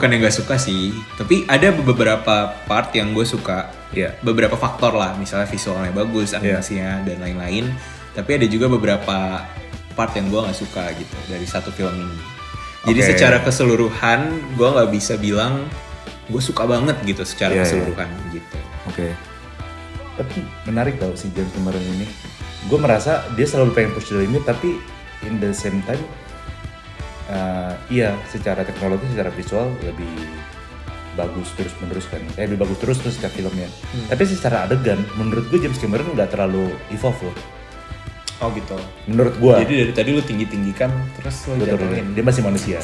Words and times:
bukan 0.00 0.16
yang 0.16 0.24
gak 0.24 0.38
suka 0.40 0.56
sih, 0.56 0.96
tapi 1.20 1.44
ada 1.44 1.76
beberapa 1.76 2.56
part 2.64 2.88
yang 2.96 3.12
gue 3.12 3.28
suka. 3.28 3.68
Iya. 3.92 4.16
Beberapa 4.24 4.56
faktor 4.56 4.96
lah, 4.96 5.12
misalnya 5.20 5.44
visualnya 5.44 5.92
bagus, 5.92 6.32
animasinya 6.32 7.04
dan 7.04 7.20
lain-lain. 7.20 7.68
Tapi 8.16 8.40
ada 8.40 8.48
juga 8.48 8.72
beberapa 8.72 9.44
part 9.92 10.16
yang 10.16 10.32
gue 10.32 10.40
nggak 10.40 10.56
suka 10.56 10.88
gitu 10.96 11.16
dari 11.28 11.44
satu 11.44 11.68
film 11.68 11.92
ini. 11.92 12.18
Jadi 12.88 13.00
secara 13.12 13.44
keseluruhan 13.44 14.40
gue 14.56 14.68
nggak 14.72 14.88
bisa 14.88 15.20
bilang 15.20 15.68
gue 16.32 16.40
suka 16.40 16.64
banget 16.64 16.96
gitu 17.04 17.20
secara 17.28 17.52
Iya, 17.52 17.60
iya. 17.60 17.64
keseluruhan 17.68 18.08
gitu. 18.32 18.58
Oke. 18.88 19.06
Tapi 20.16 20.40
menarik 20.64 20.96
tau 20.96 21.12
si 21.12 21.28
James 21.36 21.52
Cameron 21.52 21.84
ini. 22.00 22.08
Gue 22.72 22.80
merasa 22.80 23.28
dia 23.36 23.44
selalu 23.44 23.76
pengen 23.76 23.92
push 23.92 24.08
the 24.08 24.16
limit 24.16 24.48
tapi 24.48 24.80
in 25.28 25.36
the 25.44 25.52
same 25.52 25.84
time 25.84 26.00
uh, 27.30 27.72
iya 27.88 28.18
secara 28.26 28.66
teknologi 28.66 29.06
secara 29.14 29.30
visual 29.30 29.70
lebih 29.86 30.10
bagus 31.14 31.50
terus 31.58 31.74
menerus 31.82 32.06
kan. 32.06 32.22
Eh, 32.38 32.46
lebih 32.46 32.66
bagus 32.66 32.78
terus 32.82 32.98
terus 33.02 33.14
setiap 33.18 33.34
filmnya. 33.34 33.66
Tapi 34.10 34.22
secara 34.26 34.66
adegan 34.66 34.98
menurut 35.18 35.46
gue 35.50 35.58
James 35.62 35.78
Cameron 35.78 36.14
nggak 36.14 36.34
terlalu 36.34 36.74
evolve 36.90 37.30
loh. 37.30 37.36
Oh 38.40 38.48
gitu. 38.56 38.72
menurut 39.04 39.36
gue 39.36 39.54
Jadi 39.68 39.74
dari 39.84 39.92
tadi 39.92 40.10
lu 40.16 40.22
tinggi 40.24 40.48
tinggikan 40.48 40.88
terus 41.12 41.44
lu 41.44 41.60
jatuhin. 41.60 42.16
dia 42.16 42.24
masih 42.24 42.40
manusia 42.40 42.80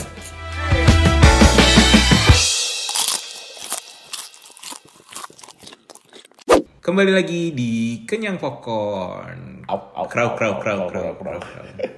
Kembali 6.86 7.10
lagi 7.10 7.50
di 7.50 8.06
Kenyang 8.06 8.38
Popcorn. 8.38 9.66
Au, 9.66 10.06
crow, 10.06 10.38
crow, 10.38 10.62
crow, 10.62 10.86
crow. 10.86 11.42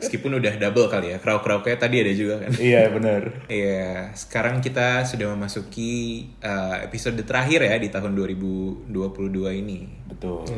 Meskipun 0.00 0.40
udah 0.40 0.56
double 0.56 0.88
kali 0.88 1.12
ya, 1.12 1.20
crow, 1.20 1.44
crow 1.44 1.60
kayak 1.60 1.84
tadi 1.84 2.00
ada 2.00 2.08
juga 2.16 2.40
kan. 2.40 2.56
iya 2.56 2.88
benar 2.88 3.28
Iya, 3.52 4.16
sekarang 4.16 4.64
kita 4.64 5.04
sudah 5.04 5.36
memasuki 5.36 6.24
uh, 6.40 6.80
episode 6.80 7.20
terakhir 7.20 7.68
ya 7.68 7.76
di 7.76 7.92
tahun 7.92 8.16
2022 8.16 8.88
ini. 9.60 10.08
betul 10.08 10.48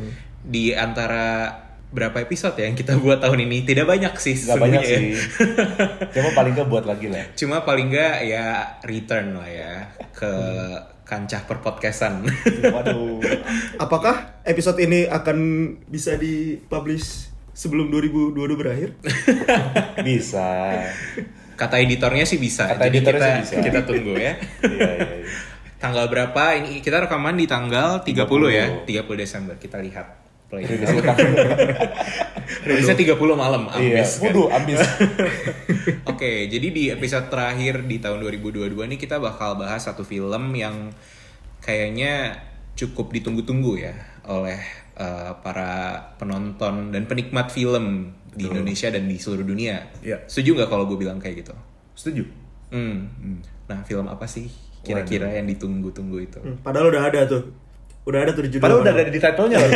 Di 0.47 0.79
antara 0.79 1.51
berapa 1.91 2.23
episode 2.23 2.55
ya 2.55 2.71
yang 2.71 2.79
kita 2.79 3.03
buat 3.03 3.19
tahun 3.19 3.51
ini? 3.51 3.67
Tidak 3.67 3.83
banyak 3.83 4.15
sih 4.15 4.47
nggak 4.47 4.59
banyak 4.63 4.83
ya. 4.87 4.95
sih 4.95 5.11
cuma 6.15 6.31
paling 6.39 6.55
nggak 6.55 6.71
buat 6.71 6.87
lagi 6.87 7.11
lah 7.11 7.35
Cuma 7.35 7.67
paling 7.67 7.91
nggak 7.91 8.31
ya 8.31 8.79
return 8.87 9.43
lah 9.43 9.51
ya 9.51 9.91
ke 10.15 10.33
kancah 11.11 11.43
perpodcastan. 11.51 12.23
waduh 12.75 13.19
Apakah 13.83 14.39
episode 14.47 14.79
ini 14.79 15.11
akan 15.11 15.39
bisa 15.91 16.15
dipublish 16.15 17.27
sebelum 17.51 17.91
2022 17.91 18.39
berakhir? 18.55 18.95
bisa 20.07 20.87
Kata 21.61 21.77
editornya 21.77 22.25
sih 22.25 22.41
bisa. 22.41 22.73
Kata 22.73 22.89
Jadi 22.89 23.05
editornya 23.05 23.21
kita 23.21 23.45
sih 23.45 23.57
bisa. 23.61 23.67
kita 23.69 23.81
tunggu 23.85 24.17
ya. 24.17 24.33
iya 24.65 24.91
iya, 24.97 25.13
iya. 25.21 25.29
Tanggal 25.77 26.09
berapa? 26.09 26.57
Ini 26.57 26.81
kita 26.81 27.05
rekaman 27.05 27.37
di 27.37 27.45
tanggal 27.45 28.01
30, 28.01 28.17
ya. 28.49 28.67
30 28.89 29.05
Desember. 29.21 29.61
Kita 29.61 29.77
lihat. 29.77 30.20
Play. 30.51 30.67
Rilisnya 32.67 32.99
30 32.99 33.15
malam. 33.39 33.71
Iya, 33.71 34.03
ambis 34.03 34.19
kan? 34.19 34.23
waduh, 34.27 34.49
ambis. 34.51 34.83
Oke, 36.11 36.51
jadi 36.51 36.67
di 36.75 36.91
episode 36.91 37.31
terakhir 37.31 37.87
di 37.87 38.03
tahun 38.03 38.19
2022 38.27 38.75
ini 38.75 38.97
kita 38.99 39.23
bakal 39.23 39.55
bahas 39.55 39.87
satu 39.87 40.03
film 40.03 40.51
yang 40.59 40.91
kayaknya 41.63 42.43
cukup 42.75 43.15
ditunggu-tunggu 43.15 43.79
ya 43.79 43.95
oleh 44.27 44.59
uh, 44.99 45.39
para 45.39 46.03
penonton 46.19 46.91
dan 46.91 47.07
penikmat 47.07 47.55
film 47.55 48.19
di 48.35 48.51
Indonesia 48.51 48.91
dan 48.91 49.07
di 49.07 49.23
seluruh 49.23 49.47
dunia. 49.47 49.87
Iya. 50.03 50.27
Setuju 50.27 50.59
nggak 50.59 50.71
kalau 50.71 50.91
gue 50.91 50.99
bilang 50.99 51.23
kayak 51.23 51.47
gitu? 51.47 51.55
Setuju. 51.95 52.27
Hmm. 52.75 53.07
Nah, 53.71 53.87
film 53.87 54.11
apa 54.11 54.27
sih 54.27 54.51
kira-kira 54.83 55.31
yang 55.31 55.47
ditunggu-tunggu 55.47 56.19
itu? 56.19 56.41
Hmm, 56.43 56.59
Padahal 56.63 56.91
udah 56.91 57.03
ada 57.07 57.21
tuh. 57.27 57.70
Udah 58.11 58.27
ada 58.27 58.35
tuh 58.35 58.43
di 58.43 58.51
judul. 58.51 58.63
Padahal 58.67 58.83
udah 58.83 58.93
ada 58.93 59.05
di 59.07 59.21
title-nya 59.23 59.57
loh. 59.63 59.71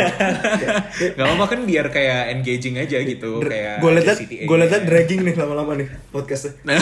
Gak 1.15 1.25
apa 1.25 1.45
kan 1.47 1.59
biar 1.63 1.87
kayak 1.87 2.21
engaging 2.35 2.75
aja 2.75 2.99
gitu, 2.99 3.39
kayak 3.39 3.79
Gue 3.79 3.91
liat 3.95 4.17
gue 4.27 4.57
liat 4.59 4.83
dragging 4.83 5.23
nih 5.23 5.35
lama-lama 5.39 5.79
nih 5.79 5.87
podcastnya. 6.11 6.75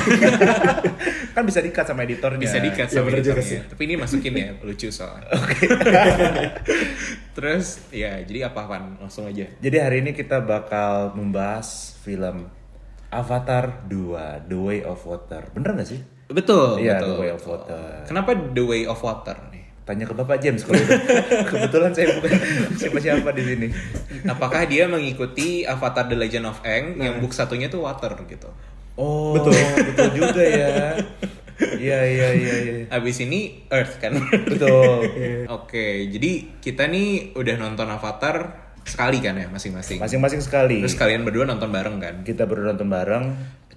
kan 1.37 1.43
bisa 1.45 1.61
di-cut 1.61 1.85
sama 1.85 2.01
editornya. 2.03 2.41
bisa 2.41 2.57
dikat 2.57 2.89
Ya, 2.89 2.99
sama 2.99 3.13
juga 3.13 3.21
editornya. 3.21 3.61
Tapi 3.69 3.81
ini 3.85 3.95
masukin 4.01 4.33
ya, 4.33 4.49
lucu 4.65 4.89
soalnya. 4.89 5.29
Terus 7.37 7.81
ya, 7.89 8.17
jadi 8.21 8.49
apa 8.49 8.61
Pan? 8.65 8.97
Langsung 9.01 9.29
aja. 9.29 9.45
Jadi 9.49 9.77
hari 9.77 10.01
ini 10.05 10.11
kita 10.13 10.41
bakal 10.41 11.13
membahas 11.13 11.97
film 12.01 12.49
Avatar 13.09 13.85
2, 13.85 14.49
The 14.49 14.57
Way 14.57 14.79
of 14.85 15.01
Water. 15.05 15.49
Bener 15.53 15.77
gak 15.77 15.89
sih? 15.89 16.01
Betul, 16.33 16.81
Iya, 16.81 16.97
betul. 16.97 17.13
The 17.13 17.21
Way 17.21 17.31
of. 17.33 17.43
Water. 17.45 17.85
Kenapa 18.09 18.31
The 18.33 18.63
Way 18.65 18.81
of 18.89 18.99
Water? 19.01 19.37
Tanya 19.83 20.07
ke 20.07 20.15
Bapak 20.15 20.39
James 20.39 20.63
kalau. 20.63 20.79
Kebetulan 21.51 21.91
saya 21.91 22.15
bukan 22.15 22.31
siapa-siapa 22.79 23.29
di 23.35 23.43
sini. 23.43 23.67
Apakah 24.23 24.63
dia 24.63 24.87
mengikuti 24.87 25.67
Avatar 25.67 26.07
The 26.07 26.15
Legend 26.15 26.45
of 26.47 26.63
Aang 26.63 26.95
yang 27.03 27.19
book 27.19 27.35
satunya 27.35 27.67
tuh 27.67 27.83
water 27.83 28.15
gitu? 28.23 28.47
Oh, 28.95 29.35
betul. 29.35 29.51
betul 29.91 30.09
juga 30.23 30.43
ya. 30.43 30.95
Iya, 31.59 31.99
iya, 32.07 32.27
iya, 32.33 32.55
iya. 32.63 32.73
Abis 32.89 33.21
ini 33.27 33.67
Earth 33.67 33.99
kan? 33.99 34.15
Betul. 34.47 35.03
Oke, 35.51 36.07
jadi 36.09 36.31
kita 36.63 36.87
nih 36.87 37.35
udah 37.35 37.55
nonton 37.59 37.87
Avatar 37.91 38.35
sekali 38.83 39.19
kan 39.19 39.35
ya 39.35 39.47
masing-masing. 39.51 39.99
Masing-masing 39.99 40.41
sekali. 40.43 40.79
Terus 40.79 40.95
kalian 40.95 41.23
berdua 41.27 41.43
nonton 41.47 41.71
bareng 41.71 41.99
kan? 41.99 42.15
kita 42.23 42.47
baru 42.47 42.71
nonton 42.71 42.87
bareng. 42.87 43.25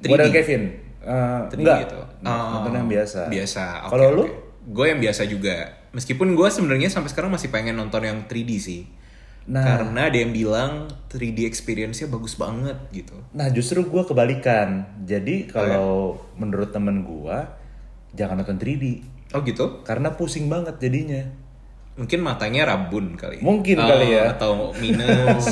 3D. 0.02 0.06
Gua 0.06 0.16
dan 0.22 0.30
Kevin. 0.30 0.62
Eh, 1.06 1.40
3D 1.50 1.60
enggak. 1.62 1.78
gitu. 1.86 2.00
Nonton 2.26 2.72
yang 2.74 2.88
biasa. 2.90 3.20
Biasa. 3.30 3.64
oke, 3.86 3.90
Kalau 3.94 4.06
lu? 4.12 4.24
oke. 4.26 4.34
Gue 4.66 4.86
yang 4.90 4.98
biasa 4.98 5.22
juga. 5.30 5.85
Meskipun 5.96 6.36
gue 6.36 6.44
sebenarnya 6.46 6.92
sampai 6.92 7.08
sekarang 7.08 7.32
masih 7.32 7.48
pengen 7.48 7.80
nonton 7.80 8.04
yang 8.04 8.28
3D 8.28 8.50
sih. 8.60 8.84
Nah. 9.48 9.64
Karena 9.64 10.12
ada 10.12 10.18
yang 10.18 10.36
bilang 10.36 10.90
3D 11.08 11.48
experience-nya 11.48 12.12
bagus 12.12 12.36
banget 12.36 12.76
gitu. 12.92 13.16
Nah 13.32 13.48
justru 13.48 13.80
gue 13.80 14.02
kebalikan. 14.04 14.84
Jadi 15.08 15.48
Oh, 15.48 15.50
kalau 15.50 15.92
menurut 16.36 16.68
temen 16.68 17.00
gue 17.00 17.38
jangan 18.12 18.44
nonton 18.44 18.60
3D 18.60 18.84
Oh 19.32 19.40
gitu? 19.40 19.80
karena 19.82 20.12
pusing 20.12 20.52
banget 20.52 20.76
jadinya. 20.76 21.24
Mungkin 21.96 22.20
matanya 22.20 22.68
rabun 22.68 23.16
kali. 23.16 23.40
Mungkin 23.40 23.80
Oh, 23.80 23.88
kali 23.88 24.06
ya. 24.12 24.36
Atau 24.36 24.76
minus. 24.76 25.48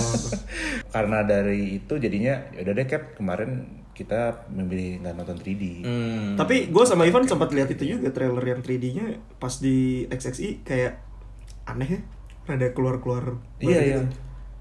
Karena 0.95 1.25
dari 1.25 1.81
itu 1.81 1.97
jadinya 1.97 2.37
ya 2.53 2.61
udah 2.69 2.75
deh 2.77 2.85
Cap 2.85 3.17
kemarin 3.17 3.65
kita 3.95 4.21
memilih 4.49 4.99
nggak 5.01 5.15
nonton 5.15 5.39
3D. 5.39 5.65
hmm. 5.81 6.29
Tapi 6.35 6.69
gue 6.69 6.85
sama 6.85 7.03
Ivan 7.05 7.25
sempat 7.25 7.49
lihat 7.49 7.71
itu 7.71 7.87
juga 7.89 8.11
trailer 8.11 8.43
yang 8.45 8.61
3D-nya 8.61 9.07
pas 9.37 9.55
di 9.57 10.03
XXI 10.09 10.61
kayak 10.61 10.93
aneh 11.65 11.89
ya. 11.89 12.01
Rada 12.45 12.69
keluar-keluar. 12.71 13.39
Iya 13.57 13.81
iya. 13.81 13.99
gitu. 13.99 14.19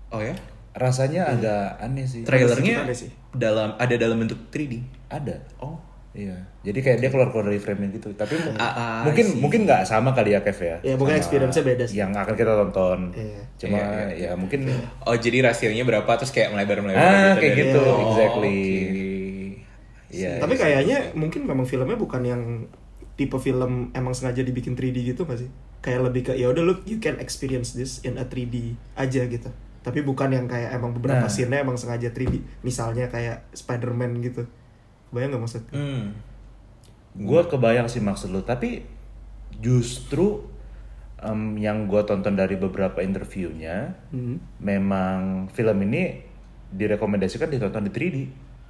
Oh 0.09 0.21
ya? 0.21 0.37
Rasanya 0.71 1.27
agak 1.27 1.77
aneh 1.79 2.05
sih. 2.05 2.21
Trailernya 2.21 2.81
Ada 2.83 2.95
sih. 2.95 3.11
dalam 3.31 3.73
ada 3.75 3.95
dalam 3.95 4.17
bentuk 4.17 4.37
3D. 4.47 4.79
Ada. 5.07 5.41
Oh. 5.59 5.81
Iya. 6.13 6.37
Jadi 6.61 6.77
kayak 6.79 6.97
dia 7.01 7.09
keluar 7.09 7.27
keluar 7.27 7.49
dari 7.49 7.57
frame 7.57 7.89
gitu. 7.91 8.13
Tapi 8.13 8.37
Ah, 8.53 8.69
ah, 8.69 9.01
mungkin 9.01 9.25
see. 9.27 9.41
mungkin 9.41 9.65
nggak 9.65 9.81
sama 9.81 10.13
kali 10.13 10.31
ya 10.31 10.39
Kev 10.39 10.61
ya. 10.61 10.77
Ya, 10.83 10.93
mungkin 10.93 11.17
experience-nya 11.17 11.65
beda 11.65 11.83
sih. 11.83 11.97
Yang 11.97 12.11
akan 12.15 12.33
kita 12.35 12.51
tonton. 12.55 12.99
Iya. 13.11 13.41
Cuma 13.57 13.77
Iya, 13.77 13.89
iya, 14.13 14.29
ya 14.29 14.31
mungkin 14.37 14.69
Oh 15.01 15.17
jadi 15.17 15.41
rasionya 15.41 15.81
berapa 15.81 16.05
terus 16.13 16.29
kayak 16.29 16.53
melebar-melebar 16.53 17.01
Ah, 17.01 17.33
kayak 17.33 17.41
dari- 17.49 17.61
gitu, 17.65 17.81
Oh, 17.81 17.97
exactly. 18.07 18.61
oke. 18.61 19.02
Iya. 20.13 20.37
Tapi 20.37 20.53
kayaknya 20.55 21.11
mungkin 21.13 21.43
memang 21.43 21.65
filmnya 21.65 21.97
bukan 21.97 22.21
yang 22.21 22.41
tipe 23.13 23.35
film 23.35 23.89
emang 23.91 24.13
sengaja 24.13 24.41
dibikin 24.41 24.73
3D 24.73 25.01
gitu 25.03 25.25
gak 25.25 25.37
sih? 25.37 25.49
Kayak 25.79 26.07
lebih 26.07 26.21
ke 26.23 26.33
ya 26.33 26.47
udah 26.47 26.61
lu 26.61 26.73
you 26.83 26.97
can 26.97 27.17
experience 27.17 27.73
this 27.73 27.99
in 28.01 28.15
a 28.15 28.23
3D 28.23 28.73
aja 28.93 29.25
gitu. 29.25 29.49
Tapi 29.81 29.99
bukan 29.99 30.31
yang 30.31 30.45
kayak 30.45 30.71
emang 30.71 30.93
beberapa 30.93 31.25
Nah. 31.25 31.29
scene-nya 31.29 31.59
emang 31.59 31.75
sengaja 31.75 32.07
3D. 32.09 32.39
Misalnya 32.61 33.09
kayak 33.09 33.49
Spider-Man 33.51 34.21
gitu. 34.21 34.45
Bayang 35.09 35.33
gak 35.33 35.43
maksud? 35.43 35.63
Hmm. 35.69 36.13
gue 37.13 37.41
kebayang 37.45 37.85
sih 37.85 38.01
maksud 38.01 38.29
lu. 38.29 38.41
Tapi 38.41 38.81
justru 39.55 40.49
em, 41.19 41.55
yang 41.55 41.85
gue 41.85 42.01
tonton 42.03 42.33
dari 42.33 42.55
beberapa 42.55 42.99
interviewnya, 42.99 43.95
Hmm. 44.09 44.41
memang 44.57 45.45
film 45.47 45.77
ini 45.83 46.19
direkomendasikan 46.67 47.47
ditonton 47.47 47.85
di 47.85 47.91
3D. 47.91 48.17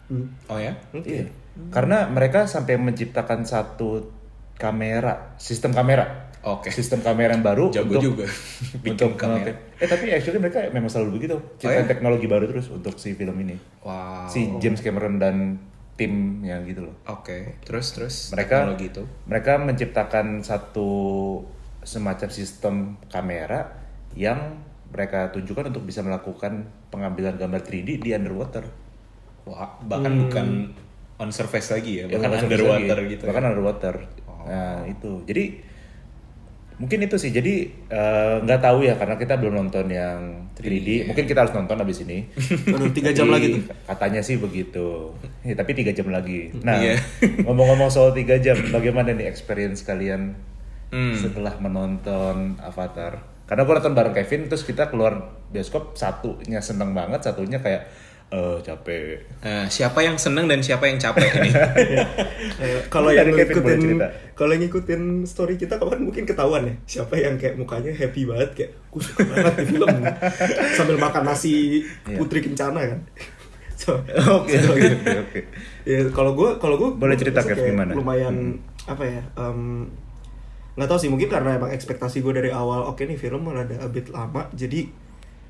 Hmm. 0.07 0.27
Oh 0.47 0.59
ya? 0.59 0.73
Iya. 0.94 1.31
Karena 1.69 2.09
mereka 2.09 2.45
sampai 2.45 2.75
menciptakan 2.75 3.45
satu 3.45 4.09
kamera, 4.57 5.35
sistem 5.38 5.71
kamera. 5.71 6.33
Oke. 6.44 6.75
Sistem 6.75 7.00
kamera 7.00 7.31
yang 7.31 7.45
baru 7.45 7.71
Jago 7.71 7.95
juga. 8.03 8.27
Bikin 8.83 9.00
untuk 9.00 9.15
kamera. 9.15 9.55
Eh 9.79 9.88
tapi 9.88 10.11
actually 10.11 10.44
mereka 10.44 10.67
memang 10.69 10.91
selalu 10.91 11.23
begitu. 11.23 11.39
Ciptaan 11.55 11.71
Oh, 11.71 11.83
ya? 11.83 11.88
teknologi 11.88 12.27
baru 12.27 12.45
terus 12.51 12.67
untuk 12.67 13.00
si 13.00 13.15
film 13.15 13.39
ini. 13.39 13.55
Wow. 13.79 14.27
Si 14.27 14.51
James 14.59 14.83
Cameron 14.83 15.23
dan 15.23 15.55
timnya 15.95 16.59
gitu 16.67 16.91
loh. 16.91 16.95
Oke. 17.07 17.63
Terus 17.63 17.95
terus 17.95 18.15
Mereka 18.35 18.59
teknologi 18.59 18.85
itu. 18.91 19.03
mereka 19.23 19.53
menciptakan 19.56 20.44
satu 20.44 20.89
semacam 21.79 22.27
sistem 22.27 22.75
kamera 23.07 23.79
yang 24.11 24.59
mereka 24.91 25.31
tunjukkan 25.31 25.71
untuk 25.71 25.88
bisa 25.88 26.03
melakukan 26.03 26.67
pengambilan 26.91 27.39
gambar 27.39 27.61
3D 27.63 28.03
di 28.03 28.11
underwater. 28.11 28.67
Wah, 29.44 29.69
bahkan 29.84 30.13
bukan 30.18 30.48
on 31.16 31.30
surface 31.30 31.69
lagi 31.69 32.00
ya, 32.00 32.06
Ya, 32.06 32.16
bahkan 32.16 32.31
usah 32.34 32.45
underwater 32.45 32.98
lagi. 32.98 33.12
gitu. 33.12 33.24
Bahkan 33.25 33.42
ya. 33.42 33.50
underwater. 33.50 33.95
Nah 34.44 34.78
itu, 34.86 35.12
jadi 35.24 35.44
mungkin 36.74 37.00
itu 37.01 37.16
sih. 37.16 37.30
Jadi 37.30 37.54
eh, 37.88 38.36
nggak 38.40 38.60
tahu 38.60 38.84
ya 38.84 38.95
karena 38.95 39.16
kita 39.16 39.38
belum 39.38 39.54
nonton 39.57 39.88
yang 39.88 40.19
3D. 40.54 41.06
Mungkin 41.06 41.24
kita 41.24 41.44
harus 41.44 41.54
nonton 41.54 41.78
abis 41.78 42.04
ini. 42.04 42.28
Aduh, 42.75 42.90
tiga 42.92 43.12
jam 43.12 43.28
Tapi 43.28 43.34
lagi 43.34 43.48
tuh. 43.51 43.62
Katanya 43.86 44.22
sih 44.22 44.36
begitu. 44.36 45.13
Ya, 45.42 45.54
tapi 45.54 45.72
tiga 45.74 45.92
jam 45.92 46.10
lagi. 46.10 46.50
Nah 46.60 46.78
Iya. 46.78 46.98
ngomong-ngomong 47.45 47.88
soal 47.88 48.12
tiga 48.12 48.36
jam, 48.38 48.57
bagaimana 48.69 49.12
nih 49.12 49.28
experience 49.28 49.81
kalian 49.81 50.36
Hmm. 50.88 51.18
setelah 51.18 51.57
menonton 51.57 52.54
Avatar? 52.60 53.18
Karena 53.44 53.66
gue 53.66 53.74
nonton 53.74 53.94
bareng 53.94 54.13
Kevin, 54.13 54.45
terus 54.45 54.62
kita 54.62 54.88
keluar 54.88 55.25
bioskop 55.50 55.94
satunya 55.94 56.62
seneng 56.62 56.94
banget, 56.94 57.18
satunya 57.19 57.57
kayak 57.57 57.90
eh 58.29 58.57
capek. 58.59 59.19
Eh, 59.41 59.65
siapa 59.67 59.99
yang 59.99 60.15
seneng 60.15 60.45
dan 60.45 60.59
siapa 60.59 60.85
yang 60.85 60.97
capek 60.97 61.31
nih? 61.39 61.53
Eh, 62.53 62.79
kalau 62.87 63.09
yang 63.09 63.27
ngikutin 63.27 63.97
kalau 64.33 64.51
yang 64.51 64.63
ngikutin 64.63 65.01
story 65.23 65.55
kita 65.55 65.75
kapan 65.75 66.01
mungkin 66.01 66.23
ketahuan 66.23 66.63
ya 66.63 66.73
siapa 66.85 67.15
yang 67.15 67.35
kayak 67.35 67.55
mukanya 67.55 67.91
happy 67.91 68.23
banget 68.23 68.49
kayak 68.53 68.71
suka 68.93 69.21
banget 69.23 69.53
di 69.57 69.65
film 69.69 69.89
sambil 70.77 70.97
makan 70.97 71.23
nasi 71.23 71.81
Iya. 72.03 72.17
putri 72.17 72.39
kencana 72.39 72.79
kan 72.83 72.99
so, 73.79 73.95
Oke 74.33 74.55
oke 74.55 74.85
oke 74.93 75.11
oke. 75.23 75.39
ya 75.83 75.99
kalau 76.09 76.31
gue 76.33 76.49
kalau 76.57 76.75
gue 76.77 76.89
Boleh 76.93 77.15
cerita, 77.15 77.41
kayak 77.41 77.63
gimana? 77.63 77.91
lumayan 77.93 78.59
apa 78.85 79.03
ya 79.03 79.21
em, 79.35 79.87
nggak 80.73 80.87
tahu 80.87 80.99
sih 80.99 81.09
mungkin 81.09 81.27
karena 81.27 81.55
emang 81.55 81.71
ekspektasi 81.71 82.19
gue 82.19 82.33
dari 82.33 82.49
awal 82.49 82.85
oke 82.85 83.01
nih 83.01 83.15
film 83.15 83.45
ada 83.47 83.77
a 83.77 83.87
bit 83.87 84.09
lama 84.09 84.47
jadi 84.51 84.87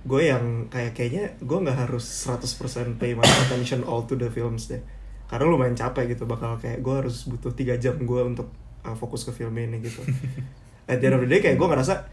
gue 0.03 0.21
yang 0.27 0.67
kayak 0.67 0.91
kayaknya 0.91 1.31
gue 1.39 1.57
nggak 1.63 1.87
harus 1.87 2.03
100% 2.27 2.99
pay 2.99 3.15
my 3.15 3.23
attention 3.47 3.87
all 3.87 4.03
to 4.03 4.19
the 4.19 4.27
films 4.27 4.67
deh 4.67 4.83
karena 5.31 5.47
lumayan 5.47 5.73
capek 5.73 6.13
gitu 6.13 6.27
bakal 6.27 6.59
kayak 6.59 6.83
gue 6.83 6.93
harus 6.93 7.23
butuh 7.25 7.55
tiga 7.55 7.79
jam 7.79 7.95
gue 7.95 8.21
untuk 8.21 8.51
uh, 8.83 8.93
fokus 8.93 9.23
ke 9.23 9.31
film 9.31 9.55
ini 9.55 9.79
gitu 9.79 10.03
at 10.91 10.99
the 10.99 11.07
end 11.07 11.15
of 11.15 11.23
the 11.23 11.29
day 11.31 11.39
kayak 11.39 11.55
gue 11.55 11.67
ngerasa 11.67 12.03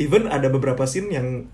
even 0.00 0.32
ada 0.32 0.48
beberapa 0.48 0.88
scene 0.88 1.12
yang 1.12 1.44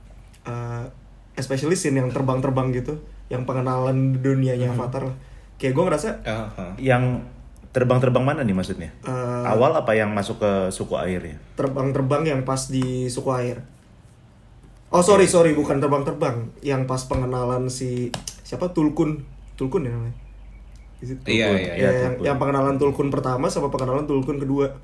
uh, 0.46 0.86
especially 1.34 1.74
scene 1.74 1.98
yang 1.98 2.08
terbang-terbang 2.14 2.70
gitu 2.70 3.02
yang 3.26 3.42
pengenalan 3.42 4.22
dunianya 4.22 4.70
Avatar 4.70 5.10
lah 5.10 5.16
kayak 5.58 5.74
gue 5.74 5.84
ngerasa 5.84 6.08
Ah, 6.22 6.46
ah. 6.54 6.72
Yang 6.78 7.26
terbang-terbang 7.74 8.24
mana 8.24 8.40
nih 8.40 8.56
maksudnya? 8.56 8.88
Eh, 9.04 9.44
Awal 9.44 9.76
apa 9.76 9.92
yang 9.92 10.08
masuk 10.16 10.40
ke 10.40 10.50
suku 10.72 10.96
airnya? 10.96 11.36
terbang-terbang 11.60 12.24
yang 12.24 12.40
pas 12.48 12.72
di 12.72 13.04
suku 13.12 13.28
air. 13.36 13.60
Oh 14.88 15.02
sorry 15.02 15.26
sorry 15.26 15.52
bukan 15.52 15.82
terbang-terbang, 15.82 16.54
yang 16.62 16.86
pas 16.86 17.02
pengenalan 17.02 17.66
si 17.66 18.08
siapa 18.42 18.70
Tulkun, 18.70 19.26
Tulkun 19.54 19.82
ya 19.82 19.90
namanya. 19.90 20.14
Iya, 21.02 21.12
iya, 21.26 21.46
Ya, 21.50 21.72
iya, 21.74 21.90
yang, 22.00 22.12
Tulkun. 22.14 22.24
yang 22.24 22.36
pengenalan 22.38 22.76
Tulkun 22.76 23.08
pertama 23.10 23.46
sama 23.46 23.68
pengenalan 23.68 24.06
Tulkun 24.06 24.38
kedua. 24.38 24.78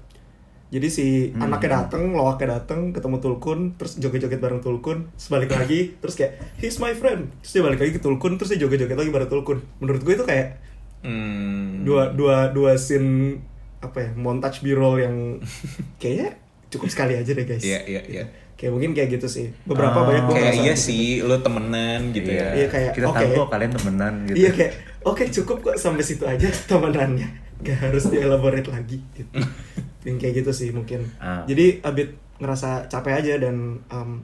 Jadi 0.69 0.89
si 0.89 1.07
Hmm. 1.31 1.45
anaknya 1.47 1.85
dateng, 1.85 2.13
loaknya 2.13 2.59
dateng, 2.59 2.91
ketemu 2.91 3.21
Tulkun, 3.21 3.77
terus 3.77 3.97
joget-joget 3.97 4.41
bareng 4.41 4.59
Tulkun, 4.59 5.07
terus 5.13 5.29
balik 5.29 5.53
lagi, 5.53 5.95
terus 6.01 6.17
kayak 6.17 6.41
he's 6.57 6.77
my 6.77 6.93
friend, 6.93 7.29
terus 7.39 7.53
dia 7.53 7.63
balik 7.63 7.79
lagi 7.79 7.93
ke 7.93 8.01
Tulkun, 8.01 8.37
terus 8.37 8.51
dia 8.51 8.61
joget-joget 8.61 8.97
lagi 8.97 9.13
bareng 9.13 9.31
Tulkun. 9.31 9.59
Menurut 9.79 10.01
gue 10.03 10.15
itu 10.15 10.25
kayak 10.25 10.59
Hmm. 11.03 11.83
dua 11.83 12.11
dua 12.11 12.51
dua 12.51 12.75
scene 12.75 13.43
apa 13.79 13.99
ya 13.99 14.11
montage 14.15 14.63
b-roll 14.63 14.99
yang 14.99 15.17
kayaknya 16.01 16.39
cukup 16.71 16.89
sekali 16.89 17.19
aja 17.19 17.27
deh 17.29 17.43
guys 17.43 17.59
Iya, 17.61 17.81
iya, 17.85 18.03
iya. 18.07 18.25
Kayak 18.63 18.71
mungkin 18.71 18.95
kayak 18.95 19.11
gitu 19.13 19.27
sih 19.27 19.47
beberapa 19.65 19.99
Ah, 19.99 20.07
banyak 20.07 20.23
gua 20.23 20.35
Kayak 20.39 20.55
iya 20.57 20.71
gitu. 20.71 20.87
sih, 20.87 21.07
lo 21.19 21.35
temenan 21.37 22.15
gitu 22.15 22.31
ya. 22.31 22.55
Iya, 22.55 22.67
kayak, 22.69 22.91
kita 22.95 23.07
oke. 23.07 23.19
tahu 23.19 23.31
kok 23.37 23.49
kalian 23.51 23.73
temenan 23.73 24.15
gitu. 24.25 24.37
iya 24.39 24.51
kayak 24.55 24.73
oke 25.03 25.23
cukup 25.33 25.57
kok 25.61 25.77
sampai 25.77 26.01
situ 26.01 26.23
aja 26.23 26.47
temenannya 26.65 27.27
gak 27.61 27.79
harus 27.81 28.07
dielaborate 28.07 28.67
lagi 28.67 29.03
gitu 29.13 29.27
yang 30.07 30.17
kayak 30.17 30.35
gitu 30.41 30.51
sih 30.51 30.71
mungkin 30.71 31.11
Ah. 31.19 31.43
jadi 31.43 31.79
abit 31.81 32.15
ngerasa 32.39 32.87
capek 32.87 33.19
aja 33.19 33.35
dan 33.37 33.83
um, 33.85 34.23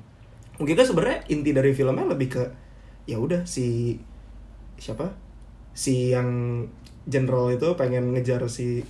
mungkin 0.54 0.74
kan 0.74 0.82
sebenarnya 0.84 1.18
inti 1.28 1.50
dari 1.50 1.70
filmnya 1.70 2.02
lebih 2.04 2.28
ke 2.30 2.42
ya 3.04 3.14
udah 3.16 3.42
si 3.42 3.98
siapa 4.74 5.14
si 5.70 6.10
yang 6.10 6.62
general 7.04 7.48
itu 7.48 7.74
pengen 7.74 8.10
ngejar 8.10 8.42
si 8.46 8.82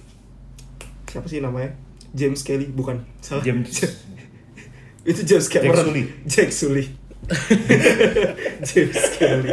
siapa 1.04 1.24
sih 1.24 1.40
namanya 1.40 1.72
James 2.10 2.40
Kelly 2.40 2.68
bukan 2.68 3.04
salah 3.20 3.40
James 3.40 3.68
itu 5.08 5.20
James 5.24 5.48
Cameron 5.48 5.72
Jack 5.72 5.88
Sully. 5.88 6.04
Jack 6.24 6.50
Sully 6.52 6.84
James 8.64 9.02
Kelly 9.14 9.50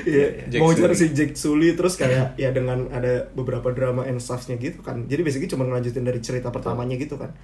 Iya, 0.00 0.26
Jack 0.48 0.60
mau 0.60 0.72
cari 0.72 0.94
Sully. 0.94 1.00
si 1.02 1.06
Jack 1.12 1.30
Sully 1.34 1.68
terus 1.74 1.94
kayak 1.94 2.36
ya 2.36 2.50
dengan 2.50 2.88
ada 2.88 3.28
beberapa 3.30 3.68
drama 3.70 4.04
and 4.04 4.16
stuffs-nya 4.18 4.56
gitu 4.56 4.80
kan 4.80 5.04
jadi 5.04 5.20
basically 5.20 5.48
cuma 5.48 5.64
ngelanjutin 5.64 6.02
dari 6.02 6.20
cerita 6.20 6.48
pertamanya 6.48 6.96
gitu 6.96 7.16
kan 7.16 7.36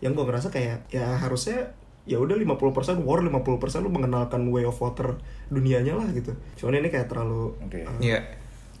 yang 0.00 0.12
gue 0.12 0.20
ngerasa 0.20 0.48
kayak 0.48 0.88
ya 0.88 1.16
harusnya 1.16 1.72
ya 2.02 2.18
udah 2.18 2.34
50% 2.34 2.58
war 3.00 3.22
50% 3.22 3.30
lu 3.78 3.88
mengenalkan 3.88 4.42
way 4.50 4.66
of 4.66 4.74
water 4.76 5.14
dunianya 5.48 5.94
lah 5.94 6.08
gitu 6.10 6.34
cuman 6.58 6.82
ini 6.82 6.90
kayak 6.90 7.06
terlalu 7.06 7.54
Oke. 7.62 7.86
uh, 7.86 7.96
Iya. 7.96 8.20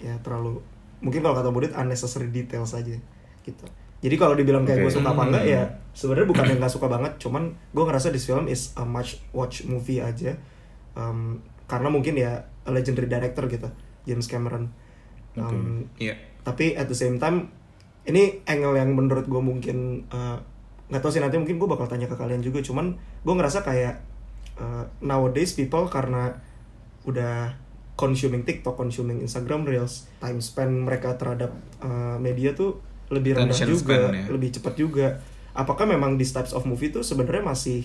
ya 0.02 0.18
terlalu 0.20 0.58
mungkin 0.98 1.22
kalau 1.22 1.34
kata 1.34 1.48
Budit 1.48 1.72
unnecessary 1.72 2.28
details 2.28 2.74
aja 2.74 2.98
gitu 3.40 3.64
jadi 4.02 4.14
kalau 4.14 4.34
dibilang 4.34 4.66
kayak 4.66 4.82
Oke. 4.82 4.84
gue 4.84 4.92
suka 4.92 5.08
apa 5.08 5.22
enggak 5.24 5.44
Hmm. 5.44 5.54
ya 5.54 5.62
sebenarnya 5.92 6.26
bukan 6.26 6.44
yang 6.44 6.58
nggak 6.58 6.72
suka 6.72 6.86
banget 6.86 7.12
cuman 7.16 7.42
gue 7.70 7.84
ngerasa 7.84 8.10
this 8.10 8.24
film 8.24 8.44
is 8.46 8.74
a 8.74 8.84
much 8.84 9.22
watch 9.30 9.64
movie 9.64 9.98
aja 9.98 10.34
Um, 10.92 11.40
karena 11.64 11.88
mungkin 11.88 12.12
ya 12.14 12.36
a 12.62 12.70
legendary 12.70 13.08
director 13.08 13.48
gitu 13.48 13.64
James 14.04 14.28
Cameron 14.28 14.68
Um, 15.32 15.88
Iya. 15.96 16.12
tapi 16.44 16.76
at 16.76 16.84
the 16.84 16.94
same 16.94 17.16
time 17.16 17.48
ini 18.04 18.44
angle 18.44 18.76
yang 18.76 18.92
menurut 18.92 19.24
gue 19.24 19.40
mungkin 19.40 20.04
uh, 20.10 20.36
nggak 20.90 21.00
tahu 21.00 21.08
sih 21.08 21.24
nanti 21.24 21.40
mungkin 21.40 21.56
gue 21.56 21.64
bakal 21.64 21.88
tanya 21.88 22.04
ke 22.04 22.12
kalian 22.12 22.44
juga 22.44 22.60
cuman 22.60 22.92
gue 23.24 23.32
ngerasa 23.32 23.64
kayak 23.64 24.04
uh, 24.58 24.84
nowadays 25.00 25.56
people 25.56 25.88
karena 25.88 26.36
udah 27.02 27.56
consuming 27.94 28.42
TikTok, 28.42 28.74
consuming 28.74 29.20
Instagram 29.20 29.64
Reels, 29.64 30.04
time 30.18 30.38
spend 30.38 30.82
mereka 30.82 31.16
terhadap 31.16 31.54
uh, 31.80 32.16
media 32.16 32.52
tuh 32.52 32.76
lebih 33.12 33.36
rendah 33.36 33.52
Attention 33.52 33.68
juga, 33.68 33.96
span, 34.08 34.14
ya. 34.16 34.24
lebih 34.32 34.48
cepat 34.56 34.74
juga. 34.74 35.06
Apakah 35.52 35.84
memang 35.84 36.16
these 36.16 36.32
types 36.32 36.56
of 36.56 36.64
movie 36.64 36.88
tuh 36.88 37.04
sebenarnya 37.04 37.44
masih 37.44 37.84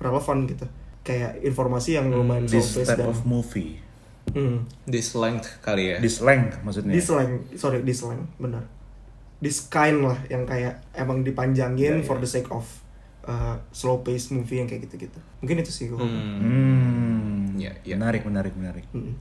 relevan 0.00 0.48
gitu? 0.48 0.64
Kayak 1.04 1.44
informasi 1.44 2.00
yang 2.00 2.08
lumayan 2.08 2.48
This 2.48 2.72
slow-paced 2.72 2.88
type 2.96 3.00
dan 3.04 3.12
of 3.12 3.20
movie. 3.28 3.76
Hmm. 4.32 4.64
This 4.88 5.12
length 5.12 5.60
kali 5.60 5.92
ya. 5.92 5.96
This 6.00 6.24
length 6.24 6.62
maksudnya. 6.64 6.94
This 6.96 7.12
slang, 7.12 7.44
sorry, 7.58 7.84
this 7.84 8.00
slang, 8.00 8.24
benar. 8.40 8.64
This 9.42 9.66
kind 9.68 10.06
lah 10.06 10.16
yang 10.30 10.46
kayak 10.46 10.80
emang 10.94 11.26
dipanjangin 11.26 11.98
Ya, 11.98 12.00
ya. 12.00 12.06
for 12.06 12.16
the 12.16 12.30
sake 12.30 12.46
of 12.48 12.64
uh, 13.26 13.58
slow 13.74 14.00
pace 14.00 14.30
movie 14.30 14.62
yang 14.62 14.70
kayak 14.70 14.86
gitu-gitu. 14.88 15.18
Mungkin 15.42 15.60
itu 15.60 15.70
sih 15.74 15.84
gue. 15.90 15.98
Hmm. 15.98 16.38
Hmm. 16.38 17.58
Iya, 17.58 17.74
iya. 17.82 17.94
Menarik, 17.98 18.22
menarik, 18.24 18.54
menarik. 18.54 18.86
Hmm. 18.94 19.18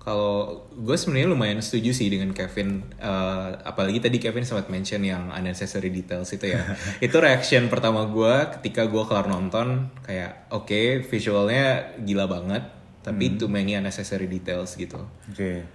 Kalau 0.00 0.32
gue 0.72 0.96
sebenarnya 0.96 1.28
lumayan 1.28 1.60
setuju 1.60 1.92
sih 1.92 2.08
dengan 2.08 2.32
Kevin, 2.32 2.80
Eh, 2.96 3.50
apalagi 3.62 4.00
tadi 4.00 4.16
Kevin 4.16 4.42
sempat 4.42 4.66
mention 4.66 5.00
yang 5.00 5.28
unnecessary 5.28 5.88
details 5.88 6.32
itu 6.32 6.48
ya. 6.48 6.64
itu 7.04 7.12
reaction 7.14 7.68
pertama 7.68 8.04
gue 8.04 8.34
ketika 8.56 8.84
gue 8.84 9.04
kelar 9.04 9.24
nonton 9.26 9.92
kayak 10.00 10.48
oke 10.48 10.72
visualnya 11.04 11.92
gila 12.00 12.24
banget, 12.24 12.64
tapi 13.00 13.36
too 13.36 13.46
many 13.46 13.72
unnecessary 13.72 14.24
details 14.24 14.72
gitu. 14.74 15.04
Oke. 15.28 15.68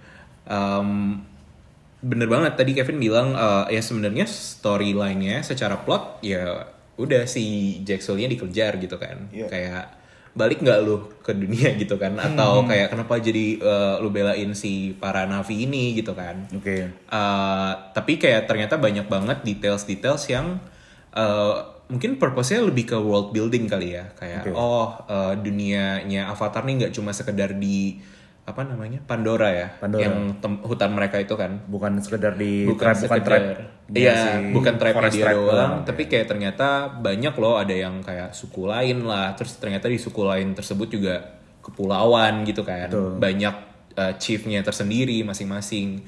Um, 0.44 1.22
bener 1.98 2.26
banget 2.26 2.54
tadi 2.54 2.74
Kevin 2.74 2.98
bilang 2.98 3.32
eh, 3.32 3.72
ya 3.72 3.80
sebenarnya 3.80 4.26
storyline-nya 4.26 5.42
secara 5.42 5.80
plot 5.80 6.18
ya 6.20 6.66
udah 6.96 7.26
si 7.26 7.44
Jack 7.82 8.00
Sully-nya 8.00 8.26
dikejar 8.28 8.78
gitu 8.78 8.96
kan 8.96 9.28
Iya. 9.28 9.46
kayak 9.46 9.84
balik 10.36 10.60
nggak 10.60 10.78
lu 10.84 11.00
ke 11.24 11.32
dunia 11.32 11.72
gitu 11.80 11.96
kan 11.96 12.12
atau 12.20 12.62
kayak 12.68 12.92
kenapa 12.92 13.16
jadi 13.18 13.56
eh, 13.56 13.94
lu 14.04 14.12
belain 14.12 14.52
si 14.52 14.92
para 14.94 15.24
navi 15.24 15.64
ini 15.64 15.96
gitu 15.96 16.12
kan 16.12 16.44
Oke. 16.52 16.92
Eh, 16.92 17.72
tapi 17.96 18.20
kayak 18.20 18.44
ternyata 18.44 18.76
banyak 18.76 19.08
banget 19.08 19.42
details-details 19.42 20.28
yang 20.28 20.60
eh, 21.16 21.56
mungkin 21.88 22.20
purpose-nya 22.20 22.60
lebih 22.62 22.92
ke 22.92 22.98
world 23.00 23.32
building 23.32 23.64
kali 23.64 23.96
ya 23.96 24.12
kayak 24.14 24.44
Oke. 24.46 24.52
oh 24.52 24.92
eh, 25.08 25.34
dunianya 25.40 26.28
Avatar 26.28 26.62
nih 26.68 26.84
nggak 26.84 26.92
cuma 26.92 27.16
sekedar 27.16 27.56
di 27.56 27.96
apa 28.46 28.62
namanya 28.62 29.02
Pandora 29.02 29.50
ya 29.50 29.68
Pandora. 29.76 30.06
yang 30.06 30.38
tem- 30.38 30.62
hutan 30.62 30.94
mereka 30.94 31.18
itu 31.18 31.34
kan 31.34 31.66
Bukan 31.66 31.98
sekedar 31.98 32.38
di 32.38 32.62
bukan 32.62 32.94
tribe, 32.94 33.02
bukan 33.02 33.18
sekedar 33.18 33.42
tribe. 33.42 33.90
iya 33.90 34.14
si 34.14 34.30
bukan 34.54 34.74
tribe 34.78 34.96
dia 35.10 35.26
doang 35.34 35.72
oke. 35.82 35.84
tapi 35.84 36.02
kayak 36.06 36.26
ternyata 36.30 36.66
banyak 36.88 37.34
loh 37.34 37.58
ada 37.58 37.74
yang 37.74 37.98
kayak 38.00 38.30
suku 38.30 38.70
lain 38.70 39.02
lah 39.02 39.34
terus 39.34 39.58
ternyata 39.58 39.90
di 39.90 39.98
suku 39.98 40.22
lain 40.22 40.54
tersebut 40.54 40.86
juga 40.86 41.14
kepulauan 41.60 42.46
gitu 42.46 42.62
kan 42.62 42.86
Betul. 42.86 43.18
banyak 43.18 43.54
uh, 43.98 44.14
chiefnya 44.16 44.62
tersendiri 44.62 45.26
masing-masing 45.26 46.06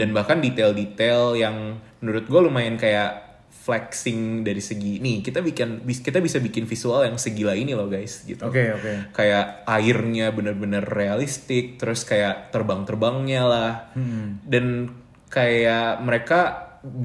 dan 0.00 0.08
bahkan 0.10 0.40
detail-detail 0.40 1.36
yang 1.36 1.76
menurut 2.00 2.24
gue 2.24 2.40
lumayan 2.40 2.80
kayak 2.80 3.33
flexing 3.54 4.42
dari 4.42 4.58
segi 4.58 4.98
nih 4.98 5.22
kita 5.22 5.38
bikin 5.38 5.80
kita 5.86 6.18
bisa 6.18 6.36
bikin 6.36 6.66
visual 6.66 7.06
yang 7.06 7.16
segila 7.16 7.54
ini 7.54 7.72
loh 7.72 7.86
guys 7.86 8.26
gitu 8.26 8.42
Oke, 8.44 8.74
oke. 8.74 9.14
kayak 9.14 9.62
airnya 9.64 10.28
bener-bener 10.30 10.82
realistik 10.82 11.78
terus 11.78 12.02
kayak 12.02 12.50
terbang-terbangnya 12.50 13.42
lah 13.42 13.72
Hmm. 13.94 14.42
dan 14.42 14.90
kayak 15.28 16.02
mereka 16.02 16.40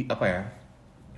apa 0.06 0.26
ya 0.26 0.42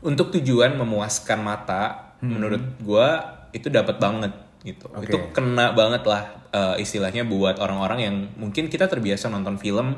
untuk 0.01 0.29
tujuan 0.31 0.75
memuaskan 0.75 1.39
mata 1.39 2.13
menurut 2.21 2.61
gua 2.79 3.07
itu 3.49 3.65
dapat 3.67 3.97
banget 3.97 4.29
gitu 4.61 4.85
Oke. 4.93 5.09
itu 5.09 5.17
kena 5.33 5.73
banget 5.73 6.05
lah 6.05 6.29
eh, 6.53 6.75
istilahnya 6.77 7.25
buat 7.25 7.57
orang-orang 7.57 7.99
yang 7.99 8.15
mungkin 8.37 8.69
kita 8.69 8.85
terbiasa 8.85 9.25
nonton 9.27 9.57
film 9.57 9.97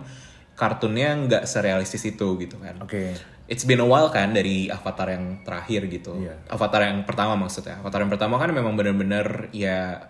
kartunnya 0.53 1.17
nggak 1.19 1.43
serealistis 1.43 2.05
itu 2.05 2.37
gitu 2.39 2.55
kan 2.57 2.79
Oke. 2.79 3.11
It's 3.43 3.67
been 3.67 3.83
a 3.83 3.87
while 3.87 4.07
kan 4.07 4.31
dari 4.31 4.71
Avatar 4.71 5.11
yang 5.11 5.43
terakhir 5.43 5.91
gitu. 5.91 6.15
Iya. 6.15 6.39
Avatar 6.47 6.87
yang 6.87 7.03
pertama 7.03 7.35
maksudnya. 7.35 7.75
Avatar 7.83 7.99
yang 8.01 8.11
pertama 8.11 8.39
kan 8.39 8.49
memang 8.55 8.73
bener-bener 8.79 9.51
ya 9.51 10.09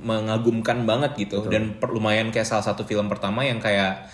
mengagumkan 0.00 0.88
banget 0.88 1.12
gitu 1.28 1.44
dan 1.52 1.76
per- 1.76 1.92
lumayan 1.92 2.32
kayak 2.32 2.48
salah 2.48 2.64
satu 2.64 2.88
film 2.88 3.10
pertama 3.10 3.44
yang 3.44 3.60
kayak 3.60 4.08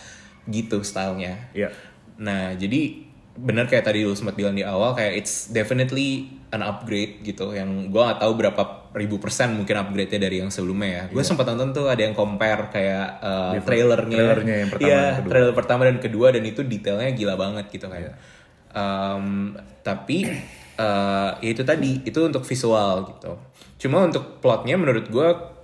gitu 0.51 0.83
stylenya. 0.83 1.53
Iya. 1.55 1.71
Nah, 2.19 2.57
jadi 2.59 3.07
bener 3.37 3.69
kayak 3.69 3.85
tadi 3.85 4.01
lu 4.03 4.17
sempat 4.17 4.33
bilang 4.33 4.57
di 4.57 4.65
awal 4.65 4.97
kayak 4.97 5.21
it's 5.21 5.53
definitely 5.53 6.33
an 6.57 6.65
upgrade 6.65 7.21
gitu 7.21 7.53
yang 7.53 7.93
gua 7.93 8.09
nggak 8.09 8.21
tahu 8.25 8.33
berapa 8.41 8.63
ribu 8.97 9.21
persen 9.21 9.53
mungkin 9.53 9.77
upgrade-nya 9.77 10.17
dari 10.17 10.41
yang 10.41 10.49
sebelumnya 10.49 10.89
ya. 10.89 11.03
Gue 11.13 11.21
sempat 11.21 11.45
nonton 11.53 11.77
tuh 11.77 11.87
ada 11.93 12.01
yang 12.01 12.17
compare 12.17 12.73
kayak 12.73 13.21
uh, 13.21 13.53
trailernya. 13.61 14.17
trailernya 14.17 14.55
yang 14.65 14.71
pertama 14.73 14.89
Iya, 14.89 14.97
dan 15.05 15.13
kedua. 15.21 15.31
trailer 15.31 15.53
pertama 15.53 15.83
dan 15.85 15.99
kedua 16.01 16.27
dan 16.33 16.43
itu 16.49 16.61
detailnya 16.65 17.11
gila 17.13 17.35
banget 17.37 17.69
gitu 17.69 17.93
kan. 17.93 18.17
Um, 18.77 19.57
tapi 19.81 20.29
uh, 20.77 21.31
ya 21.41 21.49
itu 21.51 21.65
tadi 21.65 22.05
itu 22.05 22.21
untuk 22.21 22.45
visual 22.45 23.09
gitu. 23.17 23.33
Cuma 23.81 24.05
untuk 24.05 24.45
plotnya 24.45 24.77
menurut 24.77 25.09
gua 25.09 25.57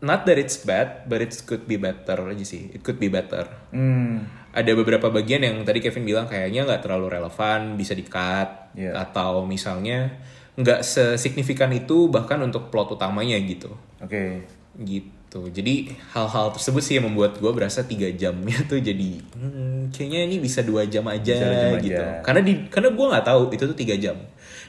not 0.00 0.24
that 0.24 0.36
it's 0.36 0.56
bad, 0.60 1.04
but 1.04 1.20
it 1.20 1.32
could 1.44 1.68
be 1.68 1.76
better 1.76 2.16
aja 2.24 2.44
sih. 2.44 2.72
It 2.72 2.80
could 2.80 2.96
be 2.96 3.12
better 3.12 3.44
Hmm. 3.68 4.24
ada 4.54 4.70
beberapa 4.72 5.10
bagian 5.10 5.42
yang 5.42 5.56
tadi 5.66 5.82
Kevin 5.82 6.06
bilang 6.06 6.26
kayaknya 6.30 6.62
nggak 6.62 6.86
terlalu 6.86 7.10
relevan 7.10 7.74
bisa 7.74 7.90
di 7.90 8.06
cut 8.06 8.70
Iya. 8.74 8.94
atau 9.06 9.42
misalnya 9.46 10.14
nggak 10.54 10.86
sesignifikan 10.86 11.70
itu 11.74 12.06
bahkan 12.06 12.38
untuk 12.38 12.70
plot 12.70 12.94
utamanya 12.94 13.34
gitu 13.42 13.74
Oke. 13.98 14.46
gitu 14.78 15.10
jadi 15.44 15.74
hal-hal 16.10 16.50
tersebut 16.50 16.78
sih 16.78 16.94
yang 16.94 17.06
membuat 17.06 17.36
gue 17.36 17.50
berasa 17.50 17.82
tiga 17.82 18.06
jamnya 18.08 18.62
tuh 18.64 18.78
jadi 18.78 19.18
hmm, 19.18 19.90
kayaknya 19.90 20.20
ini 20.24 20.36
bisa 20.38 20.60
dua 20.60 20.84
jam 20.84 21.02
aja 21.04 21.34
Bisa 21.34 21.48
jam 21.50 21.74
gitu 21.78 21.98
aja. 21.98 22.20
karena 22.20 22.40
di 22.40 22.52
karena 22.68 22.88
gue 22.90 23.06
nggak 23.08 23.24
tahu 23.24 23.42
itu 23.50 23.64
tuh 23.64 23.74
tiga 23.74 23.96
jam 23.96 24.14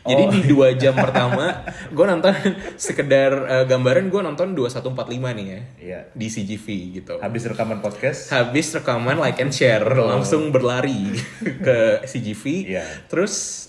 jadi 0.02 0.22
Oh. 0.22 0.30
di 0.30 0.42
dua 0.46 0.70
jam 0.74 0.94
pertama 0.94 1.66
gue 1.88 2.06
nonton 2.06 2.30
sekedar 2.80 3.32
eh, 3.44 3.66
gambaran 3.66 4.06
gue 4.08 4.22
nonton 4.24 4.48
2145 4.52 5.02
nih 5.34 5.46
ya 5.46 5.62
Iya. 5.78 6.00
di 6.12 6.28
CGV 6.28 6.66
gitu 6.96 7.14
Habis 7.18 7.46
rekaman 7.46 7.78
podcast. 7.80 8.30
habis 8.30 8.70
rekaman 8.72 9.18
like 9.18 9.38
and 9.38 9.50
share 9.50 9.82
langsung 9.86 10.50
berlari 10.50 11.14
ke 11.66 12.06
CGV 12.06 12.44
Iya. 12.70 12.84
terus 13.06 13.66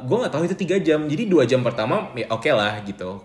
gue 0.00 0.16
nggak 0.16 0.30
tahu 0.30 0.42
itu 0.44 0.54
tiga 0.56 0.78
jam 0.78 1.06
jadi 1.06 1.26
dua 1.26 1.42
jam 1.42 1.58
pertama 1.60 2.14
ya 2.14 2.26
oke 2.28 2.46
lah 2.48 2.78
gitu 2.82 3.18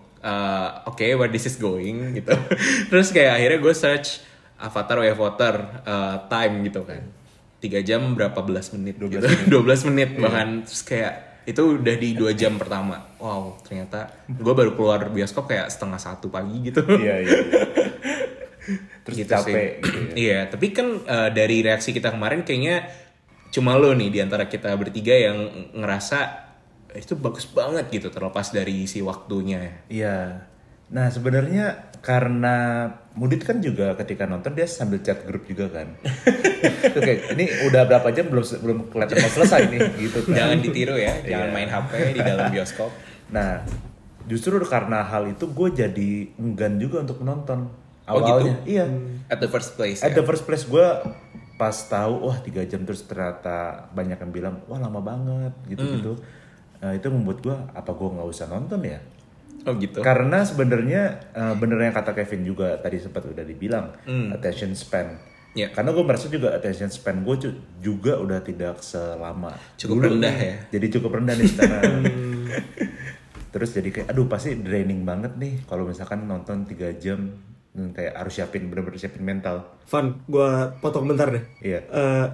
Oke 0.86 1.16
where 1.16 1.28
this 1.28 1.46
is 1.46 1.56
going 1.56 2.14
gitu 2.14 2.36
terus 2.90 3.10
kayak 3.10 3.38
akhirnya 3.38 3.60
gue 3.60 3.74
search 3.74 4.08
Avatar 4.56 5.00
Way 5.00 5.12
of 5.12 5.20
Water 5.20 5.56
eh, 5.82 6.18
time 6.28 6.54
gitu 6.64 6.84
kan 6.84 7.04
tiga 7.58 7.80
jam 7.80 8.14
berapa 8.14 8.40
belas 8.40 8.72
menit 8.72 8.96
12 8.96 9.10
gitu. 9.10 9.28
12 9.52 9.90
menit 9.90 10.10
bahkan 10.24 10.64
terus 10.64 10.82
kayak 10.82 11.14
itu 11.44 11.60
udah 11.76 11.96
di 11.96 12.14
dua 12.14 12.32
jam 12.32 12.56
pertama 12.56 13.16
wow 13.18 13.58
ternyata 13.60 14.12
gue 14.28 14.54
baru 14.54 14.74
keluar 14.74 15.08
bioskop 15.08 15.46
kayak 15.46 15.68
setengah 15.68 15.98
satu 15.98 16.28
pagi 16.28 16.62
gitu 16.64 16.84
Iya, 16.86 17.16
iya. 17.20 17.36
iya. 17.40 17.40
Terus 19.02 19.18
Gitu 19.18 19.32
capek 19.32 19.50
sih. 19.50 19.82
gitu 19.82 19.98
ya. 19.98 20.14
Iya, 20.14 20.40
tapi 20.48 20.68
kan 20.70 20.88
eh, 21.02 21.30
dari 21.32 21.58
reaksi 21.60 21.90
kita 21.90 22.14
kemarin 22.14 22.46
kayaknya 22.46 22.86
cuma 23.50 23.74
lo 23.74 23.92
nih 23.92 24.14
di 24.14 24.20
antara 24.22 24.46
kita 24.46 24.70
bertiga 24.78 25.10
yang 25.12 25.38
ngerasa 25.74 26.18
"Eh, 26.22 26.34
itu 26.92 27.14
bagus 27.14 27.46
banget 27.46 27.86
gitu 27.90 28.10
terlepas 28.10 28.50
dari 28.50 28.86
si 28.86 29.00
waktunya. 29.00 29.86
Iya. 29.88 30.48
Nah 30.90 31.08
sebenarnya 31.08 31.94
karena 32.02 32.88
Mudit 33.14 33.44
kan 33.44 33.60
juga 33.60 33.94
ketika 33.94 34.24
nonton 34.24 34.56
dia 34.56 34.66
sambil 34.66 35.04
chat 35.04 35.22
grup 35.22 35.44
juga 35.46 35.70
kan. 35.70 35.94
Kayak 36.96 37.36
ini 37.36 37.46
udah 37.68 37.84
berapa 37.86 38.10
jam 38.10 38.32
belum 38.32 38.46
belum 38.64 38.78
kelihatan 38.90 39.18
mau 39.20 39.32
selesai 39.32 39.62
nih 39.68 39.80
gitu 40.00 40.20
kan. 40.26 40.36
Jangan 40.40 40.58
ditiru 40.60 40.96
ya, 40.96 41.14
jangan 41.22 41.50
Iya. 41.52 41.56
main 41.56 41.70
HP 41.70 41.92
di 42.16 42.22
dalam 42.24 42.46
bioskop. 42.56 42.90
Nah 43.30 43.62
justru 44.26 44.56
karena 44.64 45.04
hal 45.04 45.30
itu 45.30 45.46
gue 45.46 45.70
jadi 45.76 46.10
enggan 46.38 46.80
juga 46.80 47.04
untuk 47.04 47.22
menonton 47.22 47.70
Oh, 48.10 48.18
awalnya. 48.26 48.58
gitu? 48.66 48.74
Iya. 48.74 48.86
At 49.30 49.38
the 49.38 49.50
first 49.52 49.78
place. 49.78 50.02
At 50.02 50.18
ya? 50.18 50.18
the 50.18 50.26
first 50.26 50.44
place 50.44 50.66
gue 50.66 50.88
pas 51.60 51.76
tahu 51.76 52.26
wah 52.26 52.40
tiga 52.40 52.64
jam 52.64 52.82
terus 52.82 53.04
ternyata 53.04 53.86
banyak 53.92 54.16
yang 54.18 54.32
bilang 54.32 54.56
wah 54.66 54.80
lama 54.80 54.98
banget 54.98 55.54
gitu 55.68 55.84
gitu. 56.00 56.14
Nah, 56.80 56.96
itu 56.96 57.08
membuat 57.12 57.40
gue 57.44 57.56
apa 57.76 57.92
gue 57.92 58.08
nggak 58.16 58.30
usah 58.30 58.48
nonton 58.48 58.80
ya? 58.84 59.00
Oh 59.68 59.76
gitu. 59.76 60.00
Karena 60.00 60.48
sebenarnya 60.48 61.02
eh, 61.36 61.54
bener 61.60 61.84
yang 61.84 61.92
kata 61.92 62.16
Kevin 62.16 62.48
juga 62.48 62.80
tadi 62.80 62.98
sempat 62.98 63.28
udah 63.28 63.44
dibilang 63.44 63.92
attention 64.32 64.72
span. 64.72 65.20
Ya. 65.58 65.68
Karena 65.74 65.92
gue 65.92 66.04
merasa 66.06 66.32
juga 66.32 66.56
attention 66.56 66.88
span 66.88 67.26
gue 67.26 67.36
juga 67.82 68.16
udah 68.22 68.40
tidak 68.40 68.80
selama 68.80 69.52
Cukup 69.76 70.00
dulu 70.00 70.06
rendah 70.16 70.32
nih. 70.32 70.48
ya. 70.48 70.56
Jadi 70.78 70.86
cukup 70.96 71.12
rendah 71.20 71.36
nih 71.36 71.48
sekarang. 71.52 71.94
Terus 73.54 73.70
jadi 73.74 73.90
kayak 73.90 74.08
aduh 74.14 74.30
pasti 74.30 74.54
draining 74.56 75.02
banget 75.04 75.34
nih 75.36 75.66
kalau 75.66 75.90
misalkan 75.90 76.30
nonton 76.30 76.70
3 76.70 77.02
jam 77.02 77.34
dan 77.74 77.90
kayak 77.98 78.14
harus 78.14 78.34
siapin 78.38 78.70
bener-bener 78.70 79.02
siapin 79.02 79.26
mental. 79.26 79.66
Fun, 79.90 80.22
gue 80.30 80.50
potong 80.80 81.10
bentar 81.10 81.34
deh. 81.34 81.42
Iya. 81.60 81.80
Eh, 81.90 82.26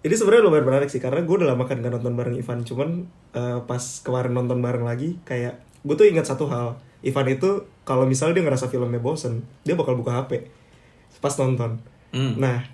ini 0.00 0.14
sebenarnya 0.14 0.44
lumayan 0.44 0.64
menarik 0.64 0.88
sih 0.88 0.96
karena 0.96 1.20
gue 1.20 1.36
udah 1.36 1.48
lama 1.52 1.64
kan 1.64 1.78
gak 1.78 1.92
nonton 1.92 2.14
bareng 2.14 2.36
Ivan. 2.36 2.64
Cuman 2.64 2.88
eh, 3.30 3.58
pas 3.64 3.84
kemarin 4.00 4.32
nonton 4.32 4.58
bareng 4.58 4.82
lagi, 4.82 5.20
kayak 5.22 5.60
gue 5.80 5.94
tuh 5.94 6.08
ingat 6.08 6.24
satu 6.24 6.48
hal. 6.48 6.80
Ivan 7.00 7.26
itu 7.28 7.50
kalau 7.84 8.04
misalnya 8.04 8.40
dia 8.40 8.44
ngerasa 8.44 8.68
filmnya 8.68 8.96
bosen, 8.96 9.44
dia 9.62 9.72
bakal 9.72 9.96
buka 9.96 10.20
HP 10.20 10.44
pas 11.18 11.32
nonton. 11.36 11.76
Nah, 12.12 12.64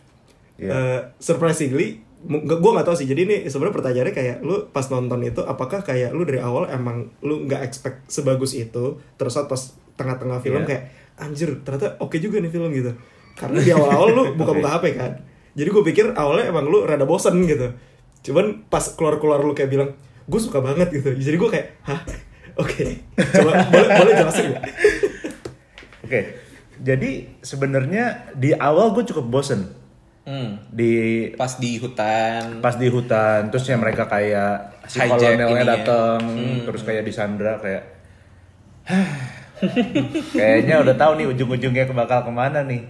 Iya. 0.56 0.70
eh, 0.70 1.00
surprisingly, 1.18 2.00
gue 2.24 2.70
gak 2.72 2.86
tahu 2.86 2.96
sih. 2.96 3.04
Jadi 3.04 3.20
ini 3.22 3.36
sebenarnya 3.44 3.74
pertanyaannya 3.74 4.14
kayak 4.14 4.36
lu 4.40 4.70
pas 4.70 4.86
nonton 4.86 5.20
itu, 5.20 5.42
apakah 5.42 5.82
kayak 5.82 6.10
lu 6.10 6.22
dari 6.22 6.38
awal 6.38 6.66
emang 6.66 7.10
lu 7.20 7.44
nggak 7.44 7.60
expect 7.60 8.06
sebagus 8.06 8.54
itu, 8.54 8.96
terus 9.14 9.32
saat 9.32 9.46
pas 9.46 9.58
tengah-tengah 9.94 10.38
film 10.40 10.62
Iya. 10.62 10.68
kayak 10.68 10.82
anjir 11.16 11.48
ternyata 11.60 11.96
oke 11.98 12.16
juga 12.16 12.38
nih 12.38 12.48
film 12.48 12.70
gitu. 12.70 12.92
Karena 13.34 13.58
di 13.58 13.68
awal-awal 13.68 14.08
lu 14.10 14.22
buka-buka 14.34 14.68
HP 14.78 14.84
kan. 14.94 15.12
Jadi 15.56 15.68
gue 15.72 15.82
pikir 15.82 16.06
awalnya 16.12 16.52
emang 16.52 16.68
lu 16.68 16.84
rada 16.84 17.02
bosen 17.02 17.40
gitu. 17.42 17.72
Cuman 18.22 18.68
pas 18.68 18.84
keluar-keluar 18.92 19.40
lu 19.40 19.56
kayak 19.56 19.72
bilang, 19.72 19.90
gue 20.22 20.40
suka 20.40 20.60
banget 20.60 20.92
gitu. 20.92 21.16
Jadi 21.16 21.36
gue 21.36 21.48
kayak, 21.48 21.66
hah? 21.82 22.00
Oke, 22.56 23.04
coba 23.16 23.64
boleh 23.68 23.88
boleh 23.96 24.12
jelasin 24.14 24.44
nggak? 24.52 24.64
Oke. 26.04 26.20
Jadi 26.76 27.10
sebenarnya 27.40 28.04
di 28.32 28.52
awal 28.52 28.92
gue 28.92 29.04
cukup 29.04 29.26
bosen 29.26 29.72
Hmm. 30.26 30.58
di 30.74 31.30
Pas 31.38 31.54
di 31.54 31.78
hutan. 31.78 32.58
pas 32.58 32.74
di 32.74 32.90
hutan 32.90 33.46
terus 33.46 33.62
yang 33.70 33.78
mereka 33.78 34.10
kayak 34.10 34.82
si 34.90 34.98
kolonelnya 34.98 35.46
ininya. 35.46 35.66
datang 35.78 36.18
terus 36.66 36.82
kayak 36.82 37.06
di 37.06 37.12
Sandra 37.14 37.62
kayak 37.62 37.84
kayaknya 40.34 40.82
udah 40.82 40.98
tahu 40.98 41.22
nih 41.22 41.26
ujung-ujungnya 41.30 41.86
bakal 41.94 42.26
ke 42.26 42.32
mana 42.34 42.66
nih 42.66 42.82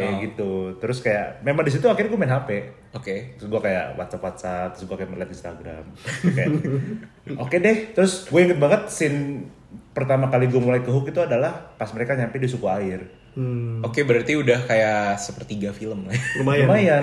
kayak 0.00 0.14
gitu 0.24 0.50
terus 0.76 0.98
kayak 0.98 1.26
memang 1.40 1.62
di 1.62 1.70
situ 1.70 1.84
akhirnya 1.84 2.08
gue 2.08 2.20
main 2.20 2.32
HP 2.32 2.50
Oke. 2.90 3.16
terus 3.36 3.48
gue 3.48 3.60
kayak 3.60 3.94
WhatsApp 3.94 4.24
WhatsApp 4.24 4.68
terus 4.72 4.84
gue 4.84 4.96
kayak 4.96 5.10
melihat 5.10 5.30
Instagram 5.30 5.84
kayak 6.26 6.48
oke 7.42 7.56
deh 7.56 7.76
terus 7.92 8.26
gue 8.26 8.40
inget 8.40 8.58
banget 8.58 8.82
scene 8.88 9.46
pertama 9.90 10.26
kali 10.26 10.46
gue 10.46 10.58
mulai 10.58 10.80
ke 10.80 10.88
hook 10.88 11.06
itu 11.06 11.20
adalah 11.20 11.52
pas 11.74 11.86
mereka 11.90 12.14
nyampe 12.14 12.36
di 12.36 12.48
suku 12.48 12.66
air 12.66 13.02
Hmm, 13.30 13.78
Oke, 13.86 14.02
berarti 14.02 14.34
udah 14.34 14.66
kayak 14.66 15.14
sepertiga 15.14 15.70
film 15.70 16.02
lah. 16.02 16.18
lumayan. 16.42 16.66
lumayan 16.66 17.02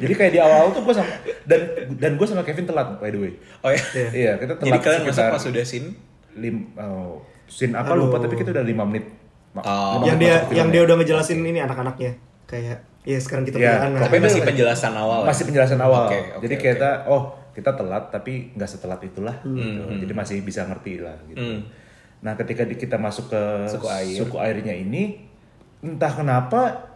jadi 0.00 0.14
kayak 0.16 0.32
di 0.32 0.40
awal 0.40 0.72
tuh 0.72 0.80
gue 0.80 0.96
sama 0.96 1.12
dan 1.44 1.60
dan 2.00 2.16
gue 2.16 2.24
sama 2.24 2.40
Kevin 2.40 2.64
telat 2.64 2.96
by 2.96 3.12
the 3.12 3.20
way 3.20 3.32
Oh 3.60 3.68
ya. 3.68 3.76
Iya. 3.92 4.08
Iya, 4.16 4.32
kita 4.40 4.52
Jadi 4.56 4.64
telat 4.64 4.80
kalian 4.80 5.02
masuk 5.04 5.24
pas 5.28 5.42
sudah 5.44 5.64
scene? 5.68 5.92
lim, 6.36 6.72
oh, 6.76 7.20
scene 7.44 7.72
apa 7.72 7.92
Aduh. 7.92 8.08
lupa 8.08 8.16
tapi 8.16 8.32
kita 8.32 8.48
udah 8.48 8.64
5 8.64 8.88
menit. 8.88 9.04
Oh. 9.58 10.02
yang 10.02 10.16
dia 10.16 10.28
yang 10.28 10.68
filmnya. 10.68 10.72
dia 10.72 10.80
udah 10.82 10.94
ngejelasin 10.96 11.38
ini 11.40 11.58
anak-anaknya 11.58 12.12
kayak 12.44 12.78
ya 13.02 13.16
sekarang 13.16 13.44
kita 13.44 13.56
Iya, 13.56 13.70
punya 13.70 13.86
anak 13.88 14.00
Tapi 14.02 14.16
masih 14.18 14.40
penjelasan 14.42 14.92
awal. 14.92 15.18
ya? 15.20 15.26
masih 15.26 15.44
penjelasan 15.44 15.78
awal. 15.78 16.04
Oke, 16.06 16.18
oke, 16.18 16.42
Jadi 16.42 16.54
kita 16.56 16.90
oh, 17.06 17.22
kita 17.50 17.70
telat 17.72 18.04
tapi 18.10 18.52
nggak 18.52 18.68
setelat 18.68 19.00
itulah 19.00 19.36
gitu. 19.40 19.80
Jadi 19.96 20.12
masih 20.12 20.36
bisa 20.40 20.62
ngerti 20.62 20.98
lah 20.98 21.16
gitu. 21.26 21.40
Hmm. 21.40 21.60
Nah, 22.18 22.34
ketika 22.34 22.66
kita 22.66 22.96
masuk 22.96 23.28
ke 23.28 23.42
Suku 23.66 23.86
air. 23.86 24.16
suku 24.16 24.36
airnya 24.36 24.72
ini 24.72 25.22
entah 25.78 26.10
kenapa 26.10 26.90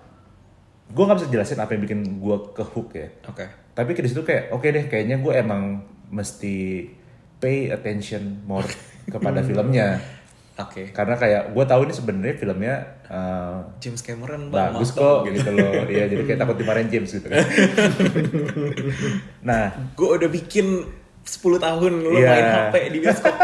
gue 0.87 1.01
nggak 1.01 1.17
bisa 1.17 1.31
jelasin 1.31 1.57
apa 1.57 1.71
yang 1.73 1.83
bikin 1.83 2.01
gue 2.19 2.37
ke 2.51 2.65
hook 2.67 2.89
ya. 2.93 3.09
Oke. 3.25 3.47
Tapi 3.71 3.91
ke 3.95 4.03
situ 4.03 4.21
kayak 4.21 4.51
oke 4.51 4.67
deh 4.67 4.85
kayaknya 4.85 5.17
gue 5.17 5.33
emang 5.33 5.81
mesti 6.11 6.91
pay 7.39 7.71
attention 7.71 8.43
more 8.45 8.67
kepada 9.09 9.41
filmnya. 9.41 10.03
Oke. 10.67 10.83
karena 10.91 11.15
kayak 11.15 11.43
gue 11.51 11.65
tahu 11.65 11.81
ini 11.85 11.93
sebenarnya 11.93 12.35
filmnya 12.35 12.75
uh, 13.07 13.57
James 13.79 14.01
Cameron 14.01 14.49
Bang, 14.49 14.77
bagus 14.77 14.93
kok 14.93 15.25
gitu 15.25 15.49
loh 15.51 15.85
iya 15.87 16.05
jadi 16.05 16.21
kayak 16.23 16.39
takut 16.39 16.57
dimarahin 16.57 16.89
James 16.89 17.09
gitu 17.09 17.25
kan 17.25 17.41
nah 19.49 19.69
Gue 19.93 20.17
udah 20.17 20.27
bikin 20.27 20.67
10 21.21 21.61
tahun 21.61 21.93
lu 22.01 22.17
Iya. 22.17 22.27
main 22.27 22.47
HP 22.49 22.75
di 22.91 22.99
bioskop. 22.99 23.35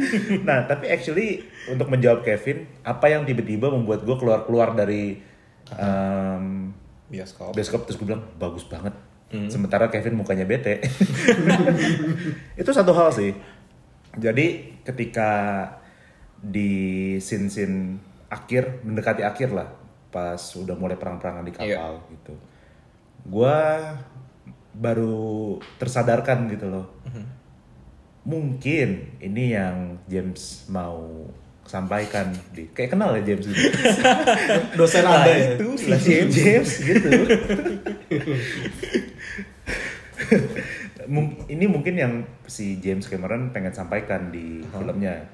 nah, 0.46 0.62
tapi 0.62 0.84
actually 0.86 1.42
untuk 1.64 1.88
menjawab 1.88 2.20
Kevin, 2.20 2.68
apa 2.84 3.08
yang 3.08 3.24
tiba-tiba 3.24 3.66
membuat 3.66 4.04
gue 4.04 4.14
keluar-keluar 4.14 4.76
dari 4.76 5.16
em, 5.72 6.70
bioskop. 7.08 7.56
bioskop 7.56 7.88
terus 7.88 7.96
gue 7.96 8.06
bilang 8.06 8.22
bagus 8.36 8.68
banget. 8.68 8.92
Sementara 9.48 9.88
Kevin 9.88 10.14
mukanya 10.14 10.44
bete. 10.44 10.84
itu 12.60 12.68
satu 12.68 12.92
hal 12.92 13.08
sih. 13.08 13.32
Jadi 14.12 14.76
ketika 14.84 15.30
di 16.42 16.70
scene-scene 17.22 17.96
akhir 18.26 18.82
mendekati 18.82 19.22
akhir 19.22 19.54
lah, 19.54 19.70
pas 20.10 20.40
udah 20.58 20.74
mulai 20.74 20.98
perang-perangan 20.98 21.46
di 21.46 21.52
kapal 21.54 22.02
gitu, 22.10 22.34
gue 23.30 23.58
baru 24.74 25.56
tersadarkan 25.78 26.50
gitu 26.50 26.66
loh. 26.66 26.86
Mungkin 28.22 29.18
ini 29.18 29.54
yang 29.54 29.98
James 30.06 30.66
mau 30.70 31.26
sampaikan 31.62 32.34
di 32.50 32.66
kayak 32.74 32.94
kenal 32.94 33.14
ya 33.18 33.22
James 33.22 33.46
gitu. 33.46 33.62
Dosen 34.78 35.06
Anda 35.06 35.30
ya. 35.30 35.54
itu 35.54 35.68
lah 35.86 35.98
James, 35.98 36.34
James 36.34 36.70
gitu. 36.82 37.08
Ini 41.50 41.66
mungkin 41.66 41.94
yang 41.98 42.24
si 42.46 42.78
James 42.78 43.10
Cameron 43.10 43.50
pengen 43.50 43.74
sampaikan 43.74 44.30
di 44.30 44.62
filmnya 44.70 45.26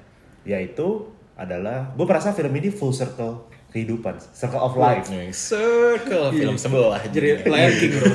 yaitu 0.47 1.07
adalah 1.39 1.95
gue 1.95 2.05
merasa 2.05 2.35
film 2.35 2.51
ini 2.59 2.67
full 2.67 2.91
circle 2.91 3.47
kehidupan 3.71 4.19
circle 4.33 4.59
of 4.59 4.73
life 4.75 5.07
Circle 5.31 6.35
film 6.35 6.55
sebelah 6.59 6.99
Jadi. 7.07 7.45
Lion 7.47 7.73
King 7.77 7.91
bro. 7.95 8.11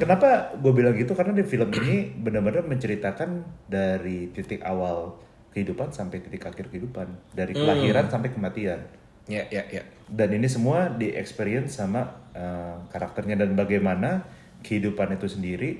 Kenapa 0.00 0.56
gue 0.56 0.72
bilang 0.72 0.96
gitu? 0.96 1.12
Karena 1.12 1.36
di 1.36 1.44
film 1.44 1.68
ini 1.76 2.08
benar-benar 2.08 2.64
menceritakan 2.64 3.44
dari 3.68 4.32
titik 4.32 4.64
awal 4.64 5.20
kehidupan 5.52 5.92
sampai 5.92 6.24
titik 6.24 6.48
akhir 6.48 6.72
kehidupan, 6.72 7.36
dari 7.36 7.52
kelahiran 7.52 8.08
sampai 8.08 8.32
kematian. 8.32 8.80
Ya, 9.28 9.44
ya, 9.52 9.68
ya. 9.68 9.84
Dan 10.08 10.32
ini 10.32 10.48
semua 10.48 10.88
di 10.88 11.12
experience 11.12 11.76
sama 11.76 12.08
eh, 12.32 12.80
karakternya 12.88 13.36
dan 13.36 13.52
bagaimana 13.52 14.24
kehidupan 14.64 15.20
itu 15.20 15.28
sendiri 15.28 15.70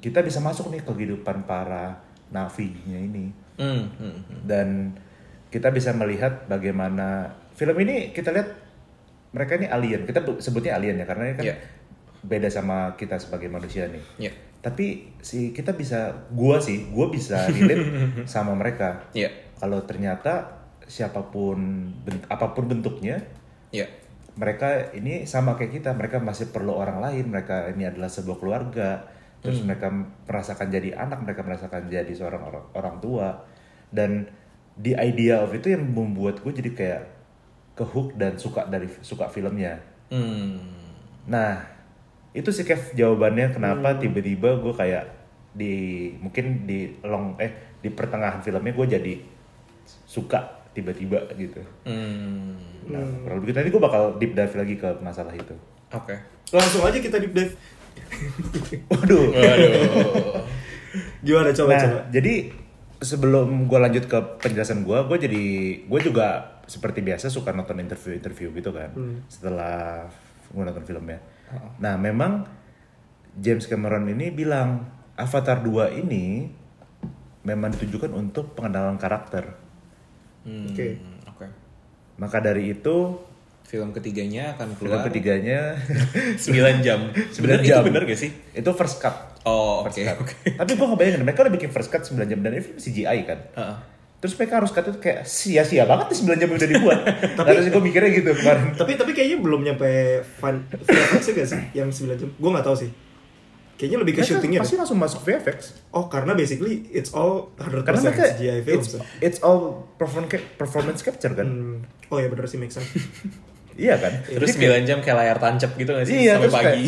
kita 0.00 0.24
bisa 0.24 0.40
masuk 0.40 0.72
nih 0.72 0.80
ke 0.80 0.92
kehidupan 0.96 1.44
para 1.44 2.00
navinya 2.30 2.96
ini. 2.96 3.26
Hmm, 3.56 3.84
hmm, 3.92 4.16
hmm. 4.22 4.40
Dan 4.42 4.68
kita 5.46 5.68
bisa 5.68 5.90
melihat 5.90 6.46
bagaimana 6.46 7.28
film 7.52 7.74
ini 7.76 8.10
kita 8.10 8.30
lihat 8.30 8.48
mereka 9.30 9.54
ini 9.54 9.66
alien. 9.66 10.02
Kita 10.04 10.20
bu- 10.20 10.38
sebutnya 10.38 10.74
alien 10.74 10.96
ya 10.96 11.04
karena 11.04 11.24
ini 11.24 11.34
kan 11.36 11.44
Iya. 11.44 11.56
beda 12.22 12.48
sama 12.48 12.94
kita 12.94 13.16
sebagai 13.16 13.46
manusia 13.46 13.86
nih. 13.86 14.02
Ya, 14.20 14.32
Tapi 14.60 15.08
si 15.18 15.50
kita 15.50 15.72
bisa, 15.72 16.28
gua 16.30 16.58
sih, 16.58 16.86
gua 16.88 17.08
bisa 17.08 17.48
relate 17.48 17.84
sama 18.28 18.52
mereka. 18.52 19.08
ya, 19.10 19.30
Kalau 19.56 19.82
ternyata 19.82 20.60
siapa 20.84 21.22
pun, 21.24 21.58
ben- 22.00 22.26
apa 22.26 22.50
pun 22.50 22.66
bentuknya, 22.66 23.22
ya. 23.70 23.86
mereka 24.32 24.90
ini 24.92 25.24
sama 25.24 25.54
kayak 25.54 25.72
kita. 25.74 25.90
Mereka 25.92 26.18
masih 26.18 26.48
perlu 26.48 26.72
orang 26.72 27.00
lain. 27.00 27.28
Mereka 27.28 27.70
ini 27.70 27.84
adalah 27.84 28.08
sebuah 28.08 28.36
keluarga. 28.36 29.04
Terus 29.40 29.64
mereka 29.64 29.88
merasakan 30.28 30.68
jadi 30.68 30.96
anak, 31.00 31.24
mereka 31.24 31.40
merasakan 31.40 31.88
jadi 31.88 32.12
seorang 32.12 32.42
orang, 32.44 32.64
orang 32.76 32.96
tua. 33.00 33.28
Dan 33.88 34.28
the 34.76 34.96
idea 34.96 35.40
of 35.40 35.52
itu 35.56 35.72
yang 35.72 35.84
membuat 35.84 36.44
gue 36.44 36.52
jadi 36.52 36.70
kayak 36.72 37.02
kehook 37.76 38.12
dan 38.20 38.36
suka 38.36 38.68
dari 38.68 38.88
suka 39.00 39.32
filmnya. 39.32 39.80
Hmm. 40.12 40.60
Nah, 41.24 41.64
itu 42.36 42.52
sih 42.52 42.68
Kev 42.68 42.92
jawabannya 42.92 43.56
kenapa 43.56 43.96
tiba-tiba 43.96 44.60
gue 44.60 44.74
kayak 44.76 45.04
di 45.50 45.74
mungkin 46.22 46.68
di 46.68 46.94
long 47.02 47.34
eh 47.42 47.80
di 47.82 47.90
pertengahan 47.90 48.38
filmnya 48.44 48.70
gue 48.70 48.86
jadi 48.86 49.14
suka 50.06 50.60
tiba-tiba 50.70 51.26
gitu. 51.34 51.64
Hmm. 51.88 52.54
Nah, 52.86 53.02
kurang 53.26 53.38
lebih 53.42 53.56
nanti 53.56 53.70
gue 53.72 53.82
bakal 53.82 54.20
deep 54.22 54.36
dive 54.36 54.54
lagi 54.54 54.74
ke 54.78 54.88
masalah 55.02 55.34
itu. 55.34 55.56
Oke. 55.90 56.14
Langsung 56.54 56.86
aja 56.86 56.98
kita 57.00 57.18
deep 57.18 57.34
dive. 57.34 57.54
Waduh. 58.92 59.26
Waduh. 59.32 59.72
Gimana 61.20 61.50
coba 61.52 61.70
nah, 61.76 61.82
coba. 61.84 62.00
jadi 62.10 62.34
sebelum 63.00 63.64
gue 63.64 63.78
lanjut 63.80 64.04
ke 64.08 64.18
penjelasan 64.44 64.84
gue, 64.84 64.98
gue 65.08 65.18
jadi 65.30 65.44
gue 65.88 66.00
juga 66.04 66.58
seperti 66.68 67.00
biasa 67.02 67.32
suka 67.32 67.50
nonton 67.50 67.80
interview-interview 67.80 68.52
gitu 68.54 68.70
kan. 68.70 68.90
Setelah 69.26 70.06
gue 70.50 70.62
nonton 70.62 70.84
filmnya. 70.84 71.18
Nah, 71.82 71.98
memang 71.98 72.46
James 73.38 73.66
Cameron 73.66 74.06
ini 74.10 74.30
bilang 74.30 74.86
Avatar 75.18 75.62
2 75.62 76.00
ini 76.02 76.50
memang 77.44 77.72
ditujukan 77.74 78.12
untuk 78.12 78.52
pengenalan 78.54 79.00
karakter. 79.00 79.56
Hmm, 80.44 80.70
Oke. 80.70 81.00
Oke. 81.28 81.46
Maka 82.20 82.38
dari 82.40 82.72
itu 82.72 83.16
Film 83.70 83.94
ketiganya 83.94 84.58
akan 84.58 84.74
film 84.74 84.90
keluar 84.90 85.06
ketiganya 85.06 85.78
9 86.34 86.82
jam. 86.82 87.14
9 87.14 87.30
Sebenarnya 87.30 87.62
jam. 87.62 87.78
itu 87.78 87.86
bener 87.86 88.02
gak 88.02 88.18
sih? 88.18 88.30
itu 88.50 88.70
first 88.74 88.98
cut. 88.98 89.14
Oh, 89.42 89.80
oke. 89.80 89.94
Cut. 89.94 90.18
Oke. 90.18 90.34
Tapi 90.52 90.74
gue 90.74 90.86
ngebayangin 90.86 91.22
mereka 91.22 91.46
udah 91.46 91.54
bikin 91.54 91.70
first 91.70 91.88
cut 91.88 92.02
9 92.02 92.18
jam 92.26 92.38
dan 92.40 92.50
ini 92.50 92.60
film 92.60 92.76
CGI 92.76 93.18
kan. 93.22 93.38
Heeh. 93.54 93.76
Terus 94.20 94.34
mereka 94.36 94.58
harus 94.58 94.68
cut 94.68 94.84
itu 94.84 94.98
kayak 94.98 95.22
sia-sia 95.22 95.86
banget 95.86 96.10
nih 96.10 96.18
9 96.18 96.34
jam 96.36 96.48
udah 96.50 96.68
dibuat. 96.68 96.98
Tapi 97.38 97.50
sih 97.62 97.70
gue 97.70 97.80
mikirnya 97.80 98.10
gitu 98.12 98.30
kemarin. 98.34 98.74
Tapi 98.74 98.92
tapi 98.94 99.10
kayaknya 99.14 99.38
belum 99.38 99.60
nyampe 99.62 99.88
fan 100.36 100.66
VFX 100.66 101.22
gak 101.30 101.48
sih 101.48 101.60
yang 101.72 101.88
9 101.88 102.20
jam? 102.20 102.28
Gue 102.28 102.50
nggak 102.50 102.66
tahu 102.66 102.76
sih. 102.76 102.90
Kayaknya 103.78 103.98
lebih 104.02 104.12
ke 104.12 104.20
Mereka 104.20 104.32
syutingnya. 104.36 104.60
pasti 104.60 104.74
deh. 104.74 104.80
langsung 104.84 104.98
masuk 105.00 105.20
VFX. 105.24 105.58
Oh, 105.88 106.04
karena 106.04 106.36
basically 106.36 106.84
it's 106.90 107.16
all 107.16 107.48
100% 107.56 107.80
Karena 107.80 108.00
mereka 108.04 108.22
CGI 108.34 108.58
film. 108.60 108.76
it's, 108.76 108.88
so. 108.90 108.98
it's 109.22 109.38
all 109.40 109.60
perform 109.96 110.28
performance 110.58 111.00
capture 111.00 111.32
kan. 111.32 111.48
Hmm. 111.48 112.12
Oh 112.12 112.20
ya 112.20 112.28
bener 112.28 112.44
sih 112.44 112.58
make 112.58 112.74
sense. 112.74 112.90
Iya 113.74 113.94
kan? 113.96 114.12
Terus 114.24 114.50
Jadi 114.50 114.66
kayak- 114.66 114.82
9 114.82 114.88
jam 114.88 114.98
kayak 115.00 115.16
layar 115.16 115.38
tancap 115.38 115.70
gitu 115.74 115.90
gak 115.90 116.04
sih? 116.04 116.14
Iya, 116.20 116.34
Sampai 116.36 116.50
pagi. 116.52 116.86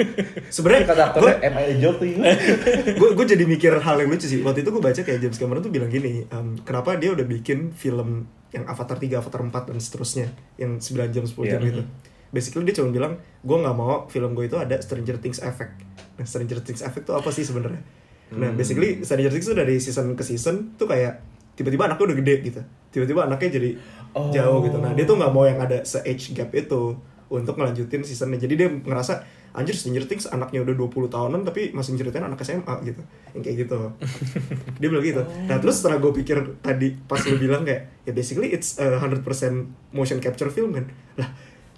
Sebenarnya 0.54 0.82
kata 0.84 1.02
aktornya 1.06 1.36
am 1.42 1.54
I 1.54 1.74
you? 1.74 1.90
gue 2.98 3.08
gue 3.12 3.26
jadi 3.26 3.44
mikir 3.44 3.72
hal 3.76 3.96
yang 3.98 4.08
lucu 4.08 4.26
sih 4.26 4.40
waktu 4.40 4.60
itu 4.60 4.70
gue 4.70 4.80
baca 4.80 4.96
kayak 4.98 5.18
James 5.18 5.36
Cameron 5.36 5.60
tuh 5.60 5.68
bilang 5.68 5.88
gini 5.88 6.24
em, 6.24 6.56
kenapa 6.60 6.96
dia 6.96 7.10
udah 7.10 7.24
bikin 7.24 7.70
film 7.70 8.24
yang 8.48 8.64
Avatar 8.64 8.96
3, 8.96 9.12
Avatar 9.14 9.40
4 9.42 9.52
dan 9.66 9.76
seterusnya 9.76 10.26
yang 10.56 10.76
9 10.76 10.82
jam 11.10 11.24
10 11.24 11.36
jam 11.46 11.60
Iya. 11.60 11.68
gitu 11.70 11.82
basically 12.28 12.64
dia 12.64 12.74
cuma 12.74 12.90
bilang 12.90 13.12
gue 13.38 13.56
nggak 13.56 13.74
mau 13.74 14.04
film 14.06 14.32
gue 14.32 14.44
itu 14.44 14.56
ada 14.56 14.76
Stranger 14.76 15.16
Things 15.16 15.40
effect 15.40 15.78
nah 16.14 16.24
Stranger 16.24 16.58
Things 16.58 16.80
effect 16.80 17.04
tuh 17.04 17.14
apa 17.14 17.28
sih 17.28 17.42
sebenarnya 17.42 17.80
nah 18.28 18.50
basically 18.50 19.00
Stranger 19.00 19.30
Things 19.30 19.46
tuh 19.46 19.54
dari 19.54 19.76
season 19.76 20.12
ke 20.12 20.22
season 20.22 20.74
tuh 20.74 20.84
kayak 20.84 21.22
tiba-tiba 21.54 21.86
anaknya 21.86 22.04
udah 22.06 22.18
gede 22.18 22.34
gitu 22.42 22.60
tiba-tiba 22.90 23.24
anaknya 23.24 23.50
jadi 23.52 23.70
Oh. 24.16 24.32
jauh 24.32 24.64
gitu 24.64 24.80
nah 24.80 24.96
dia 24.96 25.04
tuh 25.04 25.20
nggak 25.20 25.28
mau 25.28 25.44
yang 25.44 25.60
ada 25.60 25.84
se 25.84 26.00
age 26.00 26.32
gap 26.32 26.48
itu 26.56 26.96
untuk 27.28 27.52
ngelanjutin 27.60 28.00
seasonnya 28.00 28.40
jadi 28.40 28.54
dia 28.56 28.68
ngerasa 28.72 29.20
anjir 29.52 29.76
Stranger 29.76 30.08
Things 30.08 30.24
anaknya 30.28 30.64
udah 30.64 30.72
20 30.72 31.12
tahunan 31.12 31.40
tapi 31.44 31.72
masih 31.76 31.96
nyeritain 31.96 32.24
anak 32.24 32.40
SMA 32.40 32.80
gitu 32.80 33.04
yang 33.32 33.42
kayak 33.44 33.56
gitu 33.68 33.76
dia 34.80 34.88
bilang 34.88 35.04
gitu 35.04 35.20
nah 35.44 35.60
terus 35.60 35.80
setelah 35.80 36.00
gue 36.00 36.12
pikir 36.16 36.60
tadi 36.60 36.96
pas 37.04 37.20
lu 37.24 37.36
bilang 37.36 37.64
kayak 37.64 38.04
ya 38.04 38.12
basically 38.12 38.52
it's 38.52 38.80
a 38.80 39.00
100% 39.00 39.20
motion 39.92 40.16
capture 40.20 40.48
film 40.48 40.72
kan 40.72 40.84
lah 41.20 41.28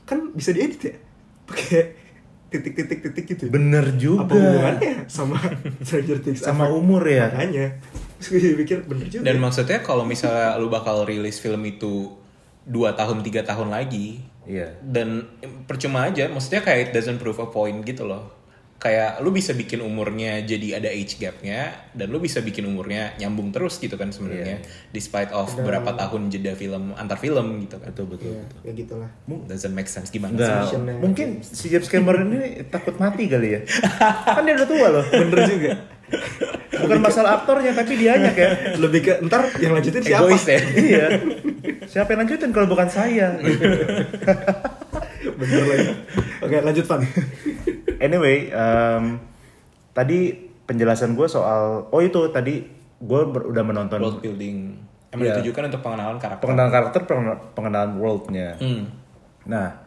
kan 0.06 0.30
bisa 0.30 0.54
diedit 0.54 0.78
ya 0.78 0.94
pakai 1.48 1.82
titik-titik-titik 2.48 3.24
gitu 3.28 3.42
ya. 3.48 3.52
Bener 3.52 3.84
apa 3.84 4.00
juga. 4.00 4.24
hubungannya 4.24 5.04
sama 5.04 5.36
Stranger 5.86 6.18
Things 6.24 6.40
Sama 6.40 6.64
Effect? 6.64 6.80
umur 6.80 7.02
ya. 7.04 7.28
makanya 7.28 7.66
terus 8.18 8.28
gue 8.34 8.56
pikir 8.58 8.78
bener 8.88 9.06
juga 9.06 9.22
Dan 9.22 9.36
maksudnya 9.38 9.78
kalau 9.84 10.02
misalnya 10.02 10.56
lu 10.58 10.66
bakal 10.66 11.06
rilis 11.06 11.38
film 11.38 11.60
itu 11.62 12.17
2 12.68 12.92
tahun 12.94 13.24
3 13.24 13.42
tahun 13.42 13.68
lagi. 13.72 14.22
Iya. 14.48 14.80
dan 14.80 15.28
percuma 15.68 16.08
aja 16.08 16.24
maksudnya 16.32 16.64
kayak 16.64 16.88
it 16.88 16.90
doesn't 16.96 17.20
prove 17.20 17.36
a 17.36 17.52
point 17.52 17.84
gitu 17.84 18.08
loh. 18.08 18.32
Kayak 18.78 19.20
lu 19.20 19.28
bisa 19.28 19.52
bikin 19.52 19.84
umurnya 19.84 20.40
jadi 20.40 20.80
ada 20.80 20.88
age 20.88 21.20
gapnya 21.20 21.68
dan 21.92 22.08
lu 22.08 22.16
bisa 22.16 22.40
bikin 22.40 22.64
umurnya 22.64 23.12
nyambung 23.18 23.52
terus 23.52 23.76
gitu 23.76 24.00
kan 24.00 24.08
sebenarnya. 24.08 24.64
Despite 24.88 25.36
of 25.36 25.52
berapa 25.52 25.92
tahun 25.92 26.32
jeda 26.32 26.56
film 26.56 26.96
antar 26.96 27.20
film 27.20 27.60
gitu 27.60 27.76
kan. 27.76 27.92
Betul 27.92 28.06
betul. 28.08 28.40
ya, 28.40 28.44
ya 28.64 28.72
gitulah. 28.72 29.10
Doesn't 29.28 29.76
make 29.76 29.90
sense. 29.90 30.08
Gimana 30.08 30.64
Visionnya. 30.64 30.96
mungkin 30.96 31.44
si 31.44 31.68
James 31.68 31.90
Cameron 31.92 32.32
ini 32.32 32.64
takut 32.72 32.96
mati 32.96 33.28
kali 33.28 33.52
ya. 33.52 33.60
kan 34.32 34.48
dia 34.48 34.56
udah 34.56 34.68
tua 34.70 34.86
loh. 34.88 35.04
bener 35.12 35.38
juga. 35.44 35.72
Bukan 36.78 36.98
masalah 37.04 37.42
aktornya 37.42 37.76
tapi 37.76 38.00
dianya 38.00 38.32
kayak 38.32 38.80
lebih 38.80 39.00
ke 39.04 39.12
ntar 39.28 39.44
yang 39.60 39.76
lanjutin 39.76 40.00
siapa? 40.00 40.24
Egois 40.24 40.44
ya. 40.46 40.56
Iya. 40.88 41.06
Siapa 41.88 42.12
yang 42.12 42.20
lanjutin 42.22 42.52
kalau 42.52 42.68
bukan 42.68 42.88
saya? 42.88 43.32
bener 45.38 45.64
lagi 45.66 45.88
oke 46.42 46.56
lanjut 46.62 46.84
Van 46.84 47.02
Anyway, 47.98 48.54
em, 48.54 49.18
tadi 49.90 50.30
penjelasan 50.62 51.18
gue 51.18 51.26
soal 51.26 51.90
oh 51.90 52.00
itu 52.00 52.30
tadi 52.30 52.62
gue 52.98 53.20
udah 53.26 53.64
menonton 53.66 53.98
world 53.98 54.22
building 54.22 54.78
emang 55.10 55.24
Iya. 55.26 55.34
ditujukan 55.40 55.62
untuk 55.66 55.82
pengenalan 55.82 56.18
karakter 56.20 56.42
pengenalan 56.46 56.70
karakter, 56.70 57.00
pengenalan, 57.56 57.92
worldnya. 57.96 58.54
Hmm. 58.60 58.92
Nah, 59.48 59.82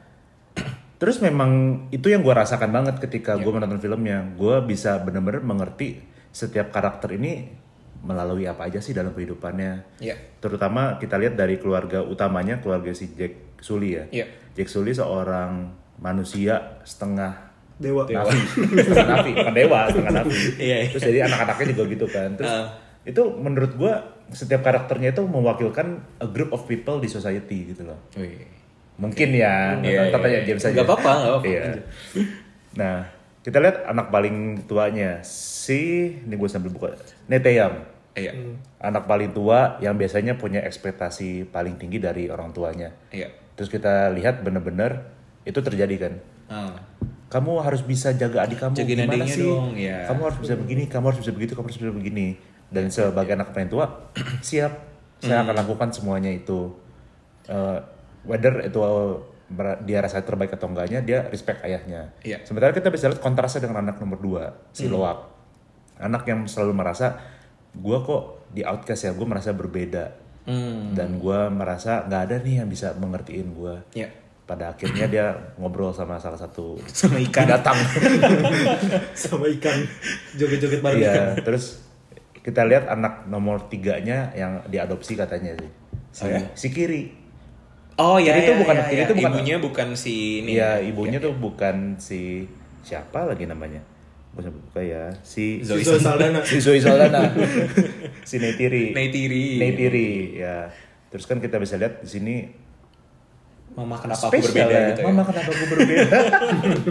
terus 0.97 1.21
memang 1.21 1.85
itu 1.93 2.09
yang 2.09 2.19
gue 2.19 2.33
rasakan 2.33 2.73
banget 2.73 2.97
ketika 2.99 3.37
gue 3.37 3.51
menonton 3.53 3.77
filmnya. 3.77 4.25
Gue 4.33 4.59
bisa 4.65 4.97
bener-bener 4.99 5.45
mengerti 5.45 6.01
setiap 6.33 6.73
karakter 6.73 7.15
ini 7.15 7.53
melalui 8.01 8.45
apa 8.45 8.65
aja 8.65 8.81
sih 8.81 8.91
dalam 8.91 9.13
kehidupannya. 9.13 10.01
Iya. 10.01 10.17
Terutama 10.37 10.97
kita 10.97 11.15
lihat 11.15 11.37
dari 11.37 11.57
keluarga 11.57 12.01
utamanya, 12.01 12.57
keluarga 12.57 12.91
si 12.91 13.13
Jack 13.13 13.61
Sully 13.61 13.93
ya. 13.93 14.03
Iya. 14.09 14.25
Jack 14.53 14.67
Sully 14.67 14.91
seorang 14.91 15.69
manusia 15.97 16.81
setengah 16.81 17.53
Dewa. 17.77 18.05
nafi, 18.05 18.37
setengah 18.85 19.07
nafi, 19.09 19.31
bukan 19.33 19.53
dewa, 19.53 19.79
setengah 19.89 20.13
nafi. 20.17 20.33
Iya, 20.57 20.75
iya. 20.81 20.89
Terus 20.89 21.03
jadi 21.03 21.19
anak-anaknya 21.25 21.65
juga 21.73 21.83
gitu 21.89 22.05
kan. 22.05 22.29
Terus 22.37 22.53
Ah. 22.53 22.65
itu 23.01 23.21
menurut 23.33 23.73
gua 23.73 23.93
setiap 24.29 24.61
karakternya 24.61 25.11
itu 25.11 25.25
mewakilkan 25.25 25.87
a 26.17 26.27
group 26.29 26.53
of 26.53 26.65
people 26.65 26.97
di 26.97 27.09
society 27.09 27.73
gitu 27.73 27.85
loh. 27.85 27.97
Wih. 28.13 28.45
Mungkin 29.01 29.33
ya, 29.33 29.81
Iya, 29.81 30.13
ntar 30.13 30.21
iya, 30.21 30.25
tanya 30.29 30.39
iya. 30.41 30.45
James 30.45 30.61
aja. 30.61 30.73
Nggak 30.77 30.85
apa-apa, 30.85 31.11
nggak 31.11 31.31
apa-apa. 31.33 31.47
Iya. 31.49 31.61
Nah, 32.71 32.97
kita 33.41 33.57
lihat 33.57 33.77
anak 33.83 34.13
paling 34.13 34.37
tuanya 34.69 35.25
si 35.25 35.81
ini 36.21 36.35
gue 36.37 36.45
sambil 36.45 36.69
buka 36.69 36.93
Neteyam. 37.25 37.81
Iya. 38.11 38.35
Anak 38.77 39.05
paling 39.05 39.31
tua 39.31 39.79
yang 39.79 39.95
biasanya 39.95 40.35
punya 40.35 40.59
ekspektasi 40.61 41.47
paling 41.47 41.79
tinggi 41.79 41.97
dari 41.97 42.27
orang 42.27 42.51
tuanya. 42.51 42.91
Iya. 43.07 43.31
Terus 43.55 43.67
kita 43.67 44.11
lihat 44.11 44.41
bener-bener 44.41 45.07
itu 45.43 45.57
terjadi 45.57 45.95
kan. 45.97 46.13
Ah. 46.47 46.75
Kamu 47.31 47.63
harus 47.63 47.79
bisa 47.79 48.11
jaga 48.11 48.43
adik 48.43 48.59
kamu 48.59 48.75
Jagain 48.75 49.07
gimana 49.07 49.23
sih? 49.23 49.39
dong, 49.41 49.71
ya. 49.73 50.03
Kamu 50.03 50.21
harus 50.27 50.39
bisa 50.41 50.59
begini, 50.59 50.83
kamu 50.85 51.05
harus 51.07 51.19
bisa 51.23 51.31
begitu, 51.31 51.55
kamu 51.55 51.65
harus 51.65 51.79
bisa 51.79 51.93
begini. 51.93 52.27
Dan 52.67 52.91
sebagai 52.91 53.31
anak 53.31 53.55
paling 53.55 53.71
tua, 53.71 53.87
siap. 54.43 54.73
Saya 55.21 55.39
Hmm. 55.39 55.45
akan 55.47 55.55
lakukan 55.63 55.89
semuanya 55.93 56.27
itu. 56.27 56.75
Eh, 57.47 57.79
whether 58.23 58.59
itu 58.61 58.79
ber- 59.47 59.79
dia 59.81 59.99
rasa 59.99 60.19
terbaik 60.19 60.51
atau 60.51 60.67
enggaknya, 60.67 60.99
dia 60.99 61.23
respect 61.23 61.63
ayahnya. 61.63 62.11
Iya. 62.19 62.43
Sementara 62.43 62.75
kita 62.75 62.91
bisa 62.91 63.07
lihat 63.07 63.23
kontrasnya 63.23 63.63
dengan 63.63 63.87
anak 63.87 64.03
nomor 64.03 64.19
dua, 64.19 64.43
si 64.71 64.91
Hmm. 64.91 64.99
Loak. 64.99 65.19
Anak 66.01 66.25
yang 66.25 66.43
selalu 66.43 66.73
merasa, 66.73 67.15
gue 67.73 67.97
kok 67.99 68.23
di 68.49 68.61
outcast 68.61 69.01
ya, 69.03 69.11
gue 69.11 69.23
merasa 69.23 69.51
berbeda. 69.51 70.11
Hmm. 70.41 70.91
Dan 70.91 71.17
gue 71.17 71.39
merasa 71.49 72.03
nggak 72.03 72.21
ada 72.23 72.35
nih 72.37 72.55
yang 72.57 72.67
bisa 72.67 72.91
mengertiin 72.93 73.53
gue 73.53 73.75
Iya. 73.95 74.09
pada 74.43 74.69
akhirnya 74.69 75.05
dia 75.05 75.25
ngobrol 75.55 75.91
sama 75.91 76.17
salah 76.17 76.35
satu 76.35 76.81
Sama 76.89 77.21
ikan. 77.21 77.45
binatang. 77.45 77.77
Sama 79.13 79.45
ikan 79.51 79.77
joget-joget 80.33 80.81
bareng 80.81 80.99
Iya, 80.99 81.13
ikan. 81.13 81.27
terus 81.43 81.79
kita 82.35 82.65
lihat 82.65 82.89
anak 82.89 83.27
nomor 83.27 83.69
tiganya 83.69 84.33
yang 84.33 84.65
diadopsi 84.65 85.13
katanya 85.13 85.53
sih. 85.55 85.69
Si, 86.11 86.21
Oh 86.21 86.27
ya? 86.27 86.39
si 86.53 86.67
Kiri. 86.69 87.03
Oh 87.95 88.17
iya. 88.17 88.33
Jadi 88.33 88.39
itu 88.41 88.51
iya, 88.51 88.59
bukan- 88.59 88.77
jadi 88.81 88.89
iya. 88.91 89.03
itu 89.03 89.13
bukan- 89.13 89.31
ibunya 89.31 89.55
bukan 89.59 89.87
si 89.93 90.13
ini. 90.41 90.49
Iya, 90.57 90.71
ya? 90.73 90.89
ibunya 90.89 91.17
Iya, 91.17 91.25
tuh 91.29 91.33
bukan 91.37 91.75
si 91.95 92.49
siapa 92.81 93.23
lagi 93.23 93.45
namanya? 93.45 93.79
Sebut 94.31 94.47
buka 94.47 94.79
ya. 94.79 95.11
Si 95.27 95.59
Zoe 95.59 95.83
Saldana. 95.83 96.39
si 96.49 96.63
Zoe 96.63 96.79
Saldana. 96.79 97.35
si 98.23 98.39
Neytiri. 98.39 98.95
Neytiri. 98.95 99.59
Neytiri, 99.59 100.09
ya. 100.39 100.71
Terus 101.11 101.27
kan 101.27 101.43
kita 101.43 101.59
bisa 101.59 101.75
lihat 101.75 101.99
di 101.99 102.09
sini 102.09 102.35
Mama 103.71 103.95
kenapa 103.95 104.27
aku 104.27 104.43
berbeda 104.51 104.67
ya. 104.67 104.89
gitu 104.91 104.99
ya? 104.99 105.07
Mama 105.07 105.23
kenapa 105.23 105.49
aku 105.51 105.65
berbeda? 105.71 106.17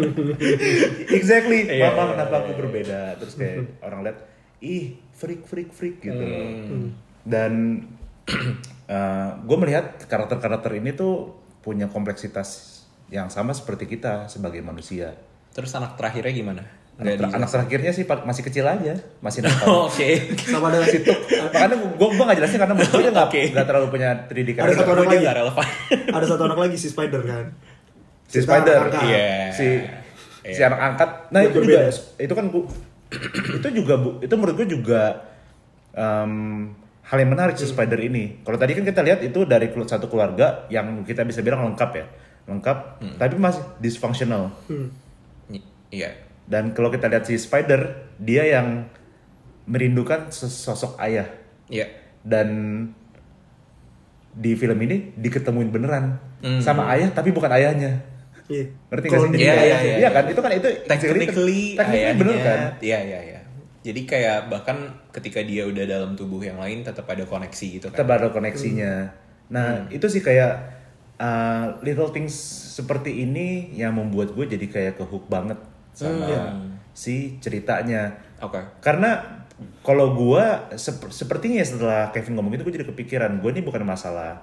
exactly. 1.20 1.60
Iya, 1.68 1.92
Mama 1.92 2.00
iya, 2.00 2.10
kenapa 2.16 2.34
aku 2.40 2.52
iya. 2.52 2.58
berbeda? 2.60 3.00
Terus 3.20 3.34
kayak 3.36 3.56
orang 3.84 4.00
lihat, 4.08 4.18
ih 4.64 4.96
freak 5.12 5.44
freak 5.44 5.70
freak 5.76 6.00
gitu. 6.00 6.24
Hmm. 6.24 6.96
Dan 7.20 7.52
gue 9.48 9.56
melihat 9.60 10.00
karakter-karakter 10.08 10.72
ini 10.80 10.96
tuh 10.96 11.36
punya 11.60 11.92
kompleksitas 11.92 12.80
yang 13.12 13.28
sama 13.28 13.52
seperti 13.52 13.84
kita 13.84 14.32
sebagai 14.32 14.64
manusia. 14.64 15.20
Terus 15.52 15.76
anak 15.76 16.00
terakhirnya 16.00 16.32
gimana? 16.32 16.64
Anak, 17.00 17.16
Nggak 17.16 17.32
anak 17.32 17.48
terakhirnya 17.48 17.92
sih 17.96 18.04
masih 18.04 18.42
kecil 18.44 18.64
aja, 18.68 18.92
masih 19.24 19.40
nakal. 19.44 19.66
Oh, 19.66 19.80
Oke. 19.88 20.36
Sama 20.36 20.68
dengan 20.68 20.84
situ. 20.84 21.08
Makanya 21.08 21.76
gue 21.80 22.08
gue 22.12 22.24
gak 22.28 22.36
jelasin 22.36 22.58
karena 22.60 22.74
menurut 22.76 22.92
gue 22.92 23.08
nggak 23.08 23.28
Oke. 23.32 23.42
nggak 23.56 23.66
terlalu 23.66 23.86
punya 23.88 24.08
3D 24.28 24.48
Ada 24.52 24.72
satu 24.76 24.90
anak 24.92 25.04
lagi. 25.08 25.16
nggak 25.24 25.36
relevan. 25.40 25.66
Ada 26.20 26.26
satu 26.28 26.42
anak 26.44 26.58
lagi 26.60 26.76
si 26.76 26.88
Spider 26.92 27.20
kan. 27.24 27.44
si 28.28 28.38
Spider, 28.38 28.78
angkat. 28.86 29.02
Iya. 29.08 29.32
si 29.50 29.66
si 30.44 30.60
anak 30.60 30.80
angkat. 30.80 31.10
Nah 31.32 31.40
Itu 31.42 31.58
juga 31.64 31.80
itu 32.20 32.32
kan 32.32 32.44
bu, 32.46 32.60
itu 33.58 33.68
juga 33.72 33.94
bu, 33.96 34.10
itu 34.20 34.34
menurut 34.36 34.54
gue 34.54 34.68
juga 34.70 35.02
em, 35.90 36.32
hal 37.02 37.16
yang 37.18 37.30
menarik 37.32 37.56
si 37.56 37.64
Spider 37.64 37.98
ini. 37.98 38.44
Kalau 38.44 38.54
tadi 38.54 38.76
kan 38.76 38.84
kita 38.84 39.00
lihat 39.00 39.24
itu 39.24 39.42
dari 39.42 39.66
satu 39.72 40.06
keluarga 40.06 40.68
yang 40.68 41.02
kita 41.02 41.24
bisa 41.24 41.40
bilang 41.40 41.64
lengkap 41.64 41.90
ya, 41.90 42.06
lengkap, 42.46 42.76
tapi 43.16 43.34
masih 43.34 43.64
dysfunctional. 43.80 44.52
Hmm. 44.68 44.92
Iya. 45.90 46.29
Dan 46.50 46.74
kalau 46.74 46.90
kita 46.90 47.06
lihat 47.06 47.24
si 47.24 47.38
Spider, 47.38 48.10
dia 48.18 48.42
yang 48.42 48.90
merindukan 49.70 50.34
sosok 50.34 50.98
ayah 50.98 51.30
Iya. 51.70 51.86
dan 52.26 52.48
di 54.30 54.58
film 54.58 54.78
ini 54.82 55.14
diketemuin 55.14 55.70
beneran 55.70 56.18
Hmm. 56.42 56.58
sama 56.58 56.90
ayah 56.90 57.14
tapi 57.14 57.30
bukan 57.30 57.50
ayahnya. 57.54 58.02
Iya. 58.50 58.66
Ngerti 58.90 59.06
gak 59.06 59.18
sih? 59.22 59.30
Iya, 59.38 59.54
iya, 59.54 59.62
iya, 59.62 59.78
iya 59.78 59.96
iya. 60.02 60.08
kan? 60.10 60.24
Itu 60.26 60.40
kan 60.42 60.50
itu 60.50 60.68
Technically, 60.90 61.78
technically 61.78 62.18
bener 62.18 62.36
kan? 62.42 62.58
Iya, 62.82 62.98
iya, 63.06 63.20
iya. 63.22 63.40
Jadi 63.80 64.00
kayak 64.04 64.50
bahkan 64.50 64.76
ketika 65.14 65.40
dia 65.40 65.70
udah 65.70 65.86
dalam 65.86 66.18
tubuh 66.18 66.42
yang 66.42 66.58
lain 66.58 66.82
tetap 66.82 67.06
ada 67.06 67.22
koneksi 67.22 67.66
gitu 67.78 67.86
kan. 67.94 67.96
Tetap 68.02 68.10
ada 68.10 68.28
koneksinya. 68.34 68.92
Nah, 69.54 69.86
itu 69.94 70.04
sih 70.10 70.18
kayak 70.18 70.52
uh, 71.16 71.78
little 71.86 72.10
things 72.10 72.34
seperti 72.74 73.22
ini 73.22 73.70
yang 73.76 73.94
membuat 73.94 74.34
gue 74.34 74.50
jadi 74.50 74.66
kayak 74.66 74.94
kehook 74.98 75.30
banget 75.30 75.56
sama 75.92 76.26
Hmm. 76.26 76.76
si 76.90 77.38
ceritanya. 77.38 78.10
Oke. 78.38 78.58
Karena 78.80 79.20
kalau 79.80 80.12
gua 80.12 80.72
sep- 80.72 81.10
sepertinya 81.10 81.60
setelah 81.60 82.08
Kevin 82.10 82.34
ngomong 82.34 82.54
itu 82.54 82.64
gue 82.64 82.74
jadi 82.74 82.88
kepikiran 82.88 83.38
gue 83.38 83.50
ini 83.50 83.60
bukan 83.60 83.84
masalah 83.84 84.40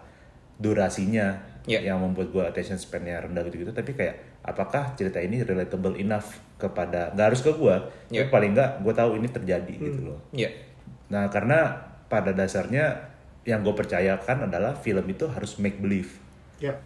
durasinya 0.55 1.37
Iya. 1.65 1.91
yang 1.91 1.99
membuat 1.99 2.29
gua 2.29 2.43
attention 2.47 2.77
span-nya 2.77 3.19
rendah 3.19 3.43
gitu-gitu 3.43 3.69
tapi 3.69 3.91
kayak 3.91 4.15
apakah 4.41 4.93
cerita 4.93 5.17
ini 5.17 5.41
relatable 5.41 5.97
enough 5.97 6.33
kepada 6.55 7.11
nggak 7.11 7.25
harus 7.27 7.41
ke 7.41 7.51
gua 7.51 7.89
Iya. 8.07 8.23
tapi 8.23 8.29
paling 8.31 8.51
nggak 8.53 8.71
gue 8.81 8.93
tahu 8.95 9.11
ini 9.17 9.27
terjadi 9.27 9.73
gitu 9.73 9.99
loh 10.07 10.19
Iya. 10.31 10.49
nah 11.09 11.27
karena 11.27 11.75
pada 12.07 12.31
dasarnya 12.31 13.09
yang 13.43 13.61
gue 13.61 13.73
percayakan 13.73 14.47
adalah 14.47 14.73
film 14.75 15.03
itu 15.05 15.25
harus 15.27 15.57
make 15.57 15.77
believe 15.77 16.13
Ya. 16.57 16.77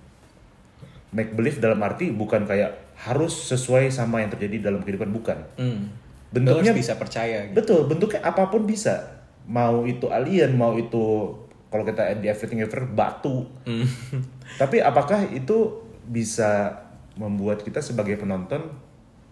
make 1.12 1.32
believe 1.32 1.60
dalam 1.60 1.80
arti 1.80 2.10
bukan 2.10 2.44
kayak 2.44 2.91
harus 3.02 3.34
sesuai 3.48 3.90
sama 3.90 4.22
yang 4.22 4.30
terjadi 4.30 4.62
dalam 4.64 4.80
kehidupan 4.80 5.10
bukan 5.10 5.38
Hmm. 5.56 5.90
Bentuknya- 6.30 6.72
bisa 6.72 6.96
percaya 6.96 7.44
gitu. 7.44 7.58
Betul, 7.58 7.80
bentuknya 7.86 8.22
apa 8.22 8.48
pun 8.48 8.64
bisa. 8.64 9.20
Mau 9.44 9.84
itu 9.84 10.08
alien, 10.08 10.54
mau 10.54 10.72
itu 10.74 11.34
kalau 11.68 11.84
kita 11.84 12.14
di 12.16 12.28
Everything 12.28 12.62
Ever 12.62 12.86
batu. 12.86 13.50
Hmm. 13.66 13.84
Tapi 14.62 14.80
apakah 14.80 15.28
itu 15.28 15.82
bisa 16.04 16.80
membuat 17.14 17.62
kita 17.62 17.80
sebagai 17.80 18.16
penonton 18.16 18.72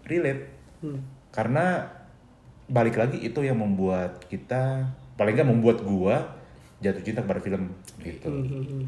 relate? 0.02 0.50
Hmm. 0.80 1.00
Karena 1.30 1.88
balik 2.66 2.96
lagi 2.96 3.18
itu 3.18 3.40
yang 3.40 3.56
membuat 3.56 4.26
kita 4.26 4.84
paling 5.14 5.32
nggak 5.32 5.48
membuat 5.48 5.78
gua 5.80 6.36
jatuh 6.78 7.00
cinta 7.00 7.20
kepada 7.20 7.38
film 7.38 7.70
gitu. 7.98 8.28
Hmm, 8.28 8.42
hmm, 8.42 8.64
hmm. 8.66 8.84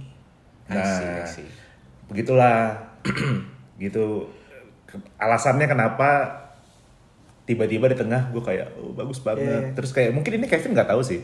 I 0.65 0.75
Nah, 0.75 0.85
see, 0.85 1.09
I 1.09 1.25
see. 1.25 1.49
begitulah 2.07 2.77
gitu 3.79 4.29
alasannya 5.17 5.65
kenapa 5.65 6.09
tiba-tiba 7.43 7.87
di 7.87 7.97
tengah 7.97 8.29
gue 8.29 8.41
kayak 8.41 8.77
oh, 8.77 8.93
bagus 8.93 9.19
banget 9.19 9.43
iya. 9.43 9.75
terus 9.75 9.91
kayak 9.91 10.11
mungkin 10.11 10.37
ini 10.37 10.47
Kevin 10.47 10.73
nggak 10.73 10.89
tahu 10.89 11.03
sih 11.03 11.21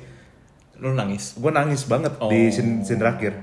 Lo 0.78 0.90
nangis. 0.90 1.34
gue 1.34 1.50
nangis 1.50 1.82
banget 1.84 2.14
Oh. 2.18 2.26
di 2.26 2.48
scene, 2.48 2.82
scene 2.82 2.98
terakhir 2.98 3.34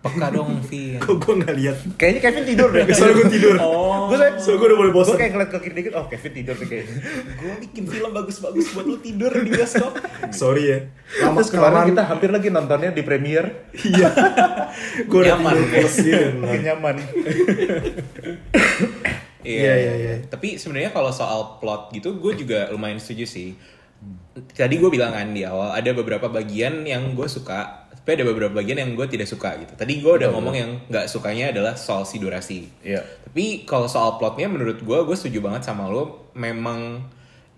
Peka 0.00 0.32
dong, 0.32 0.64
Vin. 0.64 0.96
Kok 1.04 1.12
gue 1.14 1.34
nggak 1.44 1.54
lihat? 1.54 1.76
kayaknya 1.94 2.20
Kevin 2.24 2.44
tidur 2.46 2.72
deh 2.72 2.88
Soalnya 2.96 3.14
gue 3.14 3.28
tidur. 3.30 3.56
Oh. 3.60 4.08
gue 4.08 4.16
kayak 4.16 4.40
So, 4.40 4.56
gue 4.56 4.64
udah 4.64 4.78
mulai 4.80 4.92
bosan. 4.96 5.12
gue 5.12 5.20
kayak 5.20 5.32
ngeliat 5.36 5.50
ke 5.50 5.58
kiri 5.60 5.74
dikit 5.76 5.92
oh 5.92 6.04
Kevin 6.08 6.32
tidur 6.32 6.54
sih 6.56 6.66
kayaknya 6.66 6.94
Gue 7.36 7.54
bikin 7.60 7.84
film 7.84 8.10
bagus-bagus 8.10 8.66
buat 8.72 8.86
lo 8.86 8.96
tidur 8.96 9.28
di 9.34 9.50
bioskop. 9.50 9.92
Sorry 10.32 10.62
ya. 10.66 10.78
Lama 11.20 11.36
terus 11.36 11.52
kemarin 11.52 11.92
kita 11.92 12.02
hampir 12.06 12.32
lagi 12.32 12.48
nontonnya 12.48 12.90
di 12.90 13.02
premiere 13.02 13.68
Iya. 13.76 14.08
gue 15.04 15.18
udah 15.20 15.36
Nyaman. 15.36 15.52
tidur 15.68 16.56
nyaman 16.58 16.96
Iya, 19.42 19.74
iya, 19.76 19.92
iya. 19.96 20.14
Tapi 20.26 20.60
sebenarnya 20.60 20.90
kalau 20.90 21.10
soal 21.10 21.58
plot 21.58 21.92
gitu, 21.92 22.16
gue 22.16 22.32
juga 22.36 22.68
lumayan 22.70 23.00
setuju 23.00 23.24
sih. 23.26 23.56
Tadi 24.56 24.74
gue 24.80 24.88
bilang 24.88 25.12
kan 25.12 25.28
di 25.32 25.44
awal 25.44 25.76
ada 25.76 25.90
beberapa 25.92 26.30
bagian 26.32 26.88
yang 26.88 27.12
gue 27.12 27.28
suka, 27.28 27.84
tapi 27.92 28.16
ada 28.16 28.24
beberapa 28.24 28.56
bagian 28.56 28.80
yang 28.80 28.96
gue 28.96 29.04
tidak 29.04 29.28
suka 29.28 29.60
gitu. 29.60 29.76
Tadi 29.76 30.00
gue 30.00 30.12
udah 30.24 30.32
ngomong 30.32 30.54
yang 30.56 30.70
nggak 30.88 31.04
sukanya 31.04 31.52
adalah 31.52 31.76
soal 31.76 32.08
si 32.08 32.16
durasi. 32.16 32.64
Iya. 32.80 33.04
Tapi 33.04 33.68
kalau 33.68 33.84
soal 33.90 34.16
plotnya 34.16 34.48
menurut 34.48 34.80
gue, 34.80 34.98
gue 35.04 35.16
setuju 35.16 35.44
banget 35.44 35.68
sama 35.68 35.90
lo. 35.92 36.32
Memang 36.32 37.04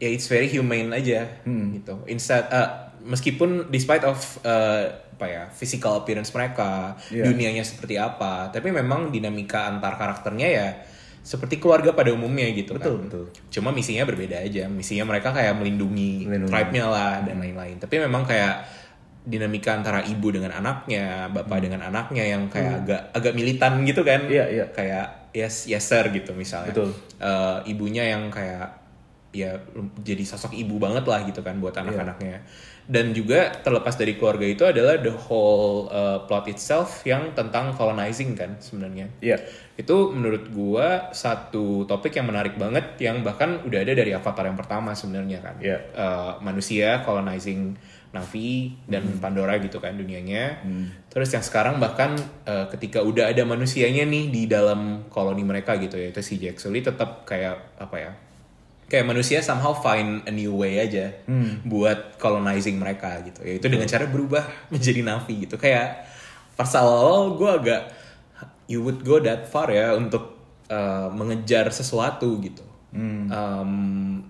ya 0.03 0.11
it's 0.11 0.27
very 0.27 0.51
humane 0.51 0.91
aja 0.91 1.31
gitu. 1.79 1.95
Instead, 2.11 2.51
uh, 2.51 2.91
meskipun 3.07 3.71
despite 3.71 4.03
of 4.03 4.19
uh, 4.43 4.91
apa 5.15 5.27
ya 5.31 5.43
physical 5.55 6.03
appearance 6.03 6.35
mereka, 6.35 6.99
Iya. 7.07 7.31
dunianya 7.31 7.63
seperti 7.63 7.95
apa, 7.95 8.51
tapi 8.51 8.75
memang 8.75 9.15
dinamika 9.15 9.71
antar 9.71 9.95
karakternya 9.95 10.49
ya 10.51 10.69
seperti 11.23 11.63
keluarga 11.63 11.95
pada 11.95 12.11
umumnya 12.11 12.51
gitu 12.51 12.75
Betul, 12.75 12.99
kan. 12.99 13.07
betul. 13.07 13.25
Cuma 13.55 13.71
misinya 13.71 14.03
berbeda 14.03 14.43
aja. 14.43 14.67
Misinya 14.67 15.07
mereka 15.07 15.31
kayak 15.31 15.55
melindungi, 15.55 16.27
Melindungi. 16.27 16.51
tribe-nya 16.51 16.85
lah 16.91 17.23
dan 17.23 17.39
lain-lain. 17.39 17.79
Tapi 17.79 17.95
memang 18.03 18.27
kayak 18.27 18.67
dinamika 19.23 19.71
antara 19.79 20.03
ibu 20.03 20.35
dengan 20.35 20.51
anaknya, 20.51 21.31
bapak 21.31 21.63
dengan 21.63 21.87
anaknya 21.87 22.27
yang 22.27 22.51
kayak 22.51 22.83
agak 22.83 23.01
agak 23.15 23.33
militan 23.39 23.87
gitu 23.87 24.03
kan. 24.03 24.27
Iya, 24.27 24.51
iya. 24.51 24.67
Kayak 24.75 25.31
yes 25.31 25.71
yes 25.71 25.87
sir 25.87 26.11
gitu 26.11 26.35
misalnya. 26.35 26.75
Betul. 26.75 26.91
Eh, 27.23 27.59
ibunya 27.71 28.03
yang 28.03 28.27
kayak 28.35 28.83
ya 29.33 29.57
jadi 30.05 30.27
sosok 30.29 30.53
ibu 30.53 30.77
banget 30.77 31.07
lah 31.09 31.23
gitu 31.23 31.41
kan 31.47 31.57
buat 31.63 31.73
anak-anaknya. 31.79 32.43
Dan 32.83 33.15
juga 33.15 33.55
terlepas 33.63 33.95
dari 33.95 34.19
keluarga 34.19 34.43
itu 34.43 34.67
adalah 34.67 34.99
the 34.99 35.15
whole 35.15 35.87
uh, 35.89 36.27
plot 36.27 36.51
itself 36.51 37.07
yang 37.07 37.31
tentang 37.31 37.71
colonizing 37.79 38.35
kan 38.35 38.59
sebenarnya. 38.59 39.07
Iya. 39.23 39.39
Itu 39.79 40.11
menurut 40.11 40.51
gua 40.51 41.15
satu 41.15 41.87
topik 41.87 42.19
yang 42.19 42.27
menarik 42.27 42.59
banget 42.59 42.99
yang 42.99 43.23
bahkan 43.23 43.63
udah 43.63 43.87
ada 43.87 43.95
dari 43.95 44.11
Avatar 44.11 44.51
yang 44.51 44.59
pertama 44.59 44.99
sebenarnya 44.99 45.39
kan. 45.41 45.55
Iya. 45.63 45.79
Uh, 45.95 46.33
manusia 46.43 47.07
colonizing 47.07 47.79
Navi 48.13 48.77
dan 48.85 49.09
Hmm. 49.09 49.25
Pandora 49.25 49.57
gitu 49.57 49.81
kan 49.81 49.97
dunianya. 49.97 50.61
Terus 51.09 51.33
yang 51.33 51.41
sekarang 51.41 51.81
bahkan 51.81 52.19
uh, 52.45 52.69
ketika 52.69 53.01
udah 53.01 53.33
ada 53.33 53.47
manusianya 53.49 54.05
nih 54.05 54.29
di 54.29 54.43
dalam 54.45 55.09
koloni 55.09 55.41
mereka 55.41 55.81
gitu 55.81 55.97
ya 55.97 56.13
itu 56.13 56.21
si 56.21 56.37
Jack 56.37 56.61
Sully 56.61 56.85
tetap 56.85 57.25
kayak 57.25 57.79
apa 57.81 57.97
ya? 57.97 58.13
Kayak 58.93 59.09
manusia 59.09 59.41
somehow 59.41 59.73
find 59.73 60.21
a 60.29 60.33
new 60.33 60.53
way 60.53 60.77
aja 60.77 61.17
Hmm. 61.25 61.65
buat 61.65 62.21
colonizing 62.21 62.77
mereka 62.77 63.25
gitu. 63.25 63.41
Yaitu 63.41 63.73
dengan 63.73 63.89
cara 63.89 64.05
berubah 64.05 64.45
menjadi 64.73 65.01
Navi 65.01 65.49
gitu. 65.49 65.57
Kayak 65.57 66.05
pas 66.53 66.69
awal 66.77 67.41
gue 67.41 67.49
agak 67.49 67.83
you 68.69 68.85
would 68.85 69.01
go 69.01 69.17
that 69.25 69.49
far 69.49 69.73
ya 69.73 69.97
untuk 69.97 70.37
uh, 70.69 71.09
mengejar 71.09 71.73
sesuatu 71.73 72.37
gitu. 72.45 72.61
Um, 73.33 73.73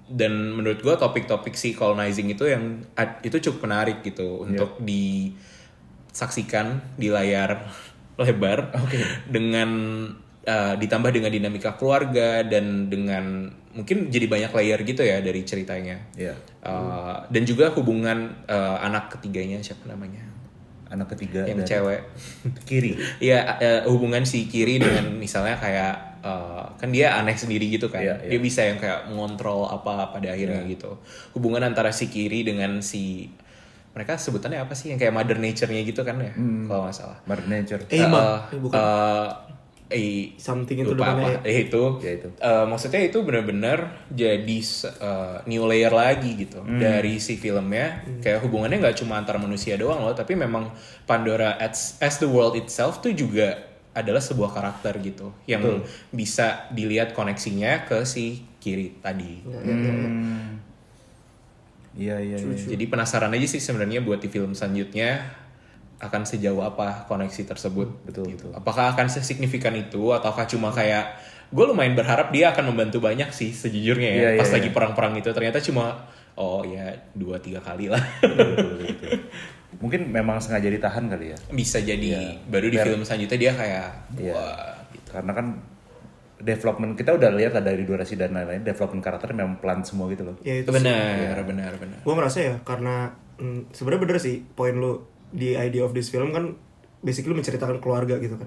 dan 0.06 0.54
menurut 0.54 0.86
gue 0.86 0.94
topik-topik 0.94 1.58
si 1.58 1.74
colonizing 1.74 2.30
itu 2.30 2.46
yang 2.46 2.86
itu 3.26 3.50
cukup 3.50 3.66
menarik 3.66 4.06
gitu 4.06 4.46
untuk 4.46 4.78
disaksikan 4.78 6.78
di 6.94 7.10
layar 7.10 7.66
lebar 8.22 8.70
dengan 9.26 9.70
uh, 10.46 10.74
ditambah 10.78 11.10
dengan 11.10 11.34
dinamika 11.34 11.74
keluarga 11.74 12.46
dan 12.46 12.86
dengan 12.86 13.50
mungkin 13.72 14.12
jadi 14.12 14.28
banyak 14.28 14.52
layer 14.52 14.80
gitu 14.84 15.02
ya 15.02 15.18
dari 15.24 15.40
ceritanya. 15.42 15.96
Iya. 16.12 16.36
Uh, 16.62 17.24
dan 17.32 17.42
juga 17.42 17.72
hubungan 17.72 18.44
uh, 18.46 18.78
anak 18.84 19.16
ketiganya 19.18 19.58
siapa 19.60 19.88
namanya? 19.88 20.20
Anak 20.92 21.16
ketiga 21.16 21.48
yang 21.48 21.56
dari 21.64 21.68
cewek. 21.72 22.00
kiri. 22.68 22.92
Iya, 23.32 23.38
eh, 23.64 23.80
hubungan 23.88 24.28
si 24.28 24.44
Kiri 24.44 24.76
dengan 24.76 25.16
misalnya 25.16 25.56
kayak 25.56 26.20
eh, 26.20 26.64
kan 26.76 26.92
dia 26.92 27.16
aneh 27.16 27.32
sendiri 27.32 27.64
gitu 27.72 27.88
kan. 27.88 28.04
Iya, 28.04 28.20
iya. 28.28 28.36
Dia 28.36 28.40
bisa 28.44 28.60
yang 28.60 28.76
kayak 28.76 29.08
mengontrol 29.08 29.64
apa 29.72 30.12
pada 30.12 30.36
akhirnya 30.36 30.60
gitu. 30.68 31.00
Hubungan 31.32 31.64
antara 31.64 31.96
si 31.96 32.12
Kiri 32.12 32.44
dengan 32.44 32.84
si 32.84 33.32
mereka 33.92 34.16
sebutannya 34.16 34.60
apa 34.60 34.72
sih 34.72 34.88
yang 34.92 35.00
kayak 35.00 35.12
mother 35.12 35.36
nature-nya 35.36 35.84
gitu 35.84 36.00
kan 36.00 36.16
ya 36.20 36.32
kalau 36.68 36.88
nggak 36.88 36.96
salah. 36.96 37.18
Mother 37.28 37.44
Nature. 37.48 37.80
Eh. 37.88 38.00
Eh, 38.00 38.08
Eh, 38.08 38.60
bukan. 38.60 38.76
eh, 38.76 39.28
eh, 39.92 40.32
Something 40.34 40.82
itu 40.82 40.90
lupa 40.90 41.12
apa. 41.12 41.44
Eh, 41.44 41.68
itu. 41.68 42.00
Ya, 42.00 42.16
itu. 42.16 42.28
Eh, 42.32 42.64
maksudnya 42.64 42.98
itu 42.98 43.20
benar-benar 43.20 44.08
jadi 44.08 44.58
eh, 44.88 45.36
new 45.46 45.62
layer 45.64 45.92
lagi 45.92 46.34
gitu 46.34 46.58
Hmm. 46.58 46.80
dari 46.80 47.20
si 47.20 47.36
filmnya 47.36 48.00
kayak 48.18 48.40
hubungannya 48.40 48.80
nggak 48.80 48.96
cuma 48.98 49.20
antara 49.20 49.36
manusia 49.36 49.76
doang 49.76 50.00
loh 50.00 50.12
tapi 50.12 50.32
memang 50.32 50.72
Pandora 51.04 51.54
as, 51.56 52.00
as 52.00 52.16
the 52.16 52.26
world 52.26 52.56
itself 52.56 52.98
tuh 52.98 53.12
juga 53.12 53.68
adalah 53.92 54.24
sebuah 54.24 54.50
karakter 54.50 54.96
gitu 55.04 55.36
yang 55.44 55.84
bisa 56.08 56.64
dilihat 56.72 57.12
koneksinya 57.12 57.84
ke 57.84 58.08
si 58.08 58.40
kiri 58.56 58.96
tadi 58.98 59.44
Hmm. 59.44 60.56
Iya 61.92 62.16
iya 62.18 62.36
iya. 62.40 62.56
jadi 62.56 62.84
penasaran 62.88 63.28
aja 63.28 63.44
sih 63.44 63.60
sebenarnya 63.60 64.00
buat 64.00 64.16
di 64.16 64.32
film 64.32 64.56
selanjutnya 64.56 65.28
akan 66.02 66.22
sejauh 66.24 66.58
apa 66.60 67.06
koneksi 67.06 67.46
tersebut 67.46 67.86
Betul, 68.02 68.26
gitu. 68.28 68.50
Apakah 68.50 68.90
akan 68.90 69.06
sesignifikan 69.06 69.70
itu 69.72 70.10
ataukah 70.10 70.44
cuma 70.44 70.68
kayak 70.68 71.14
gue 71.48 71.62
lumayan 71.62 71.92
berharap 71.92 72.28
dia 72.28 72.50
akan 72.50 72.68
membantu 72.68 72.98
banyak 72.98 73.30
sih 73.30 73.50
sejujurnya 73.50 74.10
ya 74.10 74.22
Iya, 74.28 74.30
pas 74.36 74.48
iya, 74.48 74.54
lagi 74.56 74.68
iya. 74.68 74.74
perang-perang 74.74 75.14
itu 75.14 75.30
ternyata 75.30 75.58
cuma 75.58 76.02
oh 76.34 76.64
ya 76.64 76.90
dua 77.12 77.36
tiga 77.38 77.60
kali 77.60 77.86
lah 77.86 78.02
Betul, 78.18 78.56
betul, 78.56 78.76
betul. 78.82 79.10
Mungkin 79.74 80.00
memang 80.08 80.36
sengaja 80.36 80.66
ditahan 80.66 81.06
kali 81.06 81.32
ya. 81.32 81.38
bisa 81.48 81.78
jadi 81.78 82.08
Iya. 82.18 82.22
baru 82.46 82.66
di 82.66 82.76
Biar- 82.76 82.86
film 82.88 83.02
selanjutnya 83.02 83.38
dia 83.40 83.52
kayak 83.52 83.88
Iya. 84.16 84.32
wah 84.32 84.74
gitu. 84.90 85.08
Karena 85.12 85.32
kan 85.32 85.46
development 86.38 86.92
kita 86.94 87.10
udah 87.12 87.30
lihat 87.32 87.52
lah 87.52 87.62
dari 87.62 87.82
durasi 87.82 88.16
dan 88.16 88.32
lain-lain 88.32 88.62
development 88.62 88.98
karakter 89.00 89.30
memang 89.30 89.56
pelan 89.56 89.80
semua 89.82 90.08
gitu 90.08 90.24
loh. 90.24 90.34
Ya 90.42 90.58
itu 90.58 90.68
benar 90.68 91.38
benar 91.44 91.78
benar 91.78 91.98
gue 92.00 92.14
merasa 92.16 92.42
ya 92.42 92.58
karena 92.60 93.12
mm, 93.36 93.70
sebenarnya 93.70 94.02
bener 94.02 94.18
sih 94.18 94.42
poin 94.48 94.74
lu 94.74 95.06
di 95.32 95.52
idea 95.52 95.82
of 95.82 95.92
this 95.92 96.08
film 96.08 96.30
kan 96.30 96.54
basically 97.00 97.32
menceritakan 97.32 97.80
keluarga 97.80 98.16
gitu 98.16 98.36
kan 98.36 98.46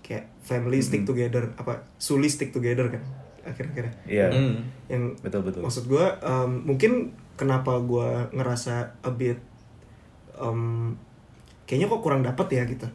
kayak 0.00 0.30
family 0.40 0.78
stick 0.78 1.02
together 1.02 1.50
apa 1.56 1.82
Suli 1.96 2.28
stick 2.28 2.52
together 2.52 2.86
kan 2.88 3.02
akhir-akhirnya 3.42 3.94
Iya. 4.06 4.26
Hmm. 4.30 4.56
yang 4.86 5.02
Betul 5.18 5.42
betul. 5.42 5.62
maksud 5.62 5.84
gue 5.86 6.04
um, 6.22 6.50
mungkin 6.64 7.10
kenapa 7.34 7.78
gue 7.78 8.08
ngerasa 8.32 8.74
a 9.00 9.10
bit 9.10 9.38
um, 10.36 10.94
kayaknya 11.64 11.86
kok 11.88 12.02
kurang 12.02 12.22
dapet 12.22 12.46
ya 12.52 12.62
gitu 12.64 12.86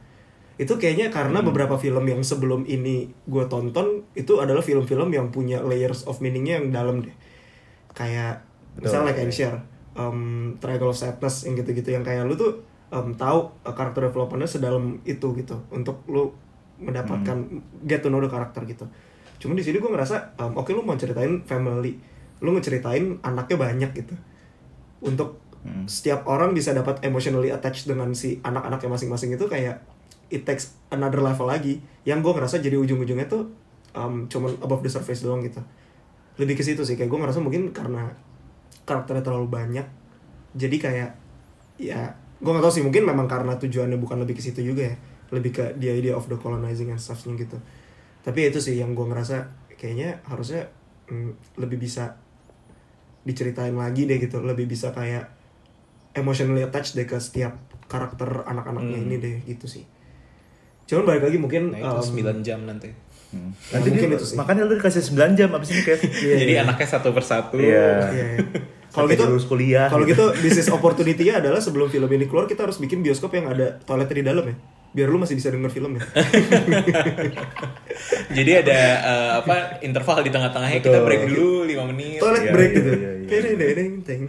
itu 0.55 0.73
kayaknya 0.77 1.09
karena 1.09 1.41
Hmm. 1.41 1.47
beberapa 1.49 1.75
film 1.75 2.05
yang 2.05 2.21
sebelum 2.21 2.63
ini 2.63 3.09
gue 3.25 3.43
tonton 3.47 4.05
itu 4.13 4.37
adalah 4.37 4.61
film-film 4.61 5.09
yang 5.09 5.27
punya 5.29 5.59
layers 5.59 6.05
of 6.05 6.21
meaningnya 6.21 6.61
yang 6.61 6.69
dalam 6.69 7.01
deh 7.01 7.15
kayak 7.91 8.45
Betul. 8.77 8.83
misalnya 8.87 9.13
kayak 9.13 9.33
share 9.33 9.57
um, 9.95 10.53
Triangle 10.61 10.91
of 10.91 10.97
Sadness 10.97 11.43
yang 11.43 11.57
gitu-gitu 11.57 11.91
yang 11.91 12.05
kayak 12.05 12.23
lu 12.23 12.35
tuh 12.35 12.61
um, 12.91 13.15
tahu 13.15 13.49
uh, 13.63 13.73
karakter 13.73 14.11
developmentnya 14.11 14.47
sedalam 14.47 14.99
itu 15.07 15.33
gitu 15.39 15.63
untuk 15.71 16.03
lu 16.11 16.35
mendapatkan 16.81 17.37
get 17.87 18.03
to 18.03 18.11
know 18.11 18.21
the 18.21 18.29
karakter 18.29 18.61
gitu. 18.67 18.85
Cuma 19.41 19.57
di 19.57 19.63
sini 19.65 19.81
gue 19.81 19.89
ngerasa 19.89 20.37
um, 20.37 20.59
oke 20.59 20.69
lu 20.75 20.85
mau 20.85 20.99
ceritain 20.99 21.41
family 21.47 21.97
lu 22.41 22.57
ngeceritain 22.57 23.21
anaknya 23.21 23.57
banyak 23.57 23.91
gitu. 23.95 24.15
Untuk 25.01 25.41
setiap 25.85 26.25
orang 26.25 26.57
bisa 26.57 26.73
dapat 26.73 27.05
emotionally 27.05 27.53
attached 27.53 27.85
dengan 27.85 28.17
si 28.17 28.41
anak-anaknya 28.41 28.97
masing-masing 28.97 29.37
itu 29.37 29.45
kayak 29.45 29.85
it 30.33 30.41
takes 30.41 30.73
another 30.89 31.21
level 31.21 31.45
lagi. 31.45 31.85
Yang 32.01 32.25
gue 32.25 32.33
ngerasa 32.33 32.55
jadi 32.65 32.81
ujung-ujungnya 32.81 33.29
tuh 33.29 33.53
um, 33.93 34.25
cuman 34.25 34.57
above 34.57 34.81
the 34.81 34.89
surface 34.89 35.21
doang 35.21 35.45
gitu. 35.45 35.61
Lebih 36.41 36.57
ke 36.57 36.63
situ 36.65 36.81
sih 36.81 36.97
kayak 36.97 37.13
gue 37.13 37.19
ngerasa 37.21 37.45
mungkin 37.45 37.69
karena 37.69 38.09
karakternya 38.89 39.21
terlalu 39.21 39.47
banyak 39.47 39.85
jadi 40.57 40.77
kayak 40.81 41.09
ya 41.79 42.17
gue 42.41 42.49
nggak 42.49 42.65
tahu 42.65 42.73
sih 42.73 42.83
mungkin 42.83 43.05
memang 43.05 43.29
karena 43.29 43.53
tujuannya 43.61 44.01
bukan 44.01 44.17
lebih 44.25 44.37
ke 44.37 44.41
situ 44.41 44.65
juga 44.65 44.89
ya. 44.89 44.95
Lebih 45.29 45.51
ke 45.53 45.63
the 45.77 45.93
idea 45.93 46.17
of 46.17 46.25
the 46.25 46.35
colonizing 46.41 46.89
and 46.89 46.97
stuffnya 46.97 47.37
gitu. 47.37 47.61
Tapi 48.25 48.49
itu 48.49 48.57
sih 48.57 48.81
yang 48.81 48.97
gue 48.97 49.05
ngerasa 49.05 49.45
kayaknya 49.77 50.19
harusnya 50.25 50.67
mm, 51.07 51.57
lebih 51.61 51.77
bisa 51.77 52.17
diceritain 53.21 53.77
lagi 53.77 54.09
deh 54.09 54.17
gitu. 54.17 54.41
Lebih 54.41 54.65
bisa 54.65 54.89
kayak 54.89 55.29
emotionally 56.17 56.65
attached 56.65 56.97
deh 56.97 57.05
ke 57.05 57.21
setiap 57.21 57.55
karakter 57.85 58.43
anak-anaknya 58.49 58.97
ini 58.97 59.15
deh 59.21 59.35
gitu 59.45 59.69
sih. 59.69 59.85
Cuman 60.89 61.07
balik 61.07 61.29
lagi 61.29 61.37
mungkin 61.37 61.71
nah 61.71 61.79
itu 61.79 62.11
um, 62.11 62.41
9 62.41 62.43
jam 62.43 62.65
nanti 62.65 62.91
Hmm. 63.31 63.55
Ya, 63.63 63.73
Nanti 63.73 63.87
mungkin 63.89 64.09
dia- 64.09 64.17
itu 64.17 64.25
sih. 64.25 64.35
makanya 64.35 64.61
lu 64.63 64.75
dikasih 64.75 65.01
9 65.05 65.33
jam 65.33 65.49
abis 65.49 65.69
ini 65.69 65.81
kayak 65.81 65.99
jadi 66.41 66.53
anaknya 66.61 66.87
satu 66.89 67.09
persatu 67.11 67.55
Iya. 67.55 68.11
Iya, 68.11 68.25
iya. 68.29 68.45
Kalau 68.91 69.07
Sampai 69.07 69.15
gitu, 69.15 69.23
lulus 69.25 69.47
kuliah. 69.47 69.87
kalau 69.87 70.03
gitu 70.03 70.35
bisnis 70.37 70.67
opportunity-nya 70.67 71.39
adalah 71.39 71.57
sebelum 71.57 71.87
film 71.87 72.11
ini 72.11 72.27
keluar 72.27 72.43
kita 72.43 72.67
harus 72.67 72.75
bikin 72.75 72.99
bioskop 72.99 73.31
yang 73.31 73.47
ada 73.47 73.79
toiletnya 73.79 74.11
di 74.13 74.25
dalam 74.25 74.43
ya, 74.43 74.55
biar 74.91 75.07
lu 75.07 75.15
masih 75.15 75.39
bisa 75.39 75.47
denger 75.47 75.71
film 75.71 75.95
ya. 75.95 76.03
jadi 78.31 78.51
ada 78.59 78.79
eh, 79.01 79.31
apa 79.37 79.55
interval 79.79 80.19
di 80.19 80.29
tengah-tengahnya 80.29 80.79
kita 80.81 80.99
break 81.01 81.23
dulu 81.25 81.63
5 81.65 81.87
menit 81.87 82.19
Toilet 82.19 82.41
Iya, 82.41 82.51
break 82.51 82.67
iya, 82.67 82.75
gitu. 82.75 82.91
iya, 82.91 83.11
iya. 83.15 83.27
Deng, 83.31 83.55
deng, 83.55 83.91
deng. 84.01 84.21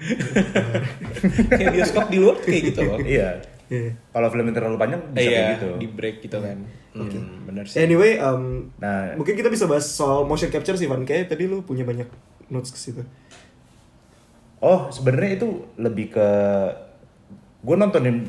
kayak 1.51 1.71
bioskop 1.73 2.07
di 2.07 2.19
luar 2.19 2.37
kayak 2.39 2.63
gitu 2.65 2.81
loh 2.83 2.99
Iya. 3.01 3.29
Iya. 3.73 3.97
Kalau 4.13 4.29
film 4.29 4.45
yang 4.45 4.57
terlalu 4.61 4.77
panjang 4.77 5.01
bisa 5.17 5.25
iya 5.25 5.33
kayak 5.33 5.53
gitu. 5.57 5.69
di 5.81 5.89
break 5.89 6.17
gitu 6.21 6.39
kan 6.45 6.59
Hmm, 6.93 7.49
bener 7.49 7.65
sih 7.65 7.81
Anyway, 7.81 8.21
um, 8.21 8.69
Nah, 8.77 9.17
mungkin 9.17 9.33
kita 9.33 9.49
bisa 9.49 9.65
bahas 9.65 9.89
soal 9.89 10.29
motion 10.29 10.53
capture 10.53 10.77
sih, 10.77 10.85
Van. 10.85 11.09
Kayak 11.09 11.33
tadi 11.33 11.49
lu 11.49 11.65
punya 11.65 11.89
banyak 11.89 12.05
notes 12.53 12.69
ke 12.69 12.77
situ. 12.77 13.01
Oh, 14.61 14.93
sebenarnya 14.93 15.41
itu 15.41 15.49
lebih 15.81 16.13
ke 16.13 16.29
gue 17.65 17.77
nontonin. 17.81 18.29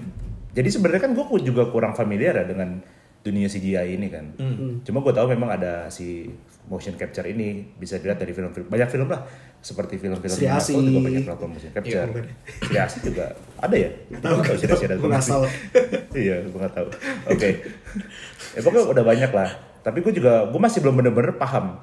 Jadi 0.56 0.69
sebenarnya 0.71 1.01
kan 1.03 1.12
gue 1.12 1.25
juga 1.43 1.67
kurang 1.67 1.91
familiar 1.91 2.39
ya 2.39 2.45
dengan 2.47 2.79
dunia 3.19 3.51
CGI 3.51 3.99
ini 3.99 4.08
kan. 4.08 4.32
Cuma 4.88 5.03
gue 5.03 5.12
tahu 5.12 5.27
memang 5.36 5.60
ada 5.60 5.91
si 5.91 6.32
motion 6.71 6.95
capture 6.95 7.27
ini 7.27 7.67
bisa 7.75 7.99
dilihat 7.99 8.23
dari 8.23 8.32
film-film 8.32 8.71
banyak 8.71 8.88
film 8.88 9.12
lah 9.12 9.27
seperti 9.63 9.95
film-film 9.95 10.28
Sri 10.28 10.43
Marvel 10.43 10.60
Asih. 10.60 10.76
juga 10.76 10.99
banyak 11.02 11.23
melakukan 11.23 11.49
motion 11.49 11.71
capture. 11.71 12.08
bukan. 12.12 12.26
Sri 12.62 12.76
Asih 12.78 12.99
juga 13.02 13.26
ada 13.58 13.76
ya? 13.80 13.89
tahu, 14.21 14.36
Nggak 14.38 14.56
Sri 14.60 14.67
Asih 14.69 14.86
ada 14.86 14.95
ngasal. 14.99 15.41
iya, 16.23 16.36
gue 16.43 16.52
nggak 16.54 16.76
tahu. 16.76 16.88
Oke, 17.32 17.49
ya 18.52 18.60
pokoknya 18.60 18.86
udah 18.91 19.04
banyak 19.04 19.32
lah. 19.32 19.49
Tapi 19.80 19.97
gue 19.99 20.13
juga 20.13 20.45
gue 20.45 20.60
masih 20.60 20.80
belum 20.80 20.99
bener-bener 20.99 21.34
paham 21.34 21.80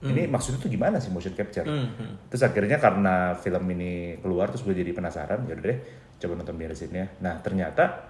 ini 0.00 0.24
maksudnya 0.24 0.56
tuh 0.56 0.72
gimana 0.72 0.96
sih 0.96 1.12
motion 1.12 1.36
capture 1.36 1.60
Hmm, 1.60 1.92
hmm. 1.92 2.32
terus 2.32 2.40
akhirnya 2.40 2.80
karena 2.80 3.36
film 3.36 3.60
ini 3.68 4.16
keluar 4.16 4.48
terus 4.48 4.64
gue 4.64 4.72
jadi 4.72 4.96
penasaran 4.96 5.44
ya 5.44 5.52
udah 5.52 5.60
deh 5.60 5.78
coba 6.16 6.40
nonton 6.40 6.56
beresinnya 6.56 7.12
nah 7.20 7.36
ternyata 7.36 8.08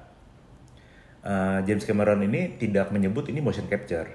uh, 1.26 1.58
James 1.66 1.82
Cameron 1.82 2.22
ini 2.22 2.54
tidak 2.56 2.90
menyebut 2.90 3.26
ini 3.26 3.42
motion 3.42 3.66
capture 3.66 4.06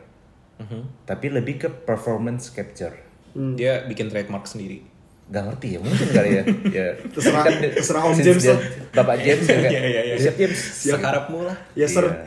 Mhm. 0.55 1.03
tapi 1.03 1.27
lebih 1.27 1.55
ke 1.59 1.67
performance 1.67 2.47
capture 2.47 2.95
Dia 3.35 3.83
bikin 3.83 4.07
trademark 4.07 4.47
sendiri. 4.47 4.87
Gak 5.25 5.41
ngerti 5.43 5.67
ya 5.73 5.79
mungkin 5.79 6.07
kali 6.07 6.29
ya 6.31 6.43
ya 6.69 6.85
Terserah- 7.09 7.43
Kan 7.43 7.53
terserah 7.71 8.01
Om 8.03 8.13
James 8.15 8.43
dia- 8.43 8.61
bapak 8.91 9.15
James 9.19 9.41
ya 9.43 9.57
kan 9.57 9.71
Iya, 9.73 9.81
iya, 9.83 10.01
iya. 10.05 10.15
Siap, 10.19 10.35
James 10.35 10.59
Seharapmu 10.59 11.39
lah. 11.43 11.55
Ya 11.73 11.87
sir. 11.87 12.05
Iya. 12.05 12.21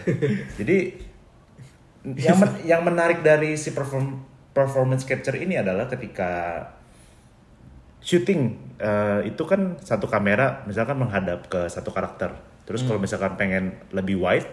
Jadi 0.57 0.77
yang 2.19 2.37
men- 2.37 2.59
yang 2.71 2.83
menarik 2.83 3.21
dari 3.21 3.55
si 3.55 3.71
perform 3.71 4.19
performance 4.51 5.05
capture 5.05 5.37
ini 5.37 5.55
adalah 5.55 5.87
ketika 5.87 6.65
syuting 8.01 8.41
eh, 8.79 9.27
itu 9.27 9.43
kan 9.43 9.77
satu 9.79 10.07
kamera 10.07 10.63
misalkan 10.65 10.97
menghadap 10.97 11.47
ke 11.47 11.67
satu 11.67 11.91
karakter. 11.91 12.35
Terus 12.63 12.83
Hmm. 12.83 12.89
kalau 12.89 13.01
misalkan 13.01 13.33
pengen 13.35 13.65
lebih 13.91 14.19
wide, 14.19 14.47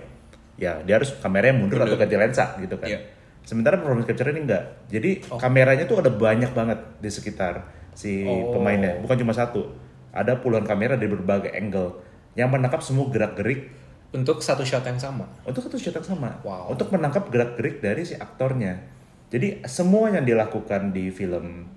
ya 0.56 0.82
dia 0.82 0.96
harus 0.96 1.14
kameranya 1.16 1.56
mundur, 1.56 1.78
atau 1.80 1.94
ganti 1.96 2.16
lensa 2.16 2.58
gitu 2.58 2.76
kan. 2.76 2.88
Iya. 2.88 3.00
Sementara 3.42 3.78
performance 3.78 4.06
capture 4.06 4.30
ini 4.30 4.42
enggak. 4.42 4.64
Jadi 4.88 5.12
Oh. 5.28 5.38
kameranya 5.38 5.86
tuh 5.86 6.00
ada 6.00 6.10
banyak 6.10 6.50
banget 6.52 6.80
di 6.98 7.10
sekitar 7.12 7.62
si 7.96 8.22
Oh. 8.22 8.54
pemainnya, 8.54 9.00
bukan 9.00 9.16
cuma 9.18 9.32
satu. 9.32 9.72
Ada 10.12 10.38
puluhan 10.38 10.64
kamera 10.64 10.94
dari 10.94 11.08
berbagai 11.08 11.52
angle 11.52 12.04
yang 12.34 12.48
menangkap 12.48 12.80
semua 12.80 13.08
gerak-gerik 13.08 13.72
Untuk 14.12 14.40
satu 14.40 14.62
shot 14.62 14.84
yang 14.84 14.96
sama. 14.96 15.28
untuk 15.44 15.60
satu 15.62 15.76
shot 15.76 15.92
yang 15.94 16.08
sama. 16.08 16.40
Wow. 16.40 16.72
Untuk 16.72 16.88
menangkap 16.88 17.28
gerak-gerik 17.28 17.80
dari 17.80 18.04
si 18.04 18.16
aktornya. 18.16 18.80
Jadi 19.28 19.60
semua 19.66 20.08
yang 20.08 20.24
dilakukan 20.24 20.92
di 20.92 21.10
film 21.10 21.68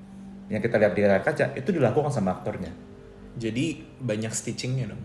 yang 0.46 0.58
kita 0.58 0.76
lihat 0.76 0.94
di 0.94 1.02
layar 1.02 1.20
kaca 1.20 1.50
itu 1.52 1.70
dilakukan 1.70 2.08
sama 2.08 2.34
aktornya. 2.34 2.70
Jadi 3.34 3.82
banyak 3.98 4.30
stitchingnya 4.30 4.86
dong. 4.86 5.02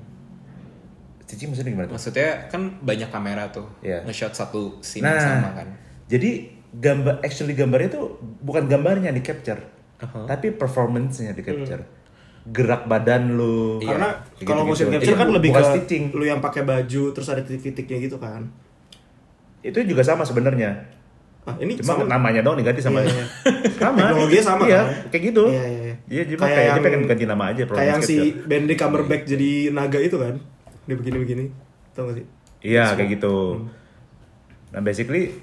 Cici 1.23 1.47
maksudnya 1.47 1.71
gimana 1.71 1.88
tuh? 1.89 1.95
Maksudnya 1.95 2.30
kan 2.47 2.62
banyak 2.80 3.10
kamera 3.10 3.49
tuh 3.49 3.65
Iya. 3.80 4.04
nge-shot 4.04 4.34
satu 4.36 4.78
scene 4.80 5.02
Nah, 5.02 5.15
yang 5.15 5.26
sama 5.39 5.49
kan. 5.56 5.67
jadi 6.06 6.32
gambar 6.69 7.23
actually 7.23 7.56
gambarnya 7.56 7.89
tuh 7.89 8.06
bukan 8.41 8.67
gambarnya 8.67 9.10
yang 9.10 9.17
di 9.17 9.26
capture, 9.26 9.62
Uh-huh. 10.04 10.28
tapi 10.28 10.52
performance-nya 10.52 11.32
di 11.32 11.39
capture. 11.42 11.84
Gerak 12.44 12.86
badan 12.86 13.39
lu. 13.39 13.80
Iya. 13.80 13.96
Karena 13.96 14.10
kalau 14.44 14.68
gitu-gitu. 14.68 14.68
motion 14.68 14.88
capture 14.92 15.08
Itu 15.08 15.16
kan 15.16 15.30
lebih 15.32 15.50
ke 15.50 15.62
stitching. 15.63 16.04
lu 16.12 16.24
yang 16.24 16.44
pakai 16.44 16.62
baju 16.62 17.04
terus 17.12 17.28
ada 17.28 17.39
titik-titiknya 17.39 17.98
gitu 18.04 18.20
kan. 18.20 18.52
Itu 19.63 19.80
juga 19.82 20.04
sama 20.04 20.28
sebenarnya. 20.28 20.76
Ah, 21.44 21.56
ini 21.60 21.76
Cuma 21.76 22.00
sama 22.00 22.08
namanya 22.08 22.39
doang 22.39 22.56
diganti 22.56 22.80
sama 22.80 23.00
Iya, 23.00 23.12
iya. 23.12 23.26
sama. 23.84 24.00
Teknologinya 24.00 24.44
sama, 24.44 24.63
Iya, 24.63 24.80
kan? 24.80 24.88
kayak 25.12 25.24
gitu. 25.28 25.44
Iya, 25.52 25.63
iya, 25.63 25.82
iya. 25.84 25.96
Iya, 26.08 26.24
cuma 26.32 26.44
Kayak 26.44 26.56
kayak, 26.56 26.72
dia 26.72 26.84
pengen 26.84 27.02
ganti 27.04 27.26
nama 27.28 27.44
aja 27.52 27.62
Kayak 27.68 27.88
yang 27.89 28.02
si 28.02 28.16
capture. 28.16 28.48
Benedict 28.48 28.80
Cumberbatch 28.80 29.24
jadi 29.28 29.52
naga 29.72 30.00
itu 30.00 30.18
kan. 30.20 30.36
Dia 30.84 30.96
begini-begini. 30.96 31.46
Tau 31.92 32.08
gak 32.08 32.16
sih? 32.16 32.26
Iya 32.63 32.96
kayak 32.96 33.10
gitu. 33.13 33.36
Nah 34.72 34.80
basically, 34.80 35.36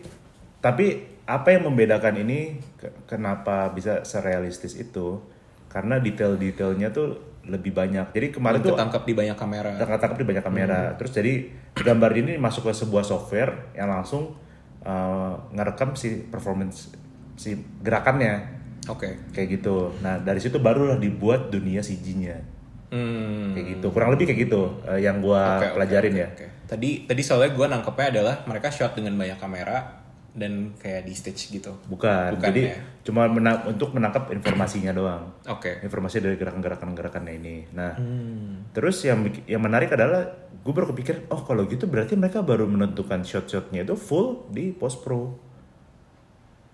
tapi 0.59 1.05
apa 1.31 1.55
yang 1.55 1.63
membedakan 1.65 2.19
ini 2.19 2.41
ke- 2.75 3.07
kenapa 3.07 3.71
bisa 3.71 4.03
serealistis 4.03 4.75
itu? 4.75 5.23
Karena 5.67 5.97
detail-detailnya 5.97 6.91
tuh 6.91 7.15
lebih 7.47 7.71
banyak. 7.71 8.11
Jadi 8.11 8.27
kemarin 8.31 8.59
tuh 8.61 8.75
Ketangkap 8.75 9.03
di 9.03 9.15
banyak 9.15 9.37
kamera. 9.39 9.71
tangkap 9.79 10.19
di 10.19 10.27
banyak 10.27 10.43
kamera. 10.43 10.81
Terus 10.95 11.13
jadi 11.13 11.33
gambar 11.73 12.11
ini 12.17 12.33
masuk 12.37 12.67
ke 12.67 12.73
sebuah 12.75 13.01
software 13.01 13.71
yang 13.73 13.89
langsung 13.89 14.35
uh, 14.83 15.35
ngerekam 15.51 15.95
si 15.95 16.27
performance 16.27 16.91
si 17.35 17.55
gerakannya 17.81 18.45
Oke. 18.87 19.31
kayak 19.31 19.49
gitu. 19.57 19.95
Nah 20.01 20.19
dari 20.19 20.37
situ 20.37 20.59
barulah 20.59 20.99
dibuat 20.99 21.49
dunia 21.49 21.81
CG-nya 21.81 22.59
Hmm. 22.91 23.55
kayak 23.55 23.79
gitu. 23.79 23.87
Kurang 23.89 24.11
lebih 24.11 24.27
kayak 24.27 24.51
gitu 24.51 24.83
uh, 24.83 24.99
yang 24.99 25.23
gua 25.23 25.63
oke, 25.63 25.79
pelajarin 25.79 26.11
oke, 26.11 26.21
ya. 26.21 26.29
oke. 26.29 26.47
Tadi 26.67 26.91
tadi 27.07 27.23
soalnya 27.23 27.55
gue 27.55 27.67
nangkepnya 27.69 28.07
adalah 28.11 28.35
mereka 28.45 28.67
shot 28.67 28.95
dengan 28.95 29.15
banyak 29.15 29.39
kamera 29.39 30.00
dan 30.31 30.73
kayak 30.77 31.05
di 31.05 31.13
stage 31.13 31.51
gitu. 31.51 31.75
Bukan. 31.85 32.35
Bukan 32.35 32.47
Jadi 32.47 32.63
ya? 32.67 32.79
cuma 33.03 33.27
mena- 33.27 33.65
untuk 33.65 33.91
menangkap 33.91 34.29
informasinya 34.29 34.91
doang. 34.91 35.35
Oke. 35.45 35.81
Informasi 35.81 36.19
dari 36.19 36.35
gerakan-gerakan 36.35 36.93
gerakannya 36.93 37.35
ini. 37.35 37.57
Nah, 37.71 37.95
Hmm. 37.95 38.71
terus 38.71 39.03
yang 39.03 39.21
yang 39.45 39.59
menarik 39.59 39.91
adalah 39.91 40.31
gue 40.53 40.71
baru 40.71 40.89
kepikir, 40.89 41.27
oh 41.29 41.41
kalau 41.41 41.65
gitu 41.65 41.85
berarti 41.85 42.15
mereka 42.15 42.41
baru 42.41 42.65
menentukan 42.65 43.21
shot-shotnya 43.21 43.83
itu 43.83 43.95
full 43.95 44.47
di 44.49 44.71
post 44.71 45.01
pro, 45.01 45.35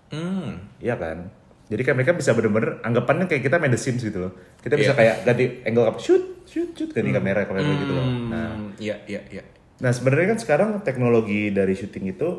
Hmm. 0.07 0.71
Iya 0.77 0.95
kan? 0.95 1.27
Jadi 1.67 1.81
kan 1.83 1.93
mereka 1.93 2.15
bisa 2.15 2.31
bener-bener 2.31 2.79
anggapannya 2.79 3.27
kayak 3.27 3.43
kita 3.43 3.59
main 3.59 3.67
The 3.69 3.75
Sims 3.75 3.99
gitu 3.99 4.21
loh. 4.21 4.31
Kita 4.57 4.79
bisa 4.79 4.95
Iya. 4.95 4.97
kayak 4.97 5.15
ganti 5.25 5.45
angle 5.67 5.83
kamera, 5.85 5.99
shoot, 5.99 6.23
shoot, 6.47 6.69
shoot 6.71 6.89
ganti 6.89 7.11
kamera 7.11 7.43
kamera 7.43 7.67
gitu 7.75 7.91
loh. 7.91 8.07
Nah, 8.25 8.55
Hmm, 8.55 8.71
Iya, 8.77 8.95
iya, 9.03 9.19
iya. 9.29 9.43
Nah 9.77 9.91
sebenarnya 9.91 10.31
kan 10.31 10.39
sekarang 10.39 10.69
teknologi 10.81 11.51
dari 11.51 11.75
syuting 11.75 12.07
itu 12.09 12.29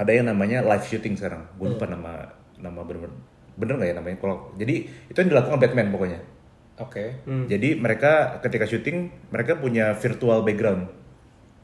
ada 0.00 0.10
yang 0.10 0.26
namanya 0.26 0.64
live 0.64 0.88
shooting 0.88 1.12
sekarang. 1.14 1.44
Gue 1.60 1.76
lupa 1.76 1.84
nama 1.84 2.32
nama 2.56 2.80
bener 2.80 3.12
bener 3.54 3.74
nggak 3.76 3.88
ya 3.92 3.96
namanya? 4.00 4.16
Kalau 4.16 4.36
jadi 4.56 4.74
itu 4.88 5.16
yang 5.20 5.30
dilakukan 5.30 5.58
Batman 5.60 5.92
pokoknya. 5.92 6.20
Oke. 6.80 7.20
Jadi 7.28 7.76
mereka 7.76 8.40
ketika 8.40 8.64
syuting 8.64 9.12
mereka 9.28 9.60
punya 9.60 9.92
virtual 9.92 10.40
background. 10.40 10.88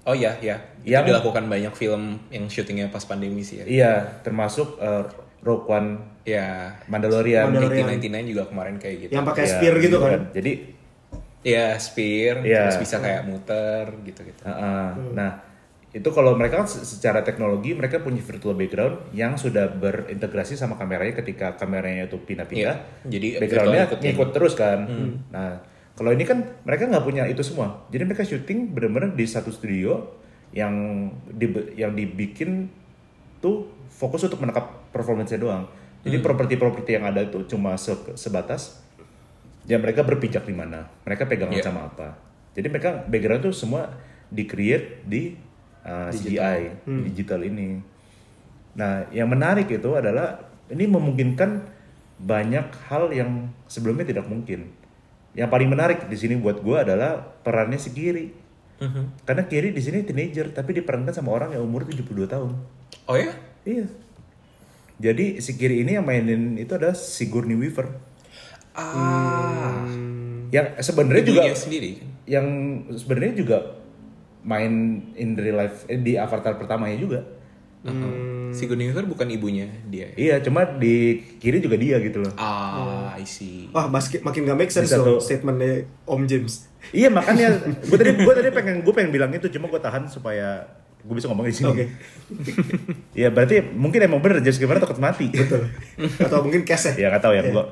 Oh 0.05 0.13
iya, 0.13 0.37
iya. 0.39 0.61
Itu 0.85 0.93
Yang- 0.93 1.07
dilakukan 1.11 1.49
banyak 1.49 1.73
film 1.75 2.21
yang 2.29 2.47
syutingnya 2.47 2.93
pas 2.93 3.03
pandemi 3.03 3.41
sih 3.43 3.59
ya. 3.59 3.65
Iya, 3.67 3.93
termasuk 4.23 4.77
uh, 4.79 5.09
Rogue 5.43 5.67
One, 5.67 6.21
Ya. 6.23 6.79
Mandalorian. 6.87 7.49
Mandalorian. 7.51 7.87
1999 7.97 8.31
juga 8.31 8.43
kemarin 8.47 8.77
kayak 8.77 8.97
gitu. 9.09 9.11
Yang 9.17 9.25
pakai 9.31 9.45
Iya, 9.47 9.53
spear 9.57 9.75
gitu 9.81 9.97
kan. 9.99 10.21
Jadi 10.31 10.53
Iya, 11.47 11.67
spear, 11.79 12.35
Iya. 12.43 12.61
terus 12.67 12.79
bisa 12.83 12.97
kayak 12.99 13.23
muter 13.25 13.87
gitu-gitu. 14.03 14.43
uh, 14.43 14.51
uh, 14.51 14.87
nah 15.15 15.39
itu 15.97 16.09
kalau 16.11 16.37
mereka 16.37 16.61
kan 16.61 16.69
se- 16.69 16.85
secara 16.85 17.25
teknologi 17.25 17.73
mereka 17.73 17.97
punya 17.99 18.21
virtual 18.21 18.53
background 18.53 19.09
yang 19.11 19.33
sudah 19.35 19.65
berintegrasi 19.71 20.53
sama 20.53 20.77
kameranya 20.77 21.17
ketika 21.17 21.57
kameranya 21.57 22.05
itu 22.05 22.19
pindah-pindah. 22.19 22.77
Iya, 22.77 23.09
jadi 23.09 23.29
backgroundnya 23.39 23.85
ngikut 23.97 24.29
terus 24.31 24.53
kan. 24.53 24.85
Nah, 25.27 25.65
kalau 25.93 26.13
ini 26.13 26.23
kan 26.23 26.39
mereka 26.63 26.85
nggak 26.85 27.01
punya 27.01 27.25
itu 27.25 27.41
semua. 27.41 27.89
Jadi 27.89 28.03
mereka 28.05 28.23
syuting 28.23 28.69
bener-bener 28.69 29.11
di 29.11 29.25
satu 29.25 29.49
studio 29.49 30.05
yang 30.53 30.75
di, 31.27 31.49
yang 31.75 31.91
dibikin 31.91 32.69
tuh 33.39 33.65
fokus 33.89 34.21
untuk 34.23 34.37
menangkap 34.39 34.93
performance-nya 34.93 35.39
doang. 35.39 35.65
Jadi 36.03 36.21
properti-properti 36.21 36.91
yang 36.93 37.09
ada 37.09 37.19
itu 37.21 37.41
cuma 37.47 37.75
se- 37.75 38.13
sebatas 38.15 38.85
ya 39.65 39.75
mereka 39.75 40.05
berpijak 40.05 40.45
di 40.45 40.53
mana, 40.53 40.87
mereka 41.03 41.25
pegangan 41.25 41.57
Iya. 41.57 41.65
sama 41.65 41.89
apa. 41.89 42.21
Jadi 42.53 42.67
mereka 42.69 43.03
background 43.03 43.43
tuh 43.43 43.55
semua 43.57 43.91
di-create 44.29 45.03
di 45.03 45.35
uh, 45.87 46.11
CGI 46.11 46.85
digital 47.07 47.41
ini. 47.47 47.81
Nah, 48.77 49.07
yang 49.15 49.31
menarik 49.31 49.71
itu 49.71 49.91
adalah 49.95 50.43
ini 50.69 50.85
memungkinkan 50.91 51.65
banyak 52.21 52.67
hal 52.91 53.15
yang 53.15 53.49
sebelumnya 53.71 54.05
tidak 54.05 54.27
mungkin. 54.27 54.69
Yang 55.33 55.49
paling 55.53 55.69
menarik 55.71 55.99
di 56.11 56.17
sini 56.17 56.35
buat 56.37 56.61
gue 56.61 56.77
adalah 56.77 57.23
perannya 57.47 57.79
si 57.79 57.95
Kiri. 57.95 58.27
Mhm. 58.83 59.25
Karena 59.25 59.43
Kiri 59.49 59.73
di 59.73 59.81
sini 59.81 60.05
teenager 60.05 60.53
tapi 60.53 60.77
diperankan 60.77 61.15
sama 61.15 61.33
orang 61.33 61.57
yang 61.57 61.65
umur 61.65 61.89
72 61.89 62.29
tahun. 62.29 62.53
Oh 63.09 63.17
ya? 63.17 63.33
Iya. 63.65 63.87
Jadi 64.97 65.41
si 65.41 65.57
Kiri 65.57 65.85
ini 65.85 65.97
yang 65.97 66.05
mainin 66.05 66.57
itu 66.61 66.73
adalah 66.77 66.97
Sigourney 66.97 67.57
Weaver. 67.57 67.89
Ah. 68.77 69.89
Yang 70.53 70.67
sebenarnya 70.85 71.25
juga 71.25 71.43
sendiri 71.57 72.17
yang 72.27 72.47
sebenarnya 72.91 73.35
juga 73.39 73.57
main 74.47 75.03
in 75.19 75.35
real 75.35 75.59
life 75.59 75.85
eh, 75.91 75.99
di 75.99 76.15
Avatar 76.15 76.55
pertamanya 76.55 76.97
juga. 76.97 77.21
Uh-huh. 77.87 78.51
Si 78.51 78.67
Weaver 78.67 79.07
bukan 79.07 79.31
ibunya 79.31 79.71
dia. 79.87 80.11
ya? 80.11 80.15
Iya, 80.19 80.37
cuma 80.43 80.67
di 80.67 81.23
kiri 81.39 81.63
juga 81.63 81.79
dia 81.79 81.99
gitu 82.03 82.19
loh. 82.23 82.35
Ah, 82.35 83.15
I 83.15 83.23
see. 83.27 83.71
Wah, 83.71 83.87
basket 83.87 84.27
makin 84.27 84.43
gak 84.43 84.59
make 84.59 84.73
sense 84.75 84.91
satu- 84.91 85.23
statementnya 85.23 85.87
Om 86.07 86.27
James. 86.27 86.67
Iya 86.95 87.11
makanya 87.11 87.59
gue 87.91 87.99
tadi 87.99 88.15
gue 88.15 88.35
tadi 88.35 88.51
pengen 88.55 88.83
gue 88.83 88.95
pengen 88.95 89.11
bilang 89.11 89.31
itu 89.35 89.51
cuma 89.51 89.67
gue 89.71 89.79
tahan 89.83 90.07
supaya 90.07 90.67
gue 91.03 91.15
bisa 91.15 91.27
ngomong 91.31 91.47
di 91.47 91.55
sini. 91.55 91.71
Oke. 91.71 91.85
Iya 93.19 93.31
berarti 93.33 93.63
mungkin 93.63 94.03
emang 94.03 94.21
bener 94.23 94.43
James 94.43 94.59
Cameron 94.59 94.83
takut 94.83 94.99
mati. 95.03 95.31
Betul. 95.31 95.71
Atau 96.23 96.43
mungkin 96.47 96.63
cash 96.67 96.95
ya 96.95 97.11
nggak 97.11 97.23
tahu 97.23 97.35
ya 97.35 97.43
gue 97.47 97.65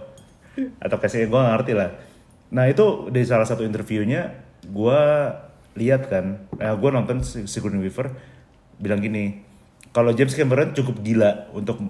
atau 0.79 0.97
kasih 1.03 1.27
gue 1.27 1.39
nggak 1.39 1.55
ngerti 1.59 1.73
lah. 1.75 1.91
Nah 2.55 2.71
itu 2.71 3.11
di 3.11 3.23
salah 3.27 3.47
satu 3.47 3.67
interviewnya 3.67 4.31
gue 4.63 5.01
lihat 5.75 6.07
kan, 6.07 6.47
eh, 6.57 6.71
gue 6.71 6.91
nonton 6.91 7.21
si- 7.21 7.47
Sigourney 7.47 7.83
Weaver 7.83 8.15
bilang 8.79 8.99
gini, 8.99 9.43
kalau 9.91 10.11
James 10.11 10.35
Cameron 10.35 10.73
cukup 10.73 10.99
gila 11.01 11.51
untuk 11.51 11.83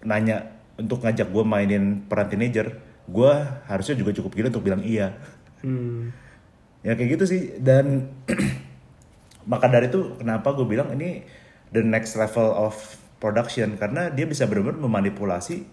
nanya 0.00 0.52
untuk 0.76 1.00
ngajak 1.00 1.28
gue 1.28 1.44
mainin 1.44 2.04
peran 2.04 2.28
teenager, 2.28 2.80
gue 3.04 3.32
harusnya 3.64 3.94
juga 3.94 4.12
cukup 4.12 4.32
gila 4.32 4.48
untuk 4.48 4.64
bilang 4.64 4.80
iya. 4.80 5.16
Hmm. 5.60 6.12
Ya 6.84 6.92
kayak 6.92 7.16
gitu 7.16 7.24
sih 7.24 7.42
dan 7.56 8.12
maka 9.50 9.68
dari 9.68 9.88
itu 9.88 10.16
kenapa 10.16 10.52
gue 10.52 10.64
bilang 10.64 10.92
ini 10.92 11.24
the 11.72 11.80
next 11.80 12.16
level 12.16 12.52
of 12.52 12.76
production 13.20 13.76
karena 13.76 14.12
dia 14.12 14.28
bisa 14.28 14.44
benar-benar 14.44 14.80
memanipulasi 14.80 15.64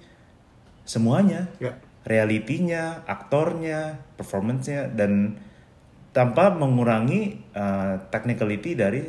semuanya 0.83 1.51
Ya. 1.59 1.75
realitinya 2.03 3.03
aktornya 3.05 3.99
performance-nya 4.15 4.87
dan 4.91 5.35
tanpa 6.11 6.51
mengurangi 6.51 7.39
uh, 7.51 8.03
technicality 8.07 8.75
dari 8.75 9.01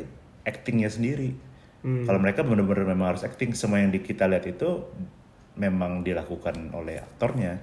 actingnya 0.43 0.87
sendiri 0.87 1.55
Hmm. 1.83 2.07
kalau 2.07 2.15
mereka 2.15 2.47
benar-benar 2.47 2.87
memang 2.87 3.11
harus 3.11 3.27
acting 3.27 3.51
semua 3.51 3.75
yang 3.77 3.91
di- 3.91 3.99
kita 3.99 4.23
lihat 4.23 4.47
itu 4.47 4.87
memang 5.53 5.99
dilakukan 5.99 6.71
oleh 6.71 6.97
aktornya 6.97 7.59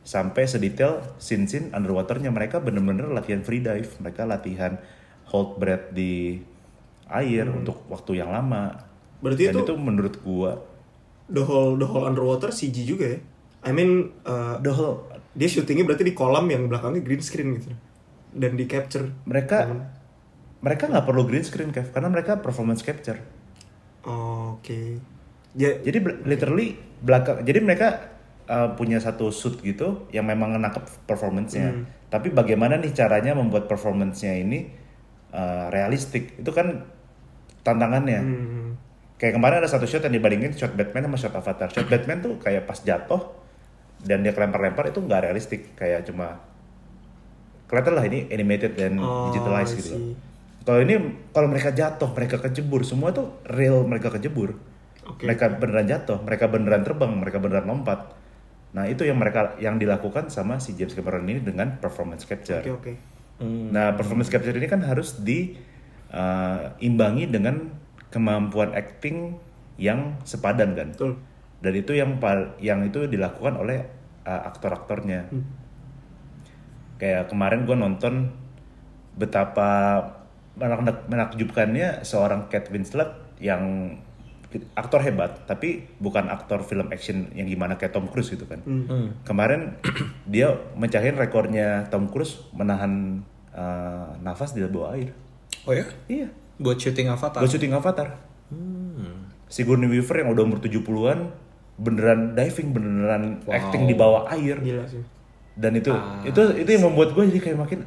sampai 0.00 0.48
sedetail 0.48 1.04
scene-scene 1.20 1.68
underwaternya 1.70 2.32
mereka 2.32 2.56
benar-benar 2.56 3.12
latihan 3.12 3.44
free 3.44 3.60
dive 3.60 3.92
mereka 4.00 4.24
latihan 4.24 4.80
hold 5.28 5.60
breath 5.60 5.92
di 5.92 6.40
air 7.06 7.52
untuk 7.52 7.84
waktu 7.86 8.16
yang 8.16 8.32
lama 8.32 8.72
Hmm. 8.72 9.28
Berarti 9.28 9.42
dan 9.44 9.54
itu- 9.54 9.62
itu 9.62 9.74
menurut 9.76 10.14
gua 10.24 10.56
The 11.28 11.44
whole 11.44 11.76
the 11.76 11.84
whole 11.84 12.08
underwater 12.08 12.48
CG 12.48 12.88
juga 12.88 13.12
ya. 13.12 13.20
I 13.60 13.70
mean 13.70 14.08
uh, 14.24 14.56
the 14.58 14.72
whole 14.72 15.04
dia 15.30 15.46
syutingnya 15.46 15.84
berarti 15.84 16.02
di 16.02 16.16
kolam 16.16 16.48
yang 16.48 16.64
belakangnya 16.64 17.04
green 17.04 17.20
screen 17.20 17.60
gitu. 17.60 17.68
Dan 18.30 18.54
di 18.54 18.64
capture. 18.70 19.10
mereka 19.26 19.66
mereka 20.60 20.86
nggak 20.86 21.06
perlu 21.08 21.24
green 21.24 21.42
screen 21.42 21.72
Kev 21.72 21.90
karena 21.90 22.12
mereka 22.12 22.38
performance 22.38 22.84
capture. 22.84 23.18
Oh, 24.04 24.60
Oke. 24.60 25.00
Ya, 25.56 25.76
jadi 25.82 25.98
bel- 25.98 26.22
literally 26.22 26.78
belakang 27.02 27.42
jadi 27.42 27.58
mereka 27.64 28.12
uh, 28.46 28.76
punya 28.78 29.02
satu 29.02 29.34
suit 29.34 29.58
gitu 29.64 30.06
yang 30.14 30.28
memang 30.28 30.54
nangkep 30.60 31.08
performance-nya. 31.08 31.68
Hmm. 31.74 31.84
tapi 32.10 32.34
bagaimana 32.34 32.74
nih 32.82 32.90
caranya 32.90 33.38
membuat 33.38 33.70
performance-nya 33.70 34.34
ini 34.34 34.66
uh, 35.30 35.70
realistik? 35.70 36.34
Itu 36.42 36.50
kan 36.50 36.86
tantangannya. 37.62 38.20
Hmm, 38.20 38.68
kayak 39.14 39.38
kemarin 39.38 39.62
ada 39.62 39.70
satu 39.70 39.86
shot 39.86 40.02
yang 40.02 40.18
dibandingin 40.18 40.58
shot 40.58 40.74
Batman 40.74 41.06
sama 41.06 41.16
shot 41.18 41.34
Avatar. 41.38 41.70
Shot 41.70 41.86
Batman 41.86 42.18
tuh 42.18 42.34
kayak 42.42 42.66
pas 42.66 42.82
jatuh 42.82 43.30
dan 44.02 44.26
dia 44.26 44.34
kelempar-lempar 44.34 44.90
itu 44.90 44.98
nggak 44.98 45.30
realistik. 45.30 45.78
Kayak 45.78 46.10
cuma 46.10 46.42
kelihatan 47.70 47.94
lah 47.94 48.04
ini 48.10 48.26
animated 48.34 48.74
dan 48.74 48.98
Oh, 48.98 49.30
digitalized 49.30 49.78
gitu 49.78 49.94
loh. 49.94 50.02
Kalau 50.66 50.82
ini 50.82 50.94
kalau 51.30 51.48
mereka 51.48 51.70
jatuh, 51.70 52.10
mereka 52.12 52.36
kejebur, 52.42 52.82
semua 52.82 53.14
tuh 53.14 53.30
real 53.46 53.86
mereka 53.86 54.10
kejebur. 54.10 54.58
Oke. 55.06 55.24
Mereka 55.24 55.56
beneran 55.56 55.88
jatuh, 55.88 56.20
mereka 56.20 56.50
beneran 56.50 56.84
terbang, 56.84 57.16
mereka 57.16 57.38
beneran 57.40 57.70
lompat. 57.70 58.18
Nah, 58.70 58.86
itu 58.86 59.02
yang 59.02 59.18
mereka 59.18 59.58
yang 59.58 59.82
dilakukan 59.82 60.30
sama 60.30 60.62
si 60.62 60.78
James 60.78 60.94
Cameron 60.94 61.26
ini 61.26 61.42
dengan 61.42 61.82
performance 61.82 62.22
capture. 62.28 62.62
Oke, 62.66 62.70
oke. 62.70 62.94
Nah, 63.72 63.96
performance 63.96 64.28
capture 64.28 64.54
ini 64.54 64.68
kan 64.68 64.84
harus 64.84 65.16
diimbangi 65.24 67.24
dengan 67.26 67.72
kemampuan 68.12 68.76
acting 68.76 69.40
yang 69.80 70.20
sepadan 70.28 70.76
kan. 70.76 70.92
Betul. 70.92 71.16
Dan 71.60 71.72
itu 71.72 71.92
yang 71.96 72.20
pal- 72.20 72.52
yang 72.60 72.84
itu 72.84 73.08
dilakukan 73.08 73.56
oleh 73.56 73.88
uh, 74.28 74.44
aktor-aktornya. 74.48 75.32
Kayak 77.00 77.26
kemarin 77.26 77.64
gue 77.64 77.72
nonton 77.72 78.14
betapa 79.16 79.68
menak- 80.54 81.08
menakjubkannya 81.08 82.04
seorang 82.04 82.46
Kate 82.46 82.68
Winslet 82.68 83.08
yang 83.40 83.96
aktor 84.74 84.98
hebat, 85.00 85.46
tapi 85.46 85.86
bukan 85.96 86.26
aktor 86.26 86.60
film 86.60 86.90
action 86.90 87.30
yang 87.32 87.46
gimana 87.46 87.78
kayak 87.78 87.94
Tom 87.94 88.10
Cruise 88.10 88.28
gitu 88.28 88.44
kan. 88.44 88.60
Kemarin 89.22 89.78
dia 90.26 90.50
mencahin 90.74 91.14
rekornya 91.14 91.86
Tom 91.86 92.10
Cruise 92.10 92.42
menahan 92.50 93.22
uh, 93.50 94.10
nafas 94.18 94.52
di 94.52 94.60
bawah 94.60 94.92
air. 94.92 95.14
Oh 95.62 95.72
ya? 95.72 95.86
Iya. 96.04 96.28
Buat 96.58 96.76
syuting 96.76 97.08
Avatar. 97.08 97.38
Buat 97.38 97.48
syuting 97.48 97.72
Avatar. 97.72 98.08
Sigourney 99.46 99.86
Weaver 99.88 100.16
yang 100.18 100.30
udah 100.30 100.42
umur 100.42 100.58
70-an 100.58 101.30
beneran 101.74 102.34
diving, 102.34 102.70
beneran 102.70 103.22
Wow. 103.42 103.54
acting 103.54 103.86
di 103.86 103.94
bawah 103.94 104.26
air. 104.28 104.58
Gila 104.58 104.84
sih. 104.84 105.02
Dan 105.52 105.74
itu 105.74 105.90
Ah, 105.90 106.22
itu 106.22 106.40
itu 106.56 106.68
yang 106.68 106.84
membuat 106.86 107.12
gue 107.12 107.24
jadi 107.28 107.40
kayak 107.42 107.58
makin 107.58 107.80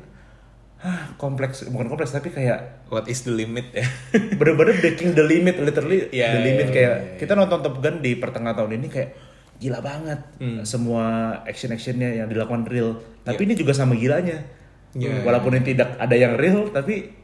ah 0.80 1.16
kompleks. 1.16 1.64
Bukan 1.66 1.88
kompleks 1.88 2.11
tapi 2.11 2.28
kayak 2.30 2.84
What 2.91 3.07
is 3.07 3.24
the 3.24 3.32
limit 3.32 3.72
ya? 3.72 3.88
bener-bener 4.39 4.76
breaking 4.78 5.16
the 5.16 5.24
limit 5.24 5.55
literally 5.57 6.11
Iya, 6.11 6.36
the 6.36 6.41
limit. 6.43 6.68
iya, 6.70 6.76
kayak 6.76 6.93
iya, 6.93 7.03
iya. 7.07 7.18
kita 7.18 7.34
nonton 7.34 7.59
Top 7.59 7.80
Gun 7.80 7.99
di 7.99 8.16
pertengahan 8.16 8.55
tahun 8.55 8.78
ini 8.78 8.88
kayak 8.88 9.09
gila 9.57 9.80
banget. 9.80 10.20
Hmm. 10.38 10.61
semua 10.64 11.05
action 11.47 11.72
actionnya 11.72 12.11
yang 12.14 12.28
dilakukan 12.28 12.68
real. 12.68 12.99
Tapi 13.24 13.47
ini 13.47 13.55
juga 13.55 13.72
sama 13.72 13.95
gilanya. 13.95 14.43
Iya, 14.93 15.24
walaupun 15.24 15.55
ini 15.55 15.74
tidak 15.74 15.97
ada 15.97 16.14
yang 16.14 16.36
real 16.36 16.70
tapi 16.70 17.22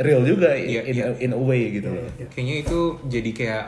real 0.00 0.24
juga 0.24 0.56
in, 0.56 0.68
Iya, 0.68 0.82
in, 0.88 0.94
iya. 0.96 1.06
in 1.20 1.30
a 1.36 1.40
way 1.40 1.76
gitu 1.76 1.92
loh 1.92 2.08
Kayaknya 2.32 2.56
itu 2.64 2.78
jadi 3.06 3.30
kayak 3.36 3.64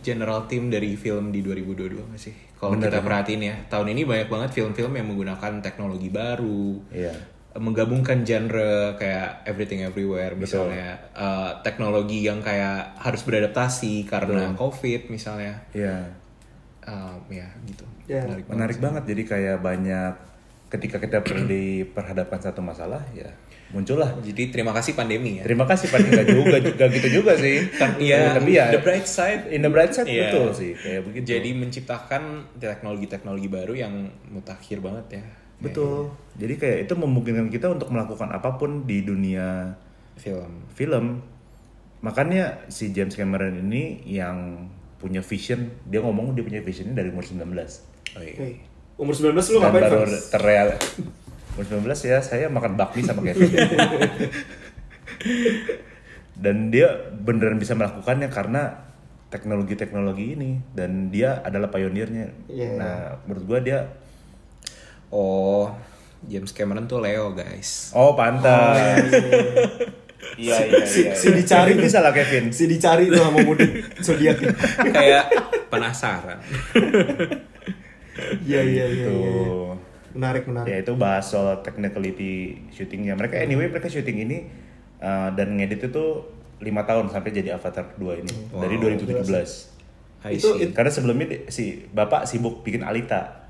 general 0.00 0.48
theme 0.48 0.72
dari 0.72 0.96
film 0.96 1.28
di 1.28 1.44
2022 1.44 2.00
nggak 2.08 2.20
sih? 2.20 2.34
Kalau 2.56 2.80
kita 2.80 2.98
ya. 2.98 3.04
perhatiin 3.04 3.42
ya, 3.44 3.56
tahun 3.68 3.92
ini 3.92 4.02
banyak 4.08 4.28
banget 4.32 4.50
film-film 4.56 4.96
yang 4.96 5.06
menggunakan 5.12 5.52
teknologi 5.60 6.08
baru, 6.08 6.80
iya 6.88 7.12
menggabungkan 7.54 8.26
genre 8.26 8.98
kayak 8.98 9.46
everything 9.46 9.86
everywhere 9.86 10.34
Betul. 10.34 10.66
misalnya, 10.66 10.98
eh, 11.14 11.50
teknologi 11.62 12.26
yang 12.26 12.42
kayak 12.42 12.98
harus 12.98 13.22
beradaptasi 13.22 14.10
karena 14.10 14.50
covid 14.58 15.06
misalnya, 15.06 15.62
iya 15.70 16.10
Um, 16.84 17.16
ya 17.32 17.48
gitu. 17.64 17.80
Ya. 18.04 18.20
Menarik 18.28 18.44
banget. 18.44 18.52
menarik 18.52 18.78
banget 18.82 19.02
jadi 19.08 19.22
kayak 19.24 19.58
banyak 19.64 20.12
ketika 20.68 20.96
kita 21.00 21.24
perlu 21.24 21.48
diperhadapkan 21.56 22.40
satu 22.44 22.60
masalah 22.60 23.00
ya 23.16 23.32
muncullah 23.74 24.14
Jadi 24.22 24.48
terima 24.48 24.70
kasih 24.70 24.94
pandemi 24.94 25.36
ya. 25.36 25.42
terima 25.42 25.66
kasih 25.66 25.90
Pak 25.90 25.98
nggak 25.98 26.26
juga 26.30 26.56
juga 26.62 26.84
gitu 26.88 27.08
juga 27.12 27.32
sih 27.34 27.66
Iya, 28.06 28.38
tapi 28.38 28.54
ya 28.54 28.70
the 28.70 28.78
bright 28.78 29.04
side. 29.04 29.50
in 29.50 29.60
the 29.60 29.68
bright 29.68 29.90
side 29.90 30.06
Iya. 30.06 30.30
betul 30.30 30.46
sih 30.54 30.72
kayak 30.72 31.02
begitu 31.04 31.26
Jadi 31.28 31.50
menciptakan 31.52 32.22
teknologi-teknologi 32.56 33.48
baru 33.48 33.74
yang 33.74 33.94
mutakhir 34.28 34.78
banget 34.78 35.18
ya. 35.18 35.24
betul 35.56 36.12
jadi 36.34 36.54
kayak 36.54 36.78
itu 36.82 36.94
memungkinkan 36.94 37.46
kita 37.48 37.66
untuk 37.68 37.88
melakukan 37.88 38.28
apa 38.28 38.54
pun 38.54 38.84
di 38.84 39.00
dunia 39.00 39.74
Film. 40.14 40.70
film 40.70 41.18
makanya 41.98 42.68
si 42.68 42.90
James 42.90 43.12
Cameron 43.12 43.58
ini 43.58 43.98
yang 44.04 44.68
punya 44.96 45.18
vision 45.18 45.66
dia 45.84 45.98
ngomong 45.98 46.32
dia 46.32 46.42
punya 46.42 46.60
visionnya 46.60 46.94
dari 46.94 47.08
umur 47.08 47.24
19 47.24 47.42
Oh, 48.14 48.22
iya. 48.22 48.36
Oke. 48.36 48.50
Umur 48.94 49.10
19 49.10 49.34
lu 49.34 49.58
dan 49.58 49.62
ngapain, 49.66 49.90
baru 49.90 50.06
terreal 50.28 50.68
umur 51.54 51.64
19 51.86 51.86
ya 52.04 52.18
saya 52.18 52.46
makan 52.48 52.74
bakmi 52.74 53.00
sama 53.00 53.22
Kevin 53.22 53.50
dan 56.34 56.68
dia 56.68 56.90
beneran 57.14 57.56
bisa 57.56 57.72
melakukannya 57.72 58.26
karena 58.26 58.90
teknologi-teknologi 59.28 60.34
ini 60.34 60.50
dan 60.70 61.08
dia 61.08 61.38
adalah 61.40 61.66
pionirnya 61.68 62.30
Iya. 62.46 62.70
nah 62.74 62.96
menurut 63.24 63.44
gua 63.44 63.60
dia 63.60 63.80
Oh, 65.08 65.70
James 66.24 66.50
Cameron 66.50 66.84
tuh 66.84 66.98
Leo 66.98 67.30
guys. 67.32 67.94
oh 67.94 68.14
pantas 68.14 68.98
iya 70.34 70.58
iya 70.58 70.82
Si- 70.82 71.06
iya 71.06 71.14
si 71.14 71.30
dicari. 71.30 71.78
ini 71.78 71.86
salah 71.86 72.10
Kevin 72.10 72.50
Si 72.50 72.66
dicari 72.66 73.06
tuh 73.06 73.22
sama 73.22 73.38
mudik 73.40 73.70
zodiak. 74.00 74.42
Kayak 74.88 75.30
penasaran. 75.68 76.42
Iya 78.42 78.60
iya 78.64 78.84
iya. 78.88 79.06
Tuh. 79.06 79.73
Menarik 80.14 80.46
menarik. 80.46 80.66
ya 80.66 80.76
itu 80.78 80.92
bahas 80.94 81.26
soal 81.26 81.58
technicality 81.60 82.32
syutingnya 82.70 83.12
mereka 83.12 83.34
anyway 83.36 83.66
mereka 83.66 83.86
syuting 83.86 84.22
ini 84.22 84.46
uh, 84.98 85.28
dan 85.30 85.52
ngedit 85.52 85.84
itu 85.84 86.04
lima 86.58 86.82
tahun 86.82 87.10
sampai 87.10 87.30
jadi 87.30 87.52
Avatar 87.52 87.92
2 87.94 88.22
ini 88.22 88.32
dari 88.54 88.78
2017 88.78 89.26
I 90.24 90.38
Itu- 90.38 90.54
see. 90.54 90.70
karena 90.70 90.88
sebelumnya 90.88 91.26
si 91.46 91.84
bapak 91.86 92.24
sibuk 92.24 92.62
bikin 92.62 92.80
Alita 92.80 93.44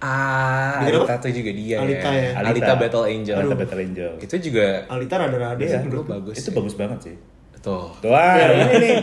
Ah, 0.00 0.80
Bikin 0.80 0.96
Alita 0.96 1.14
tuh 1.20 1.28
juga 1.30 1.50
dia 1.52 1.76
Alita 1.76 2.08
ya. 2.08 2.32
ya? 2.32 2.40
Alita, 2.40 2.72
Battle 2.74 3.04
Angel. 3.04 3.36
Alita 3.36 3.52
Battle 3.54 3.80
Angel 3.82 4.12
Itu 4.16 4.36
juga 4.40 4.66
Alita 4.88 5.14
rada-rada 5.14 5.60
sih 5.60 5.76
gue. 5.84 6.00
bagus. 6.02 6.34
itu 6.34 6.48
sih. 6.48 6.56
bagus 6.56 6.74
banget 6.74 6.98
sih 7.04 7.16
Tuh. 7.60 7.92
tuh 8.00 8.08
ah, 8.08 8.40
ini 8.40 8.72
nih 8.80 8.94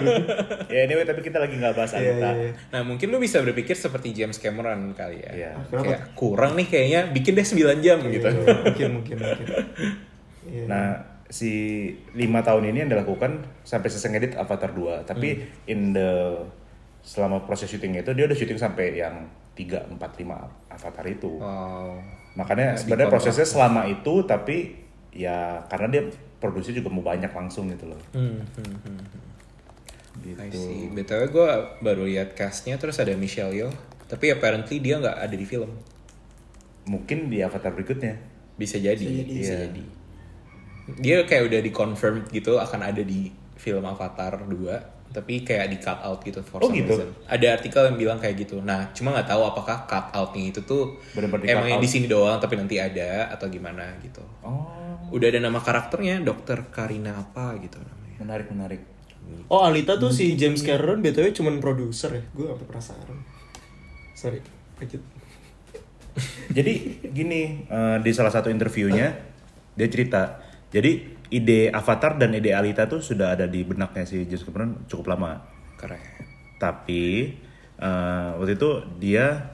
ya 0.66 0.80
anyway 0.84 1.06
tapi 1.06 1.22
kita 1.22 1.38
lagi 1.38 1.56
nggak 1.56 1.78
bahas 1.78 1.94
Iya, 1.94 2.18
Alita 2.18 2.30
iya, 2.34 2.42
iya. 2.42 2.52
Nah 2.74 2.82
mungkin 2.82 3.08
lu 3.08 3.22
bisa 3.22 3.38
berpikir 3.40 3.78
seperti 3.78 4.12
James 4.12 4.42
Cameron 4.42 4.98
kali 4.98 5.22
ya. 5.22 5.32
Iya. 5.32 5.52
Kenapa? 5.70 5.86
Kayak 5.86 6.02
kurang 6.14 6.58
nih 6.58 6.66
kayaknya 6.66 7.02
bikin 7.14 7.34
deh 7.34 7.46
9 7.46 7.86
jam 7.86 8.02
gitu. 8.04 8.26
Iya, 8.26 8.58
Mungkin 8.66 8.88
mungkin 8.98 9.16
mungkin. 9.16 9.48
Iya. 10.48 10.66
Nah, 10.66 10.88
si 11.28 11.52
lima 12.12 12.42
tahun 12.42 12.72
ini 12.72 12.82
yang 12.82 12.90
dilakukan 12.90 13.46
sampai 13.62 13.88
selesai 13.88 14.10
ngedit 14.10 14.34
Avatar 14.34 14.74
2. 14.74 15.06
Tapi 15.06 15.30
Hmm. 15.38 15.70
in 15.70 15.80
the 15.92 16.42
selama 17.04 17.46
proses 17.46 17.70
syuting 17.70 17.96
itu 17.96 18.12
dia 18.12 18.26
udah 18.26 18.36
syuting 18.36 18.58
sampai 18.58 18.98
yang 18.98 19.28
3, 19.54 19.86
4, 19.86 20.02
5 20.18 20.50
Avatar 20.68 21.06
itu. 21.06 21.30
Wow. 21.38 22.00
Makanya 22.34 22.74
Masih 22.74 22.82
sebenarnya 22.84 23.10
prosesnya 23.10 23.46
selama 23.46 23.86
itu 23.86 24.14
tapi 24.24 24.82
ya 25.10 25.62
karena 25.66 25.88
dia 25.90 26.04
produksi 26.38 26.72
juga 26.72 26.90
mau 26.90 27.02
banyak 27.02 27.30
langsung 27.30 27.70
gitu 27.70 27.90
loh. 27.90 28.02
Hmm, 28.14 28.42
hmm, 28.44 28.78
hmm. 28.84 29.02
I 30.18 30.50
Gitu. 30.50 30.58
see. 30.58 30.90
BTW 30.90 31.30
gue 31.30 31.50
baru 31.80 32.04
lihat 32.10 32.34
castnya 32.34 32.76
terus 32.76 32.98
ada 32.98 33.14
Michelle 33.14 33.54
Yeoh. 33.54 33.74
Tapi 34.08 34.34
apparently 34.34 34.82
dia 34.82 34.98
nggak 34.98 35.14
ada 35.14 35.36
di 35.36 35.46
film. 35.46 35.70
Mungkin 36.88 37.30
di 37.30 37.44
Avatar 37.44 37.70
berikutnya. 37.72 38.18
Bisa 38.58 38.82
jadi. 38.82 38.98
Bisa 38.98 39.14
jadi. 39.14 39.34
Bisa 39.34 39.54
Iya. 39.54 39.62
jadi. 39.70 39.84
Dia 40.98 41.18
kayak 41.28 41.44
udah 41.52 41.60
di 41.62 41.72
confirm 41.72 42.26
gitu 42.32 42.58
akan 42.58 42.82
ada 42.82 43.04
di 43.04 43.30
film 43.60 43.84
Avatar 43.84 44.42
2. 44.48 44.97
Tapi 45.18 45.42
kayak 45.42 45.66
di 45.68 45.78
cut 45.78 45.98
out 46.00 46.22
gitu 46.22 46.38
for 46.40 46.62
Oh, 46.62 46.70
some 46.70 46.78
gitu? 46.78 46.94
reason. 46.94 47.10
Ada 47.26 47.58
artikel 47.58 47.82
yang 47.84 47.98
bilang 47.98 48.18
kayak 48.18 48.38
gitu. 48.38 48.62
Nah, 48.62 48.94
cuma 48.94 49.10
nggak 49.12 49.26
tahu 49.26 49.42
apakah 49.44 49.84
cut 49.84 50.14
outnya 50.14 50.54
itu 50.54 50.62
tuh 50.62 51.02
cut 51.10 51.42
emangnya 51.42 51.78
out. 51.78 51.84
di 51.84 51.90
sini 51.90 52.06
doang 52.06 52.38
tapi 52.38 52.54
nanti 52.54 52.78
ada 52.78 53.26
atau 53.28 53.50
gimana 53.50 53.82
gitu. 54.00 54.22
Oh, 54.46 54.70
Udah 55.10 55.28
ada 55.28 55.40
nama 55.40 55.58
karakternya, 55.58 56.22
Dokter 56.22 56.70
Karina 56.70 57.18
apa 57.18 57.58
gitu 57.58 57.80
namanya. 57.80 58.18
menarik 58.20 58.48
menarik. 58.50 58.82
Oh 59.48 59.60
Alita 59.60 59.96
tuh 59.96 60.08
si 60.08 60.36
James 60.36 60.62
Cameron 60.62 61.02
btw 61.02 61.34
cuman 61.34 61.58
produser 61.58 62.14
ya, 62.14 62.24
gue 62.32 62.46
sampai 62.46 62.68
penasaran. 62.68 63.18
Sorry, 64.14 64.40
lanjut. 64.78 65.02
Jadi 66.50 66.74
gini 67.08 67.42
eh, 67.64 67.98
di 68.00 68.12
salah 68.12 68.32
satu 68.32 68.48
interviewnya 68.48 69.14
dia 69.74 69.88
cerita. 69.88 70.42
Jadi 70.68 71.17
ide 71.28 71.68
Avatar 71.70 72.16
dan 72.16 72.32
ide 72.32 72.56
Alita 72.56 72.88
tuh 72.88 73.00
sudah 73.00 73.36
ada 73.36 73.46
di 73.46 73.64
benaknya 73.64 74.08
si 74.08 74.24
James 74.26 74.44
Cameron 74.44 74.88
cukup 74.88 75.12
lama. 75.12 75.44
Keren. 75.76 76.00
Tapi 76.58 77.36
eh, 77.78 78.30
waktu 78.36 78.54
itu 78.56 78.70
dia 78.98 79.54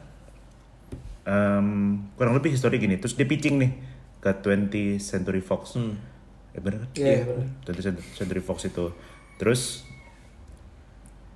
em, 1.23 1.67
kurang 2.15 2.35
lebih 2.37 2.53
histori 2.53 2.77
gini. 2.77 2.95
Terus 2.97 3.15
dia 3.15 3.27
pitching 3.27 3.55
nih 3.59 3.71
ke 4.19 4.31
20th 4.31 5.01
Century 5.01 5.43
Fox. 5.43 5.75
Eh 6.53 6.61
bener 6.61 6.87
kan? 6.87 6.89
Iya, 6.95 7.25
bener. 7.27 7.47
20th 7.65 7.83
Cent- 7.83 8.07
Century 8.15 8.39
Fox 8.39 8.63
itu. 8.63 8.93
Terus 9.35 9.83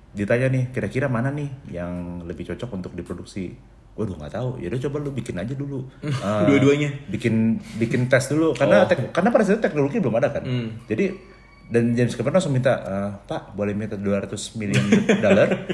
ditanya 0.08 0.48
nih 0.48 0.72
kira-kira 0.72 1.06
mana 1.06 1.28
nih 1.28 1.52
yang 1.68 2.24
lebih 2.24 2.48
cocok 2.48 2.70
untuk 2.72 2.92
diproduksi 2.96 3.52
waduh 3.98 4.14
nggak 4.14 4.32
tahu. 4.32 4.50
Ya 4.56 4.70
udah 4.70 4.80
coba 4.80 4.96
lu 5.00 5.10
bikin 5.10 5.34
aja 5.34 5.52
dulu. 5.52 5.82
Eh, 6.06 6.42
Dua-duanya? 6.46 6.94
bikin 7.06 7.58
bikin 7.76 8.06
tes 8.06 8.30
dulu. 8.30 8.54
Karena 8.54 8.86
tek- 8.86 9.10
karena 9.10 9.28
pada 9.28 9.42
saat 9.42 9.58
itu 9.58 9.64
teknologi 9.64 9.98
belum 9.98 10.14
ada 10.14 10.30
kan. 10.30 10.46
Jadi 10.86 11.34
dan 11.68 11.92
James 11.92 12.14
Cameron 12.14 12.34
langsung 12.34 12.54
minta 12.54 12.72
"Eh, 12.78 13.10
Pak 13.26 13.52
boleh 13.52 13.74
minta 13.74 13.92
200 13.92 14.30
million 14.54 14.80
dollar? 15.18 15.48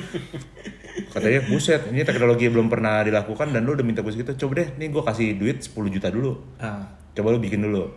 Katanya 1.06 1.40
buset 1.44 1.86
ini 1.88 2.02
teknologi 2.02 2.46
belum 2.46 2.66
pernah 2.66 3.02
dilakukan 3.02 3.50
dan 3.50 3.62
lu 3.62 3.74
udah 3.74 3.82
minta 3.82 4.00
gue 4.00 4.10
segitu. 4.10 4.34
Coba 4.36 4.62
deh 4.62 4.68
nih 4.74 4.88
gue 4.88 5.02
kasih 5.02 5.28
duit 5.34 5.58
10 5.60 5.74
juta 5.88 6.08
dulu. 6.08 6.38
Ah, 6.56 6.82
coba 7.12 7.30
lu 7.30 7.38
bikin 7.38 7.62
dulu 7.62 7.90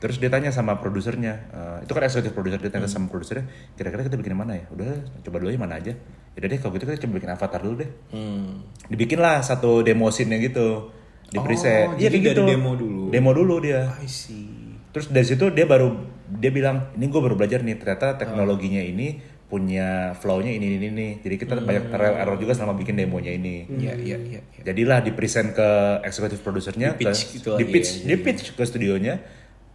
terus 0.00 0.16
dia 0.16 0.32
tanya 0.32 0.48
sama 0.48 0.80
produsernya 0.80 1.32
eh, 1.52 1.76
itu 1.84 1.92
kan 1.92 2.02
eksekutif 2.08 2.32
produser 2.32 2.56
dia 2.56 2.72
tanya 2.72 2.88
sama 2.88 3.12
produsernya 3.12 3.44
kira-kira 3.76 4.08
kita 4.08 4.16
bikin 4.16 4.32
yang 4.32 4.42
mana 4.42 4.56
ya? 4.56 4.64
Udah 4.72 4.90
coba 5.22 5.36
dulu 5.38 5.52
yang 5.52 5.60
mana 5.60 5.76
aja. 5.76 5.92
Ya 6.32 6.46
deh 6.48 6.56
kalau 6.56 6.72
gitu 6.74 6.88
kita 6.88 6.96
coba 7.04 7.12
bikin 7.20 7.30
avatar 7.30 7.60
dulu 7.60 7.74
deh. 7.84 7.90
Hmm. 8.10 8.64
dibikinlah 8.88 9.44
satu 9.44 9.84
demo 9.84 10.08
scene-nya 10.08 10.40
gitu 10.40 10.88
di 11.28 11.38
Oh, 11.38 11.44
preset 11.46 11.94
Iya, 11.94 12.10
jadi 12.10 12.16
kayak 12.26 12.36
dari 12.42 12.50
demo 12.56 12.72
dulu. 12.74 13.02
demo 13.12 13.30
dulu 13.30 13.54
dia. 13.62 13.86
I 14.00 14.08
see. 14.08 14.72
terus 14.90 15.06
dari 15.06 15.22
situ 15.22 15.54
dia 15.54 15.70
baru 15.70 15.94
dia 16.26 16.50
bilang 16.50 16.90
ini 16.98 17.06
gue 17.06 17.20
baru 17.22 17.38
belajar 17.38 17.62
nih 17.62 17.78
ternyata 17.78 18.18
teknologinya 18.18 18.82
ini 18.82 19.22
punya 19.46 20.14
flow-nya 20.18 20.50
ini 20.50 20.78
ini 20.78 20.86
ini. 20.90 21.08
Jadi 21.22 21.34
kita 21.38 21.58
banyak 21.58 21.90
trial 21.90 22.14
error 22.18 22.38
juga 22.38 22.54
selama 22.54 22.78
bikin 22.78 22.94
demonya 22.94 23.34
ini. 23.34 23.66
Iya, 23.66 23.94
iya, 23.98 24.16
iya. 24.18 24.40
iya. 24.42 24.62
jadilah 24.62 25.02
di 25.02 25.10
present 25.10 25.54
ke 25.54 25.68
eksekutif 26.06 26.38
produsernya 26.42 26.94
Di 26.94 27.02
pitch 27.06 27.20
ke, 27.20 27.30
gitu 27.38 27.50
di 27.58 27.64
pitch 27.66 27.90
ya, 28.02 28.06
di 28.10 28.16
pitch 28.18 28.42
ke 28.54 28.62
studionya 28.62 29.14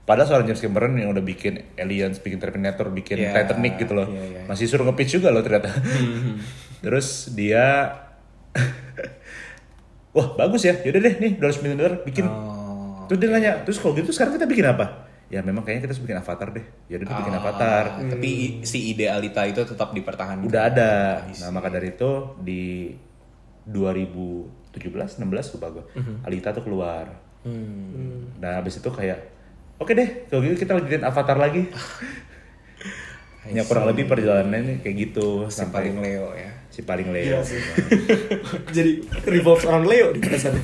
padahal 0.06 0.28
seorang 0.28 0.46
James 0.46 0.62
Cameron 0.62 0.94
yang 0.96 1.10
udah 1.10 1.22
bikin 1.22 1.54
Aliens 1.76 2.18
bikin 2.18 2.38
Terminator 2.38 2.88
bikin 2.90 3.18
Iya, 3.20 3.34
Titanic 3.36 3.78
gitu 3.78 3.94
loh. 3.94 4.06
iya, 4.08 4.22
iya. 4.24 4.42
masih 4.46 4.66
suruh 4.66 4.86
nge-pitch 4.86 5.18
juga 5.18 5.30
loh 5.30 5.42
ternyata. 5.42 5.74
Terus 6.86 7.08
dia 7.32 7.90
wah 10.16 10.28
bagus 10.36 10.64
ya. 10.64 10.78
Yaudah 10.80 11.02
deh 11.02 11.16
nih 11.18 11.32
200 11.36 11.62
million 11.62 11.78
dollar 11.78 11.96
bikin. 12.02 12.26
Oh. 12.26 13.04
terus 13.06 13.20
dia 13.20 13.30
nanya 13.30 13.62
terus 13.62 13.78
kalau 13.78 13.94
gitu 13.94 14.10
sekarang 14.10 14.34
kita 14.34 14.46
bikin 14.46 14.66
apa? 14.68 15.06
Ya 15.26 15.42
memang 15.42 15.62
kayaknya 15.62 15.86
kita 15.86 15.92
harus 15.92 16.02
bikin 16.02 16.18
avatar 16.18 16.48
deh. 16.52 16.66
Ya 16.86 16.98
udah 16.98 17.10
bikin 17.12 17.34
Ah, 17.34 17.40
avatar. 17.40 17.84
Tapi 18.08 18.28
i- 18.30 18.56
si 18.62 18.80
ide 18.88 19.06
Alita 19.08 19.42
itu 19.44 19.62
tetap 19.62 19.90
dipertahankan. 19.92 20.42
udah 20.42 20.62
ada. 20.64 20.94
Nah 21.26 21.50
maka 21.52 21.68
dari 21.68 21.92
itu 21.92 22.10
di 22.40 22.94
2017 23.66 25.18
16 25.18 25.54
lupa 25.54 25.68
gue 25.72 25.84
Alita 26.22 26.50
tuh 26.52 26.62
keluar. 26.62 27.10
Hmm. 27.42 28.34
nah 28.38 28.58
habis 28.58 28.74
itu 28.76 28.90
kayak 28.90 29.35
oke 29.78 29.92
deh 29.92 30.10
kalau 30.26 30.42
gitu 30.42 30.56
kita 30.58 30.72
lanjutin 30.74 31.04
avatar 31.04 31.36
lagi 31.36 31.68
ya 33.46 33.62
kurang 33.62 33.86
lebih 33.86 34.06
perjalanannya 34.06 34.82
kayak 34.82 34.96
gitu 35.06 35.46
Si 35.48 35.62
sampai 35.62 35.86
paling 35.86 36.02
Leo 36.02 36.34
ya. 36.34 36.50
si 36.68 36.82
paling 36.82 37.08
Iya 37.08 37.40
Leo 37.40 37.42
sih. 37.42 37.62
Jadi 38.76 38.92
revolves 39.24 39.64
around 39.64 39.86
Leo 39.86 40.12
di 40.12 40.20
perasaannya. 40.20 40.64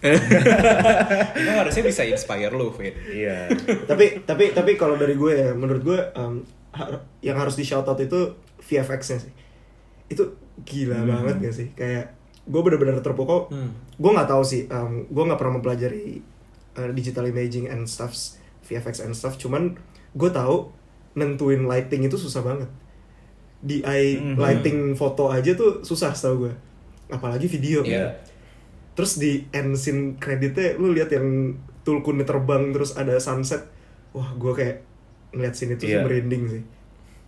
Itu 1.34 1.50
harusnya 1.50 1.82
bisa 1.82 2.02
inspire 2.04 2.48
lu, 2.50 2.70
Fit. 2.70 2.94
iya 3.10 3.50
tapi 3.84 4.22
tapi 4.22 4.50
tapi 4.50 4.72
kalau 4.74 4.94
dari 4.94 5.12
gue 5.12 5.32
ya, 5.34 5.50
menurut 5.52 5.82
gue 5.82 5.98
har- 6.70 7.04
yang 7.20 7.36
harus 7.36 7.52
di 7.54 7.66
shout 7.66 7.84
out 7.84 7.98
itu 7.98 8.32
VFX-nya 8.60 9.18
sih. 9.20 9.32
Itu 10.06 10.38
gila 10.62 11.02
banget 11.02 11.42
gak 11.42 11.54
sih? 11.54 11.68
Kayak 11.74 12.14
gue 12.40 12.60
bener-bener 12.62 12.96
terpukau. 13.00 13.50
Hmm. 13.50 13.74
Gue 13.92 14.10
nggak 14.10 14.30
tahu 14.30 14.42
sih. 14.42 14.64
em, 14.66 15.04
gue 15.04 15.22
nggak 15.22 15.36
pernah 15.36 15.58
mempelajari 15.58 16.22
eh, 16.74 16.90
digital 16.92 17.26
imaging 17.26 17.66
and 17.66 17.86
stuffs, 17.86 18.38
VFX 18.62 19.02
and 19.02 19.14
stuff. 19.14 19.34
Cuman 19.36 19.74
gue 20.12 20.30
tahu 20.30 20.70
nentuin 21.14 21.64
lighting 21.64 22.06
itu 22.06 22.14
susah 22.14 22.42
banget. 22.42 22.70
Di 23.60 23.82
eye 23.82 24.16
lighting 24.36 24.94
foto 24.94 25.28
aja 25.28 25.52
tuh 25.52 25.82
susah 25.82 26.14
setahu 26.14 26.48
gue. 26.48 26.54
Apalagi 27.10 27.46
video. 27.46 27.82
Iya. 27.82 28.16
Terus 28.94 29.16
di 29.16 29.44
end 29.50 29.74
scene 29.74 30.16
kreditnya 30.16 30.76
lu 30.76 30.92
lihat 30.92 31.10
yang 31.10 31.56
tulkunnya 31.82 32.24
terbang 32.24 32.70
terus 32.70 32.94
ada 32.94 33.16
sunset. 33.18 33.66
Wah, 34.12 34.34
gue 34.34 34.52
kayak 34.52 34.76
ngeliat 35.30 35.54
scene 35.54 35.74
itu 35.74 35.86
sih 35.86 35.94
Iya. 35.94 36.02
merinding 36.02 36.44
sih. 36.48 36.62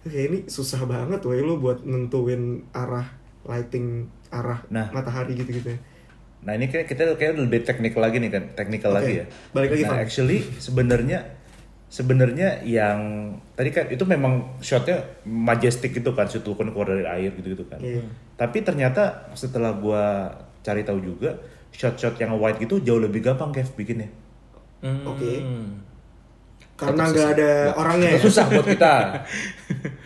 Kayak 0.02 0.24
ini 0.30 0.38
susah 0.50 0.82
banget 0.84 1.22
woy 1.22 1.38
lu 1.38 1.58
buat 1.58 1.86
nentuin 1.86 2.66
arah 2.74 3.06
lighting, 3.46 4.10
arah 4.30 4.62
Nah. 4.70 4.90
matahari 4.90 5.34
gitu-gitu 5.34 5.74
ya. 5.74 5.78
Nah 6.42 6.52
ini 6.58 6.66
kayak 6.66 6.90
kita 6.90 7.14
kayak 7.14 7.38
lebih 7.38 7.62
teknikal 7.62 8.02
lagi 8.02 8.18
nih 8.18 8.30
kan, 8.34 8.44
teknikal 8.58 8.90
Oke, 8.90 8.98
lagi 8.98 9.12
ya. 9.22 9.26
balik 9.54 9.70
lagi, 9.78 9.84
Nah 9.86 10.00
actually 10.02 10.38
sebenarnya 10.58 11.18
sebenarnya 11.86 12.66
yang 12.66 12.98
tadi 13.54 13.70
kan 13.70 13.86
itu 13.92 14.02
memang 14.02 14.58
shotnya 14.58 15.22
majestic 15.22 15.94
gitu 15.94 16.10
kan, 16.16 16.26
shoot 16.26 16.42
tulkun 16.42 16.74
keluar 16.74 16.98
dari 16.98 17.06
air 17.06 17.30
gitu 17.38 17.54
gitu 17.54 17.64
kan. 17.70 17.78
Iya. 17.78 18.02
Tapi 18.34 18.58
ternyata 18.66 19.30
setelah 19.38 19.70
gua 19.76 20.34
cari 20.66 20.82
tahu 20.82 20.98
juga 20.98 21.38
shot-shot 21.72 22.18
yang 22.18 22.36
wide 22.36 22.58
gitu 22.58 22.82
jauh 22.82 22.98
lebih 22.98 23.22
gampang 23.22 23.54
Kev 23.54 23.70
bikinnya. 23.78 24.10
Hmm. 24.82 25.06
Oke. 25.06 25.38
Karena 26.82 27.06
nggak 27.06 27.28
ada 27.38 27.52
orangnya 27.78 28.08
ya. 28.16 28.18
Susah 28.18 28.44
buat 28.50 28.66
kita. 28.66 28.94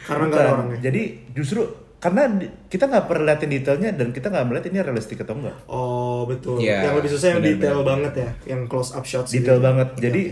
Karena 0.05 0.24
nggak 0.28 0.43
ada 0.43 0.53
orangnya. 0.53 0.78
Jadi 0.84 1.32
justru 1.32 1.64
karena 1.97 2.28
kita 2.68 2.86
nggak 2.92 3.05
pernah 3.09 3.32
liatin 3.32 3.51
detailnya 3.51 3.90
dan 3.97 4.12
kita 4.12 4.28
nggak 4.28 4.44
melihat 4.47 4.64
ini 4.68 4.78
realistik 4.84 5.24
atau 5.24 5.34
enggak. 5.34 5.57
Oh, 5.66 6.28
betul. 6.28 6.61
Iya, 6.61 6.92
yang 6.92 6.97
lebih 7.01 7.11
susah 7.11 7.36
yang 7.36 7.40
detail 7.40 7.80
benar, 7.80 7.88
banget 7.88 8.12
ya, 8.20 8.30
yang 8.53 8.62
close 8.68 8.92
up 8.92 9.09
shots. 9.09 9.32
Detail 9.32 9.59
gitu. 9.59 9.66
banget. 9.66 9.88
Jadi 9.97 10.22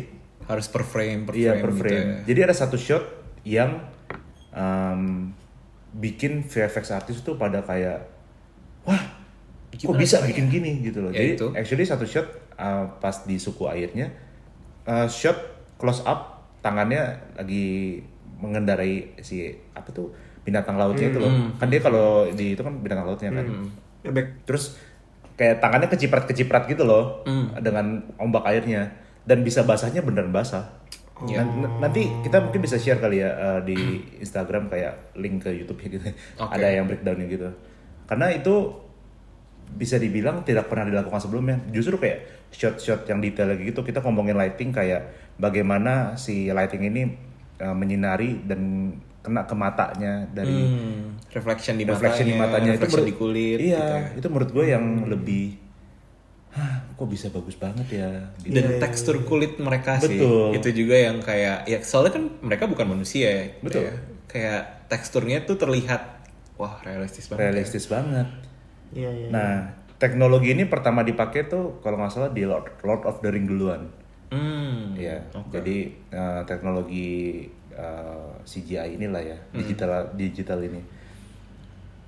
Harus 0.45 0.69
per 0.69 0.85
frame, 0.85 1.25
per 1.25 1.33
Iya 1.33 1.57
frame, 1.57 1.63
per 1.65 1.71
gitu 1.73 1.81
frame. 1.81 2.05
ya. 2.05 2.17
Jadi 2.29 2.41
ada 2.45 2.55
satu 2.55 2.77
shot 2.77 3.05
yang 3.49 3.81
um, 4.53 5.33
bikin 5.97 6.45
VFX 6.45 6.93
artis 6.93 7.25
tuh 7.25 7.41
pada 7.41 7.65
kayak 7.65 8.05
wah 8.85 9.01
Bikin 9.73 9.89
kok 9.91 9.97
bisa 9.97 10.21
bikin 10.23 10.47
ya? 10.47 10.53
gini 10.53 10.71
gitu 10.85 11.01
loh. 11.01 11.11
Ya 11.11 11.25
Jadi 11.25 11.31
itu. 11.35 11.47
actually 11.57 11.87
satu 11.89 12.05
shot 12.05 12.29
uh, 12.61 12.87
pas 13.01 13.25
di 13.25 13.41
suku 13.41 13.65
airnya 13.67 14.13
uh, 14.85 15.09
shot 15.09 15.35
close 15.81 16.05
up 16.05 16.45
tangannya 16.61 17.25
lagi 17.35 18.05
mengendarai 18.39 19.17
si 19.25 19.49
apa 19.73 19.89
tuh 19.91 20.13
binatang 20.45 20.77
lautnya 20.77 21.09
itu 21.09 21.19
loh. 21.19 21.33
Hmm. 21.33 21.57
Kan 21.57 21.69
dia 21.69 21.81
kalau 21.81 22.29
di 22.29 22.53
itu 22.53 22.61
kan 22.61 22.77
binatang 22.79 23.09
lautnya 23.09 23.33
kan. 23.33 23.45
Bebek. 24.05 24.45
Terus 24.45 24.77
kayak 25.35 25.59
tangannya 25.59 25.89
keciprat-keciprat 25.91 26.69
gitu 26.69 26.85
loh 26.85 27.25
Hmm. 27.27 27.51
dengan 27.59 28.05
ombak 28.17 28.47
airnya 28.47 28.93
dan 29.25 29.41
bisa 29.41 29.65
basahnya 29.65 30.05
beneran 30.05 30.31
basah. 30.31 30.85
N- 31.25 31.79
nanti 31.79 32.11
kita 32.23 32.43
mungkin 32.43 32.61
bisa 32.61 32.77
share 32.77 32.99
kali 32.99 33.23
ya 33.23 33.31
uh, 33.33 33.61
di 33.63 33.75
Instagram 34.19 34.67
kayak 34.69 35.15
link 35.17 35.43
ke 35.43 35.51
YouTube 35.55 35.79
gitu. 35.81 36.03
Oke. 36.43 36.53
Ada 36.53 36.75
yang 36.75 36.85
breakdownnya 36.85 37.27
gitu. 37.27 37.49
Karena 38.05 38.29
itu 38.31 38.85
bisa 39.75 39.97
dibilang 39.97 40.45
tidak 40.45 40.69
pernah 40.69 40.85
dilakukan 40.85 41.19
sebelumnya. 41.19 41.57
Justru 41.73 41.97
kayak 41.97 42.51
shot-shot 42.53 43.09
yang 43.09 43.19
detail 43.19 43.49
lagi 43.49 43.73
gitu. 43.73 43.81
Kita 43.81 44.05
ngomongin 44.05 44.37
lighting 44.37 44.71
kayak 44.71 45.09
bagaimana 45.39 46.15
si 46.15 46.51
lighting 46.51 46.83
ini 46.85 47.03
uh, 47.59 47.73
menyinari 47.73 48.45
dan 48.45 48.93
kena 49.25 49.43
ke 49.43 49.55
matanya 49.55 50.29
dari 50.31 50.53
Hmm. 50.53 51.17
Reflection 51.27 51.75
di 51.75 51.83
reflection 51.83 52.29
di 52.29 52.37
matanya 52.37 52.71
itu 52.71 52.79
reflection 52.79 53.01
menurut- 53.01 53.09
di 53.09 53.17
kulit. 53.17 53.59
Iya, 53.59 53.75
gitu 53.75 53.91
ya. 53.91 54.01
itu 54.15 54.27
menurut 54.29 54.51
gue 54.53 54.65
yang 54.69 54.85
lebih 55.09 55.47
Hah, 56.51 56.71
kok 56.95 57.11
bisa 57.11 57.27
bagus 57.29 57.59
banget 57.59 57.83
ya 57.91 58.07
gitu. 58.39 58.55
Dan 58.55 58.79
tekstur 58.79 59.27
kulit 59.27 59.59
mereka 59.59 59.99
sih. 59.99 60.15
Betul. 60.15 60.55
Itu 60.55 60.69
juga 60.71 60.95
yang 60.95 61.19
kayak 61.19 61.67
ya 61.67 61.83
soalnya 61.83 62.15
kan 62.15 62.31
mereka 62.41 62.71
bukan 62.71 62.87
manusia 62.87 63.27
ya. 63.27 63.45
gitu 63.59 63.67
Betul. 63.75 63.83
ya. 63.83 63.95
Kayak 64.29 64.61
teksturnya 64.87 65.43
tuh 65.43 65.57
terlihat 65.57 66.23
wah 66.55 66.79
realistis 66.81 67.27
banget. 67.27 67.41
ya. 67.41 67.45
realistis 67.45 67.85
banget. 67.89 68.29
Iya, 68.95 69.11
iya. 69.11 69.29
Nah, 69.29 69.55
teknologi 69.97 70.55
ini 70.55 70.63
pertama 70.65 71.03
dipakai 71.03 71.51
tuh 71.51 71.83
kalau 71.83 71.99
nggak 71.99 72.13
salah 72.13 72.31
di 72.31 72.47
Lord, 72.47 72.71
Lord 72.81 73.03
of 73.03 73.19
the 73.19 73.35
Ring 73.35 73.51
duluan. 73.51 73.91
Hmm. 74.31 74.95
Iya. 74.95 75.27
Oke. 75.35 75.59
Jadi 75.59 75.77
eh, 76.09 76.41
teknologi 76.45 77.43
eh, 77.75 78.31
CGI 78.47 78.95
inilah 78.97 79.23
ya, 79.23 79.39
Hmm. 79.39 79.59
digital 79.59 79.91
digital 80.15 80.59
ini. 80.63 80.81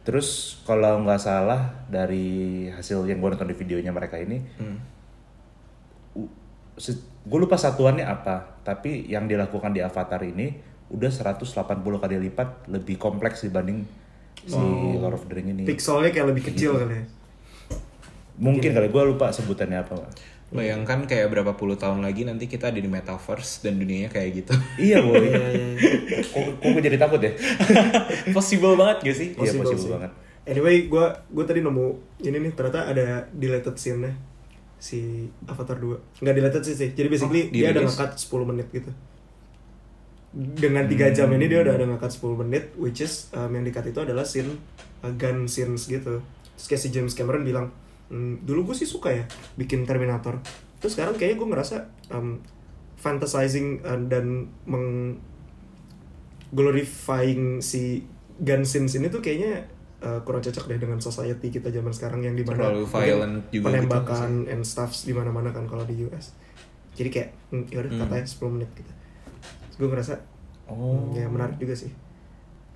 Terus 0.07 0.63
kalau 0.63 1.03
nggak 1.03 1.19
salah 1.19 1.83
dari 1.91 2.67
hasil 2.71 3.03
yang 3.11 3.19
gue 3.19 3.31
nonton 3.35 3.51
di 3.51 3.59
videonya 3.59 3.91
mereka 3.91 4.15
ini, 4.17 4.39
Hmm. 4.59 4.79
gue 7.27 7.39
lupa 7.43 7.59
satuannya 7.59 8.07
apa, 8.07 8.63
tapi 8.63 9.11
yang 9.11 9.27
dilakukan 9.27 9.75
di 9.75 9.83
Avatar 9.83 10.23
ini 10.23 10.55
udah 10.87 11.11
180 11.11 11.43
kali 11.99 12.23
lipat 12.31 12.71
lebih 12.71 12.95
kompleks 12.95 13.43
dibanding 13.43 13.83
si 14.47 14.63
Lord 15.03 15.19
of 15.19 15.27
the 15.27 15.35
Ring 15.35 15.51
ini. 15.51 15.67
Pixelnya 15.67 16.15
kayak 16.15 16.31
lebih 16.31 16.55
kecil 16.55 16.79
kali 16.79 17.03
ya. 17.03 17.05
Mungkin 18.39 18.71
kali 18.71 18.89
gue 18.93 19.03
lupa 19.03 19.33
sebutannya 19.35 19.83
apa. 19.83 19.97
Bayangkan 20.47 21.11
kayak 21.11 21.27
berapa 21.27 21.59
puluh 21.59 21.75
tahun 21.75 22.07
lagi 22.07 22.23
nanti 22.23 22.47
kita 22.47 22.71
ada 22.71 22.79
di 22.79 22.87
metaverse 22.87 23.67
dan 23.67 23.83
dunianya 23.83 24.07
kayak 24.07 24.31
gitu. 24.45 24.55
iya 24.79 25.03
boy. 25.03 25.19
Iya, 25.19 25.43
iya, 25.51 25.67
iya. 25.75 26.19
kok, 26.23 26.63
kok 26.63 26.69
gue 26.71 26.83
jadi 26.87 26.99
takut 27.03 27.19
ya? 27.19 27.35
Possible 28.37 28.79
banget 28.79 28.97
gak 29.11 29.17
sih? 29.19 29.29
Iya 29.35 29.41
Possible 29.43 29.67
possible 29.67 29.83
sih. 29.83 29.91
banget. 29.91 30.11
Anyway, 30.47 30.87
gue 30.87 31.05
gue 31.35 31.45
tadi 31.45 31.59
nemu 31.59 31.87
ini 32.23 32.37
nih 32.39 32.53
ternyata 32.55 32.87
ada 32.87 33.27
deleted 33.35 33.75
scene-nya 33.75 34.15
si 34.79 35.27
Avatar 35.51 35.83
2. 35.83 36.23
Nggak 36.23 36.35
deleted 36.39 36.63
sih 36.63 36.75
sih. 36.79 36.91
Jadi 36.95 37.09
basically 37.11 37.43
Oh, 37.43 37.51
dia 37.51 37.75
ada 37.75 37.83
ngekat 37.83 38.11
10 38.15 38.47
menit 38.47 38.71
gitu. 38.71 38.91
Dengan 40.37 40.87
3 40.87 41.17
jam 41.17 41.27
ini 41.35 41.51
dia 41.51 41.67
udah 41.67 41.75
ada 41.75 41.87
ngekat 41.91 42.23
10 42.23 42.41
menit 42.47 42.65
which 42.79 43.03
is 43.03 43.27
um, 43.35 43.51
yang 43.51 43.67
dikat 43.67 43.91
itu 43.91 43.99
adalah 43.99 44.23
scene 44.23 44.55
uh, 45.03 45.11
gun 45.19 45.51
scenes 45.51 45.91
gitu. 45.91 46.23
Terus 46.55 46.67
kayak 46.71 46.81
si 46.81 46.89
James 46.95 47.13
Cameron 47.19 47.43
bilang, 47.43 47.75
"Hmm, 48.07 48.43
dulu 48.43 48.71
gue 48.71 48.77
sih 48.77 48.87
suka 48.87 49.11
ya 49.11 49.25
bikin 49.55 49.83
Terminator. 49.83 50.39
Terus 50.79 50.95
sekarang 50.95 51.15
kayaknya 51.15 51.37
gue 51.37 51.49
ngerasa 51.51 51.77
um, 52.11 52.39
fantasizing 52.95 53.81
uh, 53.83 53.99
dan 54.07 54.47
meng 54.65 55.19
glorifying 56.51 57.59
si 57.59 58.07
gun 58.39 58.63
scenes 58.63 58.95
ini 58.95 59.09
tuh 59.09 59.19
kayaknya 59.19 59.67
uh, 59.99 60.23
kurang 60.23 60.41
cocok 60.41 60.65
deh 60.69 60.79
dengan 60.79 61.01
society 61.01 61.51
kita 61.51 61.69
zaman 61.69 61.91
sekarang 61.91 62.23
yang 62.23 62.37
di 62.37 62.47
mana 62.47 62.71
Terlalu 62.71 62.85
mungkin 62.85 62.95
violent 62.95 63.37
juga 63.43 63.51
gitu 63.51 63.65
penembakan 63.67 64.33
and 64.47 64.63
stuffs 64.63 65.03
di 65.03 65.13
mana-mana 65.13 65.51
kan 65.51 65.67
kalau 65.67 65.83
di 65.83 66.07
US 66.07 66.37
jadi 66.95 67.09
kayak 67.11 67.29
hmm, 67.51 67.65
ya 67.69 67.77
udah 67.83 67.91
Hmm. 67.93 68.01
katanya 68.07 68.25
10 68.25 68.55
menit 68.55 68.71
gitu 68.75 68.93
Terus 69.67 69.77
gue 69.77 69.89
ngerasa 69.91 70.15
Oh. 70.67 71.15
ya 71.15 71.31
menarik 71.31 71.59
juga 71.59 71.79
sih 71.79 71.95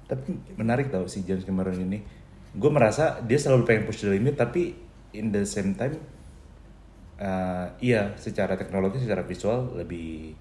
Tapi 0.06 0.30
menarik 0.54 0.90
tau 0.90 1.06
si 1.06 1.22
James 1.22 1.42
Cameron 1.42 1.74
ini. 1.76 2.02
Gue 2.50 2.66
merasa 2.66 3.22
dia 3.22 3.34
selalu 3.34 3.62
pengen 3.62 3.82
push 3.86 4.02
the 4.02 4.10
limit 4.10 4.34
tapi 4.34 4.74
in 5.12 5.30
the 5.30 5.42
same 5.42 5.74
time 5.74 5.98
uh, 7.20 7.66
iya 7.78 8.14
secara 8.16 8.56
teknologi 8.56 9.02
secara 9.02 9.22
visual 9.22 9.76
lebih 9.76 10.34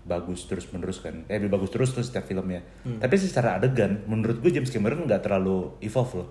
bagus 0.00 0.48
terus 0.48 0.64
menerus 0.72 1.04
kan 1.04 1.28
eh 1.28 1.36
lebih 1.36 1.60
bagus 1.60 1.70
terus 1.70 1.92
terus 1.92 2.08
setiap 2.08 2.24
filmnya 2.24 2.64
tapi 2.98 3.20
secara 3.20 3.60
adegan 3.60 4.00
menurut 4.08 4.40
gue 4.40 4.48
James 4.48 4.72
Cameron 4.72 5.04
nggak 5.04 5.22
terlalu 5.22 5.76
evolve 5.84 6.24
loh 6.24 6.28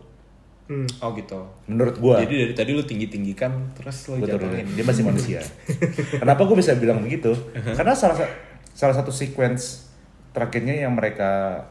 hmm. 0.74 0.90
Oh 1.06 1.14
gitu. 1.14 1.38
menurut 1.70 1.96
gue 1.98 2.16
Jadi 2.26 2.36
dari 2.50 2.54
tadi 2.58 2.72
lu 2.74 2.82
tinggi-tinggikan 2.82 3.74
terus 3.78 4.10
lu 4.10 4.26
Betul, 4.26 4.42
jatuhin. 4.42 4.68
dia 4.74 4.86
masih 4.86 5.04
manusia. 5.06 5.40
Kenapa 6.22 6.46
gue 6.46 6.58
bisa 6.58 6.78
bilang 6.78 7.02
begitu? 7.02 7.34
Karena 7.74 7.94
salah 7.98 8.18
sa- 8.18 8.34
salah 8.74 8.96
satu 8.98 9.10
sequence 9.10 9.90
terakhirnya 10.30 10.86
yang 10.86 10.94
mereka 10.94 11.62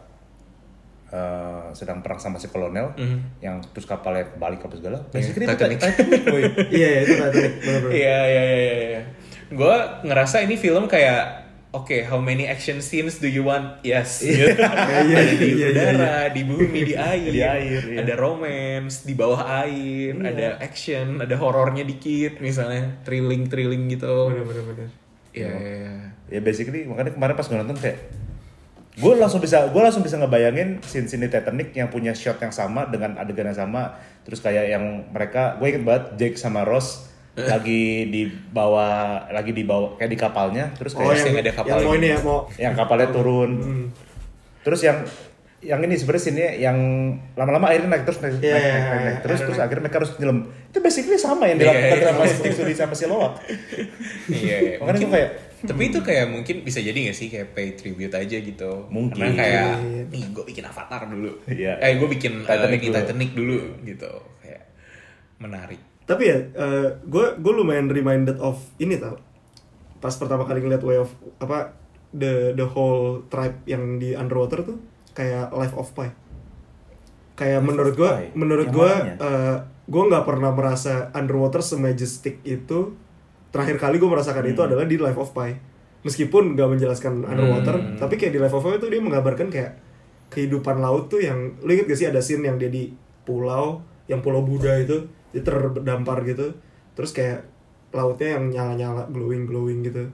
eh, 1.09 1.65
sedang 1.73 1.99
perang 1.99 2.17
sama 2.17 2.37
si 2.37 2.47
kolonel, 2.47 2.93
Mhm. 2.95 3.19
yang 3.41 3.61
terus 3.67 3.85
kapalnya 3.85 4.29
balik 4.35 4.61
apa 4.61 4.75
segala. 4.75 4.99
Iya, 5.01 5.13
Basically 5.13 5.45
itu 5.45 5.53
Titanic. 5.55 5.79
iya 6.71 6.89
iya, 6.89 7.01
itu 7.01 7.15
Titanic 7.15 7.53
bener-bener. 7.59 7.91
Iya 7.91 8.19
iya 8.25 8.43
iya 8.45 8.63
iya. 8.87 9.01
Gue 9.49 9.75
ngerasa 10.03 10.41
ini 10.41 10.55
film 10.55 10.85
kayak 10.87 11.49
Oke, 11.69 12.01
how 12.01 12.17
many 12.17 12.45
action 12.45 12.81
scenes 12.81 13.21
do 13.21 13.29
you 13.29 13.45
want? 13.45 13.85
Yes. 13.85 14.25
Iya, 14.25 14.57
iya, 14.57 15.17
ada 15.21 15.35
di 15.37 15.49
iya, 15.51 15.53
iya, 15.53 15.67
udara, 15.69 16.17
di 16.33 16.43
bumi, 16.43 16.81
di 16.83 16.95
air, 17.13 17.29
Di 17.29 17.45
air, 17.45 17.81
iya. 17.85 17.99
ada 18.01 18.15
romance 18.17 19.05
di 19.05 19.13
bawah 19.13 19.45
air, 19.61 20.17
Iya. 20.17 20.33
ada 20.33 20.47
action, 20.59 21.21
ada 21.21 21.37
horornya 21.37 21.85
dikit, 21.85 22.41
misalnya 22.41 22.97
thrilling 23.05 23.53
thrilling 23.53 23.85
gitu. 23.87 24.33
bener-bener 24.33 24.65
bener. 24.65 24.89
Iya. 25.29 25.45
iya, 25.47 25.57
iya. 25.61 25.93
ya 26.31 26.41
basically 26.41 26.89
makanya 26.89 27.13
kemarin 27.13 27.35
pas 27.37 27.45
gue 27.45 27.59
nonton 27.59 27.77
kayak 27.77 27.99
gue 28.99 29.12
langsung 29.14 29.38
bisa 29.38 29.64
gue 29.64 29.78
langsung 29.78 30.03
bisa 30.03 30.16
ngebayangin 30.16 30.82
scene 30.82 31.07
scene 31.07 31.22
di 31.22 31.30
Titanic 31.30 31.70
yang 31.72 31.86
punya 31.86 32.12
shot 32.12 32.36
yang 32.36 32.51
sama 32.51 32.84
dengan 32.84 33.14
adegan 33.14 33.46
yang 33.46 33.59
sama 33.59 33.94
terus 34.22 34.38
kayak 34.38 34.68
yang 34.68 34.84
mereka 35.09 35.55
gue 35.57 35.66
inget 35.68 35.82
banget 35.82 36.05
Jake 36.16 36.36
sama 36.36 36.62
Ross 36.62 37.07
lagi 37.34 37.82
di 38.05 38.22
bawah 38.26 39.22
lagi 39.28 39.53
di 39.53 39.62
bawah 39.62 39.94
kayak 39.94 40.11
di 40.11 40.18
kapalnya 40.18 40.74
terus 40.74 40.92
Oh 40.92 41.07
kayak 41.07 41.14
yang, 41.14 41.26
yang 41.28 41.38
ada 41.38 41.53
kapal 41.55 41.70
yang 41.70 41.80
mau 41.80 41.94
ini. 41.94 42.09
ya 42.09 42.18
mau 42.20 42.38
yang 42.59 42.74
kapalnya 42.74 43.09
turun 43.09 43.51
Hmm. 43.55 43.86
terus 44.61 44.82
yang 44.82 45.07
yang 45.59 45.78
ini 45.80 45.94
sebenarnya 45.94 46.22
sini 46.24 46.42
yang 46.57 46.78
lama-lama 47.34 47.66
airnya 47.68 47.86
naik 47.88 48.03
terus 48.05 48.18
naik, 48.18 48.34
naik, 48.36 48.42
iya, 48.44 48.55
naik, 48.55 48.62
naik, 48.62 48.78
iya, 48.78 48.99
naik. 49.01 49.18
terus 49.20 49.38
iya, 49.38 49.44
terus 49.44 49.57
naik. 49.57 49.66
akhirnya 49.66 49.82
mereka 49.82 49.99
harus 49.99 50.11
nyelam 50.16 50.38
itu 50.64 50.78
basically 50.78 51.18
sama 51.18 51.44
yang 51.46 51.59
dilakukan 51.59 51.94
iya, 51.94 52.07
sama 52.09 52.22
si 52.26 52.51
Suri 52.53 52.74
sama 52.74 52.94
si 52.94 53.05
Loak 53.07 53.32
Iya. 54.28 54.59
makanya 54.76 54.82
Mungkin- 54.84 55.03
gue 55.05 55.14
kayak 55.14 55.30
Tapi 55.59 55.91
itu 55.91 55.99
kayak 55.99 56.31
mungkin 56.31 56.63
bisa 56.63 56.79
jadi 56.79 56.95
gak 57.11 57.17
sih 57.19 57.27
kayak 57.27 57.51
pay 57.51 57.75
tribute 57.75 58.15
aja 58.15 58.37
gitu. 58.39 58.87
Mungkin. 58.93 59.19
Karena 59.19 59.35
kayak 59.35 59.67
Iya. 59.83 60.03
nih 60.07 60.23
gue 60.31 60.45
bikin 60.47 60.65
Avatar 60.67 61.03
dulu. 61.11 61.33
Iya. 61.51 61.83
Eh 61.83 61.99
gue 61.99 62.09
bikin 62.09 62.47
Titanic 62.47 62.79
Titanic, 62.79 62.79
ini 62.79 62.87
dulu. 62.87 62.95
Titanic 63.03 63.31
dulu 63.35 63.59
gitu. 63.83 64.13
Kayak 64.39 64.63
menarik. 65.39 65.81
tapi 66.09 66.25
ya 66.25 66.41
gue 67.05 67.27
gue 67.37 67.53
lumayan 67.53 67.93
reminded 67.93 68.41
of 68.41 68.57
ini 68.81 68.97
tau 68.97 69.21
pas 70.01 70.17
pertama 70.17 70.49
kali 70.49 70.65
ngeliat 70.65 70.81
way 70.81 70.97
of 70.97 71.13
apa 71.37 71.77
the 72.17 72.57
the 72.57 72.65
whole 72.65 73.21
tribe 73.29 73.61
yang 73.69 74.01
di 74.01 74.17
underwater 74.17 74.65
tuh 74.65 74.81
kayak 75.13 75.53
Life 75.53 75.77
of 75.77 75.93
Pi 75.93 76.09
kayak 77.37 77.61
menurut 77.61 77.93
gue 77.93 78.33
menurut 78.33 78.73
gue 78.73 78.93
gue 79.85 80.03
nggak 80.09 80.25
pernah 80.25 80.49
merasa 80.49 81.13
underwater 81.13 81.61
semajestic 81.61 82.41
itu 82.41 82.97
terakhir 83.49 83.76
kali 83.76 83.96
gue 83.96 84.07
merasakan 84.07 84.44
itu 84.44 84.61
adalah 84.61 84.84
di 84.84 84.96
Life 84.96 85.16
of 85.16 85.32
Pi. 85.32 85.51
Meskipun 85.99 86.55
nggak 86.55 86.68
menjelaskan 86.68 87.24
underwater 87.24 87.74
Hmm. 87.74 87.96
tapi 87.96 88.14
kayak 88.14 88.32
di 88.32 88.40
Life 88.40 88.53
of 88.53 88.62
Pi 88.62 88.76
itu 88.76 88.86
dia 88.86 89.01
menggambarkan 89.01 89.49
kayak 89.49 89.72
kehidupan 90.28 90.78
laut 90.78 91.09
tuh 91.09 91.18
yang 91.18 91.57
lu 91.61 91.72
inget 91.72 91.88
gak 91.88 91.99
sih 91.99 92.07
ada 92.07 92.20
scene 92.20 92.44
yang 92.44 92.55
dia 92.55 92.68
di 92.68 92.92
pulau 93.24 93.80
yang 94.07 94.20
pulau 94.20 94.44
Buddha 94.44 94.76
itu 94.76 95.05
dia 95.30 95.42
terdampar 95.42 96.22
gitu. 96.22 96.53
Terus 96.92 97.11
kayak 97.11 97.49
lautnya 97.88 98.36
yang 98.36 98.44
nyala-nyala 98.49 99.09
glowing 99.09 99.49
glowing 99.49 99.80
gitu. 99.80 100.05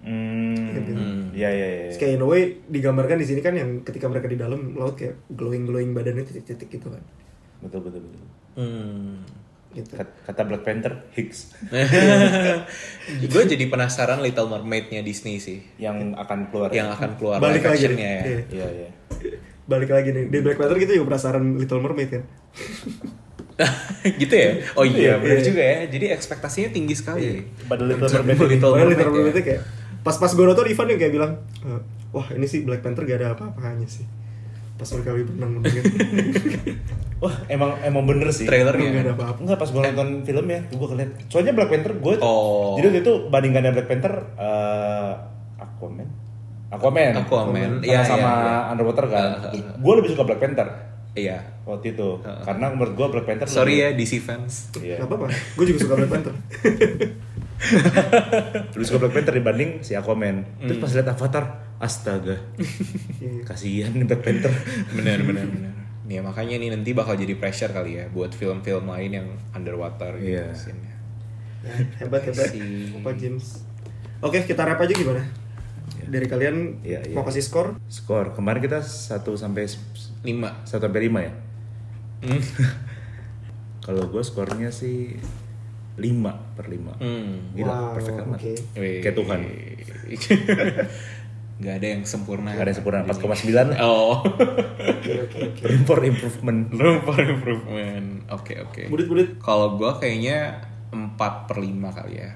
Hmm 0.00 0.56
Gitu. 0.72 0.92
ya 1.36 1.48
ya 1.52 1.68
ya 1.68 1.82
Terus 1.92 1.98
kayak 1.98 2.12
in 2.16 2.24
a 2.24 2.28
way 2.28 2.42
digambarkan 2.66 3.20
di 3.20 3.26
sini 3.28 3.40
kan 3.40 3.52
yang 3.52 3.84
ketika 3.84 4.08
mereka 4.08 4.26
di 4.26 4.36
dalam 4.36 4.72
laut 4.72 4.96
kayak 4.96 5.20
glowing 5.28 5.68
glowing 5.68 5.92
badannya 5.92 6.24
titik-titik 6.24 6.72
gitu 6.72 6.88
kan. 6.88 7.02
Betul 7.60 7.84
betul 7.84 8.00
betul. 8.00 8.24
Hmm. 8.56 9.20
Gitu 9.72 9.94
Kat- 9.94 10.16
kata 10.24 10.42
Black 10.42 10.62
Panther 10.62 11.06
Higgs 11.10 11.54
gue 13.24 13.42
jadi 13.46 13.64
penasaran 13.66 14.18
Little 14.18 14.48
Mermaid-nya 14.48 15.00
Disney 15.00 15.38
sih. 15.38 15.62
yang 15.76 16.14
akan 16.14 16.48
keluar 16.48 16.68
Yang 16.68 16.88
akan 16.92 17.10
keluar 17.16 17.38
Balik 17.38 17.62
lagi 17.64 17.78
action-nya 17.80 17.96
nih. 17.96 18.10
ya. 18.10 18.22
Iya. 18.24 18.40
iya 18.50 18.68
iya 18.68 18.88
balik 19.64 19.86
lagi 19.88 20.10
nih 20.10 20.26
di 20.26 20.38
Black 20.40 20.58
Panther 20.58 20.74
gitu 20.76 20.92
juga 20.92 21.06
penasaran 21.08 21.54
Little 21.54 21.78
Mermaid 21.78 22.10
kan 22.10 22.22
gitu 24.22 24.32
ya? 24.32 24.50
Oh 24.72 24.82
Iya, 24.82 24.96
iya, 24.96 25.12
benar 25.14 25.36
iya. 25.36 25.44
juga 25.44 25.60
ya. 25.60 25.78
Jadi 25.86 26.06
ekspektasinya 26.10 26.70
tinggi 26.70 26.96
sekali. 26.96 27.44
Pada 27.68 27.84
Little 27.84 28.08
Mermaid. 28.08 28.38
Little 28.48 28.72
Padahal 28.72 28.74
Mermaid 28.80 28.96
Little 28.96 29.12
ya. 29.12 29.20
Mermaid 29.22 29.44
kayak 29.44 29.62
pas-pas 30.00 30.32
gue 30.32 30.42
nonton 30.42 30.64
Ivan 30.64 30.86
yang 30.88 30.98
kayak 30.98 31.12
bilang 31.12 31.32
"Eh, 31.60 31.80
wah 32.10 32.26
ini 32.32 32.46
sih 32.46 32.64
Black 32.64 32.80
Panther 32.80 33.04
gak 33.04 33.20
ada 33.20 33.28
apa-apanya 33.30 33.84
sih 33.84 34.08
pas 34.80 34.88
mereka 34.88 35.08
lagi 35.12 35.24
berenang 35.28 35.52
gitu 35.60 35.90
Wah, 37.20 37.36
emang 37.52 37.76
emang 37.84 38.08
bener 38.08 38.32
sih. 38.32 38.48
Trailernya. 38.48 38.88
gak 38.96 39.04
ada 39.04 39.12
apa-apa 39.12 39.38
Enggak 39.44 39.58
pas 39.60 39.68
gue 39.68 39.82
nonton 39.84 40.08
filmnya, 40.24 40.60
gue 40.72 40.88
ngeliat. 40.88 41.10
Soalnya 41.28 41.52
Black 41.52 41.68
Panther 41.68 41.92
gue. 42.00 42.14
Oh. 42.24 42.80
Jadi 42.80 42.84
waktu 42.88 43.00
itu 43.04 43.12
bandingannya 43.28 43.76
Black 43.76 43.88
Panther 43.92 44.14
eh 44.40 45.12
Aquaman. 45.60 46.08
Aquaman. 46.72 47.12
Aquaman, 47.20 47.70
Sama, 47.76 47.84
iya, 47.84 48.00
sama 48.00 48.16
iya, 48.16 48.32
iya. 48.32 48.56
Underwater 48.72 49.04
kan. 49.12 49.28
Uh, 49.36 49.52
uh, 49.52 49.52
uh. 49.52 49.74
gue 49.76 49.92
lebih 50.00 50.10
suka 50.16 50.24
Black 50.24 50.40
Panther 50.40 50.68
Iya. 51.12 51.44
waktu 51.68 51.92
itu. 51.92 52.08
Karena 52.24 52.72
menurut 52.72 52.96
gue 52.96 53.06
Black 53.12 53.26
Panther. 53.28 53.46
Sorry 53.52 53.84
ya 53.84 53.92
lebih- 53.92 54.08
DC 54.08 54.24
fans. 54.24 54.72
Iya. 54.80 55.04
Gak 55.04 55.12
apa-apa, 55.12 55.28
gue 55.28 55.64
juga 55.68 55.78
suka 55.84 55.94
Black 56.00 56.08
Panther 56.08 56.34
Lebih 58.72 58.86
suka 58.86 58.98
Black 58.98 59.14
Panther 59.14 59.34
dibanding 59.34 59.70
si 59.80 59.92
Aquaman. 59.92 60.44
Terus 60.58 60.76
Hmm. 60.76 60.82
pas 60.82 60.92
liat 60.92 61.08
Avatar, 61.08 61.44
astaga. 61.76 62.36
Iya. 63.20 63.44
Kasihan 63.48 63.92
nih 63.92 64.04
Black 64.04 64.22
Panther. 64.22 64.52
Benar 64.92 65.18
benar 65.22 65.46
benar. 65.46 65.72
Ya 66.04 66.20
makanya 66.20 66.58
nih 66.58 66.70
nanti 66.70 66.90
bakal 66.90 67.14
jadi 67.14 67.34
pressure 67.34 67.70
kali 67.70 67.94
ya 67.94 68.08
buat 68.08 68.32
film-film 68.32 68.82
lain 68.84 69.10
yang 69.14 69.28
underwater 69.50 70.16
gitu 70.16 70.36
Iya. 70.36 70.50
scene-nya. 70.50 70.94
Ya, 71.60 71.72
hebat 71.98 72.24
hebat 72.24 72.48
Opa 72.96 73.12
James 73.12 73.60
Oke 74.18 74.40
kita 74.42 74.64
rap 74.64 74.80
aja 74.80 74.90
gimana? 74.90 75.20
Dari 76.02 76.24
kalian 76.24 76.80
Iya, 76.80 77.04
iya. 77.04 77.14
mau 77.14 77.22
kasih 77.22 77.40
skor? 77.40 77.76
Skor 77.86 78.32
kemarin 78.32 78.58
kita 78.58 78.80
1 78.80 79.22
sampai 79.36 79.64
1 79.64 79.78
Lima. 80.22 80.64
sampai 80.64 80.88
5 81.06 81.20
ya. 81.20 81.32
Hmm. 82.22 82.40
Kalau 83.84 84.04
gue 84.06 84.20
skornya 84.20 84.68
sih 84.68 85.14
5 86.00 86.56
per 86.56 86.66
5. 86.66 86.96
Hmm. 86.96 87.52
Gila, 87.52 87.68
Wow, 87.68 87.92
perfect 87.94 88.16
amat. 88.18 88.36
oke. 88.36 88.52
Wih. 88.74 88.98
Kayak 88.98 89.16
Tuhan. 89.16 89.40
nggak 91.60 91.74
ada 91.76 91.86
yang 91.86 92.02
sempurna. 92.02 92.50
Gak 92.50 92.64
ada 92.64 92.70
yang 92.72 92.78
sempurna 92.80 93.00
4,9 93.04 93.76
Oh, 93.84 94.24
Oke 94.24 95.12
oke 95.20 95.38
oke. 95.44 95.62
room 95.62 95.82
for 95.84 96.00
improvement. 96.00 96.60
room 96.72 96.98
for 97.02 97.20
improvement. 97.20 98.08
Oke 98.32 98.56
oke. 98.58 98.82
Budit-budit. 98.88 99.36
Kalau 99.38 99.76
gue 99.76 99.92
kayaknya 99.94 100.64
4 100.88 101.20
per 101.44 101.56
5 101.56 101.68
kali 101.92 102.14
ya. 102.16 102.30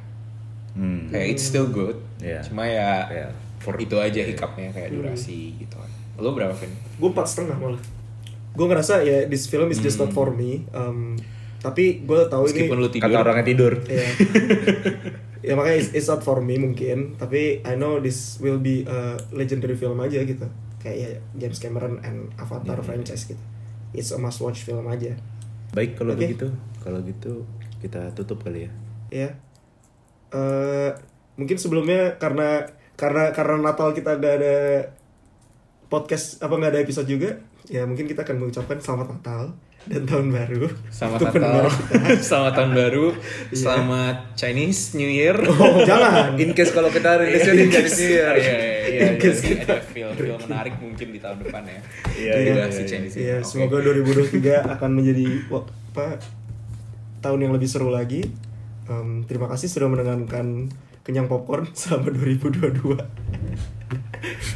Hmm. 0.75 1.09
Kayak 1.09 1.27
it's 1.31 1.45
still 1.47 1.67
good. 1.67 1.97
Iya. 2.21 2.45
Cuma 2.45 2.69
ya 2.69 3.09
Iya. 3.09 3.29
for 3.59 3.81
itu 3.81 3.97
aja 3.97 4.21
hikapnya 4.21 4.69
kayak 4.71 4.93
durasi 4.93 5.57
gitu. 5.57 5.81
Lo 6.15 6.31
berapa 6.31 6.53
Vin? 6.53 6.69
Gue 6.95 7.09
empat 7.09 7.25
setengah 7.25 7.57
malah. 7.57 7.81
Gue 8.53 8.67
ngerasa 8.69 9.01
ya 9.01 9.25
this 9.25 9.49
film 9.49 9.67
is 9.67 9.81
just 9.81 9.97
not 9.97 10.13
for 10.13 10.29
me. 10.31 10.69
Um, 10.71 11.17
tapi 11.65 12.05
gue 12.05 12.21
tahu 12.29 12.45
ini 12.53 12.69
Meskipun 12.69 12.79
lo 12.79 12.89
tidur. 12.93 13.09
Kata 13.09 13.25
orangnya 13.25 13.47
tidur. 13.49 13.73
ya 13.89 14.05
ya 15.49 15.53
makanya 15.57 15.77
it's, 15.81 15.91
it's 15.97 16.09
not 16.09 16.21
for 16.21 16.45
me 16.45 16.61
mungkin 16.61 17.17
tapi 17.17 17.65
I 17.65 17.77
know 17.77 18.01
this 18.01 18.37
will 18.45 18.61
be 18.61 18.85
a 18.85 19.17
legendary 19.33 19.77
film 19.77 19.97
aja 20.01 20.21
gitu 20.25 20.45
kayak 20.81 20.97
ya 20.97 21.09
James 21.41 21.61
Cameron 21.61 22.01
and 22.05 22.33
Avatar 22.37 22.81
franchise 22.85 23.25
gitu 23.25 23.41
it's 23.97 24.13
a 24.13 24.21
must 24.21 24.45
watch 24.45 24.65
film 24.65 24.85
aja 24.89 25.17
Baik 25.75 25.99
kalau 25.99 26.15
Oke. 26.15 26.23
begitu. 26.23 26.47
Kalau 26.79 27.03
gitu 27.03 27.43
kita 27.83 28.15
tutup 28.15 28.47
kali 28.47 28.65
ya. 28.65 28.71
ya 29.11 29.29
eh 30.31 30.91
mungkin 31.35 31.59
sebelumnya 31.59 32.17
karena 32.23 32.63
karena 32.95 33.35
karena 33.35 33.57
Natal 33.59 33.91
kita 33.91 34.23
gak 34.23 34.35
ada 34.39 34.57
podcast 35.91 36.39
apa 36.41 36.55
nggak 36.55 36.73
ada 36.75 36.81
episode 36.83 37.11
juga 37.11 37.31
ya 37.67 37.83
mungkin 37.87 38.07
kita 38.07 38.23
akan 38.23 38.39
mengucapkan 38.39 38.79
selamat 38.79 39.19
Natal 39.19 39.55
dan 39.85 40.03
tahun 40.05 40.33
baru 40.33 40.65
Selamat 40.89 41.21
Natal, 41.29 41.69
selamat 42.29 42.53
tahun 42.55 42.73
baru, 42.73 43.07
Iya. 43.13 43.53
selamat 43.53 44.17
Chinese 44.33 44.97
New 44.97 45.07
Year. 45.07 45.37
Oh, 45.37 45.85
jangan 45.85 46.35
In 46.43 46.51
case 46.53 46.73
kalau 46.73 46.89
kita 46.89 47.21
rilisnya 47.21 47.53
di 47.53 47.67
Chinese 47.69 47.99
New 48.01 48.11
Year. 48.11 48.33
Iya, 48.33 48.55
iya, 48.57 48.77
iya. 48.89 49.03
In 49.05 49.17
case 49.21 49.41
Jadi 49.45 49.61
ada 49.61 49.77
film-film 49.85 50.39
menarik 50.41 50.75
mungkin 50.81 51.09
di 51.11 51.19
tahun 51.21 51.37
depan 51.43 51.63
ya. 51.65 51.81
Iya, 52.17 52.33
iya, 52.41 52.53
bahas 52.57 52.75
iya, 52.75 52.87
Chinese 52.89 53.15
Iya. 53.15 53.37
Oke. 53.39 53.47
semoga 53.47 53.77
2023 53.83 54.73
akan 54.75 54.91
menjadi 54.91 55.27
apa 55.53 56.07
tahun 57.21 57.39
yang 57.41 57.53
lebih 57.53 57.69
seru 57.69 57.93
lagi. 57.93 58.25
Em, 58.85 59.25
terima 59.25 59.49
kasih 59.49 59.69
sudah 59.69 59.89
mendengarkan 59.89 60.73
kenyang 61.05 61.29
popcorn 61.29 61.69
selama 61.79 62.09
2022. 62.09 62.97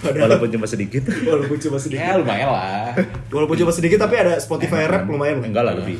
Padahal 0.01 0.30
Walaupun 0.30 0.49
cuma 0.51 0.66
sedikit. 0.66 1.03
walaupun 1.24 1.59
cuma 1.59 1.76
sedikit. 1.76 2.03
Ya 2.03 2.16
lumayan 2.16 2.49
lah. 2.49 2.95
Walaupun 3.28 3.57
cuma 3.59 3.72
sedikit 3.74 3.99
tapi 4.01 4.14
ada 4.16 4.39
Spotify 4.39 4.86
rap 4.86 5.05
lumayan 5.05 5.43
lah. 5.43 5.49
Enggak 5.49 5.64
lah 5.64 5.74
lebih. 5.76 5.99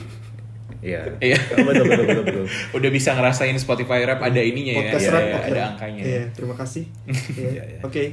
Iya. 0.79 1.19
Iya. 1.19 1.39
Betul, 1.59 1.67
betul, 1.67 1.85
betul, 2.07 2.23
betul. 2.23 2.45
Udah 2.71 2.91
bisa 2.95 3.11
ngerasain 3.19 3.59
Spotify 3.59 4.07
Rap 4.07 4.23
ada 4.23 4.39
ininya 4.39 4.79
ya. 4.79 4.79
Podcast 4.79 5.03
Iya, 5.03 5.11
rap 5.11 5.25
podcast 5.27 5.51
ada 5.51 5.63
angkanya. 5.75 6.03
Iya, 6.07 6.23
terima 6.31 6.55
kasih. 6.55 6.85
Iya. 7.39 7.49
Iya, 7.51 7.63
iya. 7.67 7.81
Oke. 7.83 8.05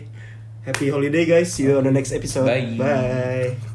Happy 0.66 0.90
holiday 0.90 1.30
guys. 1.30 1.54
See 1.54 1.70
you 1.70 1.78
on 1.78 1.86
the 1.86 1.94
next 1.94 2.10
episode. 2.10 2.50
Bye. 2.50 2.74
Bye. 2.74 3.75